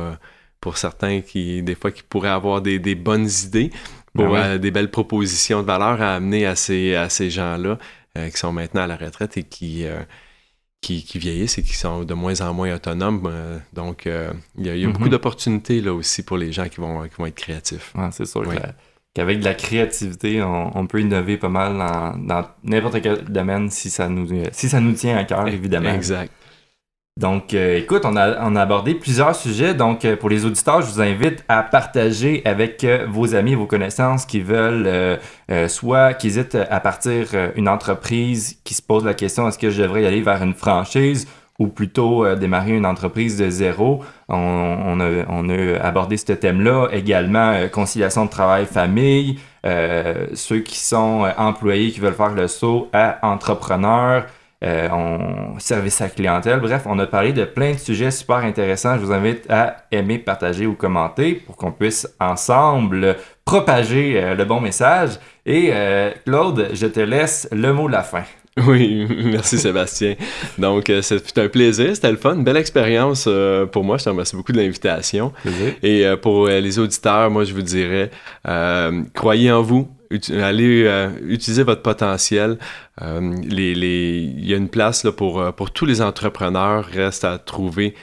pour 0.61 0.79
certains 0.79 1.21
qui, 1.21 1.63
des 1.63 1.75
fois, 1.75 1.91
qui 1.91 2.03
pourraient 2.03 2.29
avoir 2.29 2.63
des, 2.63 2.79
des 2.79 2.95
bonnes 2.95 3.29
idées, 3.45 3.71
pour 4.15 4.31
ben 4.31 4.59
des 4.59 4.71
belles 4.71 4.91
propositions 4.91 5.63
de 5.63 5.67
valeur 5.67 6.03
à 6.03 6.15
amener 6.15 6.45
à 6.45 6.55
ces, 6.55 6.95
à 6.95 7.09
ces 7.09 7.31
gens-là 7.31 7.79
qui 8.15 8.37
sont 8.37 8.53
maintenant 8.53 8.83
à 8.83 8.87
la 8.87 8.97
retraite 8.97 9.39
et 9.39 9.43
qui 9.43 9.87
qui, 10.83 11.19
vieillissent 11.19 11.59
et 11.59 11.63
qui 11.63 11.75
sont 11.75 12.03
de 12.03 12.13
moins 12.13 12.41
en 12.41 12.53
moins 12.53 12.75
autonomes. 12.75 13.23
Euh, 13.27 13.59
donc, 13.73 14.07
euh, 14.07 14.33
il 14.59 14.67
y 14.67 14.85
a, 14.85 14.87
beaucoup 14.89 15.05
mhm. 15.05 15.11
d'opportunités 15.11 15.81
là 15.81 15.95
aussi 15.95 16.23
pour 16.23 16.37
les 16.37 16.53
gens 16.53 16.69
qui 16.69 16.81
vont, 16.81 17.05
qui 17.05 17.15
vont 17.17 17.27
être 17.27 17.37
créatifs. 17.37 17.95
c'est 18.11 18.27
sûr 18.27 18.45
qu'avec 19.15 19.41
de 19.41 19.45
la 19.45 19.55
créativité, 19.55 20.43
on, 20.43 20.87
peut 20.87 21.01
innover 21.01 21.37
pas 21.37 21.49
mal 21.49 21.77
dans 22.27 22.47
n'importe 22.65 23.01
quel 23.01 23.25
domaine 23.25 23.71
si 23.71 23.91
ça 23.91 24.09
nous, 24.09 24.29
si 24.53 24.69
ça 24.69 24.81
nous 24.81 24.93
tient 24.93 25.17
à 25.17 25.25
cœur, 25.25 25.47
évidemment. 25.49 25.95
Exact. 25.95 26.33
Donc, 27.19 27.53
euh, 27.53 27.77
écoute, 27.77 28.03
on 28.07 28.17
a, 28.17 28.43
on 28.43 28.57
a, 28.57 28.63
abordé 28.63 28.95
plusieurs 28.95 29.37
sujets. 29.37 29.75
Donc, 29.75 30.05
euh, 30.05 30.17
pour 30.17 30.31
les 30.31 30.47
auditeurs, 30.47 30.81
je 30.81 30.87
vous 30.87 31.03
invite 31.03 31.45
à 31.47 31.63
partager 31.63 32.41
avec 32.47 32.85
euh, 32.85 33.07
vos 33.07 33.35
amis, 33.35 33.55
vos 33.55 33.67
connaissances 33.67 34.25
qui 34.25 34.41
veulent, 34.41 35.19
soit 35.69 36.15
qui 36.15 36.29
hésitent 36.29 36.57
à 36.71 36.81
partir 36.81 37.29
une 37.55 37.69
entreprise, 37.69 38.59
qui 38.65 38.73
se 38.73 38.81
pose 38.81 39.05
la 39.05 39.13
question 39.13 39.47
est-ce 39.47 39.59
que 39.59 39.69
je 39.71 39.83
devrais 39.83 40.07
aller 40.07 40.23
vers 40.23 40.43
une 40.43 40.55
franchise 40.55 41.29
ou 41.59 41.67
plutôt 41.67 42.35
démarrer 42.35 42.73
une 42.73 42.87
entreprise 42.87 43.37
de 43.37 43.51
zéro? 43.51 44.03
On, 44.29 44.99
a, 44.99 45.25
on 45.29 45.49
a, 45.51 45.81
abordé 45.81 46.17
ce 46.17 46.33
thème-là. 46.33 46.89
Également, 46.93 47.69
conciliation 47.71 48.25
de 48.25 48.31
travail-famille. 48.31 49.39
ceux 49.65 50.61
qui 50.61 50.79
sont 50.79 51.31
employés, 51.37 51.91
qui 51.91 52.01
veulent 52.01 52.15
faire 52.15 52.35
le 52.35 52.49
saut 52.49 52.89
à 52.95 53.19
entrepreneurs 53.23 54.25
euh, 54.63 54.89
on, 54.91 55.59
service 55.59 56.01
à 56.01 56.09
clientèle. 56.09 56.61
Bref, 56.61 56.83
on 56.87 56.99
a 56.99 57.07
parlé 57.07 57.33
de 57.33 57.45
plein 57.45 57.73
de 57.73 57.79
sujets 57.79 58.11
super 58.11 58.37
intéressants. 58.37 58.97
Je 58.97 59.05
vous 59.05 59.13
invite 59.13 59.51
à 59.51 59.77
aimer, 59.91 60.19
partager 60.19 60.67
ou 60.67 60.75
commenter 60.75 61.35
pour 61.35 61.57
qu'on 61.57 61.73
puisse 61.73 62.09
ensemble 62.21 63.17
propager 63.45 64.23
euh, 64.23 64.35
le 64.35 64.45
bon 64.45 64.61
message. 64.61 65.19
Et 65.47 65.71
euh, 65.73 66.11
Claude, 66.25 66.69
je 66.73 66.87
te 66.87 67.01
laisse 67.01 67.49
le 67.51 67.73
mot 67.73 67.89
de 67.89 67.93
la 67.93 68.03
fin. 68.03 68.23
Oui, 68.67 69.09
merci 69.25 69.59
Sébastien. 69.59 70.15
Donc, 70.59 70.93
c'est 71.01 71.39
un 71.39 71.49
plaisir, 71.49 71.95
c'était 71.95 72.11
le 72.11 72.19
fun, 72.19 72.35
une 72.35 72.45
belle 72.45 72.59
expérience 72.59 73.29
pour 73.73 73.83
moi. 73.83 73.97
Je 73.97 74.05
te 74.05 74.11
remercie 74.11 74.37
beaucoup 74.37 74.53
de 74.53 74.59
l'invitation. 74.59 75.33
Et 75.83 76.05
pour 76.21 76.49
les 76.49 76.79
auditeurs, 76.79 77.31
moi, 77.31 77.45
je 77.45 77.55
vous 77.55 77.63
dirais, 77.63 78.11
croyez 79.15 79.51
en 79.51 79.63
vous, 79.63 79.89
allez 80.31 80.85
euh, 80.85 81.11
utiliser 81.27 81.63
votre 81.63 81.83
potentiel. 81.83 82.59
Euh, 83.01 83.35
il 83.43 84.47
y 84.47 84.55
a 84.55 84.57
une 84.57 84.69
place 84.69 85.07
pour, 85.17 85.41
euh, 85.41 85.53
pour 85.53 85.71
tous 85.71 85.87
les 85.87 86.03
entrepreneurs. 86.03 86.85
Reste 86.85 87.25
à 87.25 87.39
trouver 87.39 87.95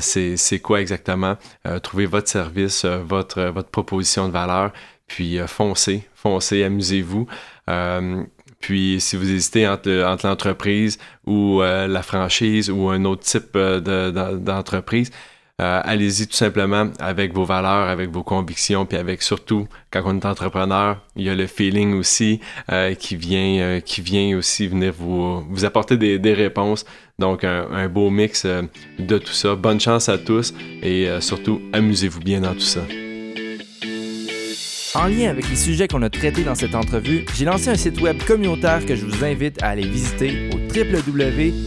c'est 0.00 0.58
quoi 0.60 0.80
exactement? 0.80 1.36
trouver 1.84 2.06
votre 2.06 2.28
service, 2.28 2.84
votre, 2.84 3.42
votre 3.44 3.68
proposition 3.68 4.26
de 4.26 4.32
valeur. 4.32 4.72
Puis 5.06 5.38
foncez, 5.46 6.08
foncez, 6.14 6.64
amusez-vous. 6.64 7.28
Puis, 8.58 9.00
si 9.00 9.16
vous 9.16 9.30
hésitez 9.30 9.68
entre, 9.68 10.04
entre 10.04 10.26
l'entreprise 10.26 10.98
ou 11.24 11.60
la 11.62 12.02
franchise 12.02 12.68
ou 12.68 12.88
un 12.88 13.04
autre 13.04 13.22
type 13.22 13.56
d'entreprise, 13.56 15.12
euh, 15.60 15.80
allez-y 15.84 16.26
tout 16.26 16.36
simplement 16.36 16.90
avec 16.98 17.34
vos 17.34 17.44
valeurs, 17.44 17.88
avec 17.88 18.10
vos 18.10 18.22
convictions, 18.22 18.86
puis 18.86 18.96
avec 18.96 19.20
surtout, 19.20 19.68
quand 19.90 20.00
on 20.06 20.16
est 20.16 20.24
entrepreneur, 20.24 20.96
il 21.16 21.24
y 21.24 21.28
a 21.28 21.34
le 21.34 21.46
feeling 21.46 21.92
aussi 21.94 22.40
euh, 22.72 22.94
qui, 22.94 23.16
vient, 23.16 23.58
euh, 23.60 23.80
qui 23.80 24.00
vient 24.00 24.38
aussi 24.38 24.68
venir 24.68 24.94
vous, 24.96 25.42
vous 25.42 25.64
apporter 25.66 25.98
des, 25.98 26.18
des 26.18 26.32
réponses. 26.32 26.86
Donc, 27.18 27.44
un, 27.44 27.88
beau 27.88 28.08
mix 28.08 28.46
de 28.46 29.18
tout 29.18 29.32
ça. 29.34 29.54
Bonne 29.54 29.78
chance 29.78 30.08
à 30.08 30.16
tous 30.16 30.54
et 30.82 31.06
surtout, 31.20 31.60
amusez-vous 31.74 32.20
bien 32.20 32.40
dans 32.40 32.54
tout 32.54 32.60
ça. 32.60 32.80
En 34.94 35.06
lien 35.06 35.28
avec 35.28 35.46
les 35.50 35.56
sujets 35.56 35.86
qu'on 35.86 36.00
a 36.00 36.08
traités 36.08 36.44
dans 36.44 36.54
cette 36.54 36.74
entrevue, 36.74 37.26
j'ai 37.36 37.44
lancé 37.44 37.68
un 37.68 37.74
site 37.74 38.00
web 38.00 38.22
communautaire 38.24 38.86
que 38.86 38.96
je 38.96 39.04
vous 39.04 39.22
invite 39.22 39.62
à 39.62 39.68
aller 39.68 39.86
visiter 39.86 40.48
au 40.54 40.56
www.serv-o.ca. 40.56 41.60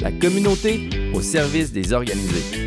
La 0.00 0.12
communauté 0.12 0.88
au 1.12 1.20
service 1.20 1.72
des 1.72 1.92
organisés. 1.92 2.65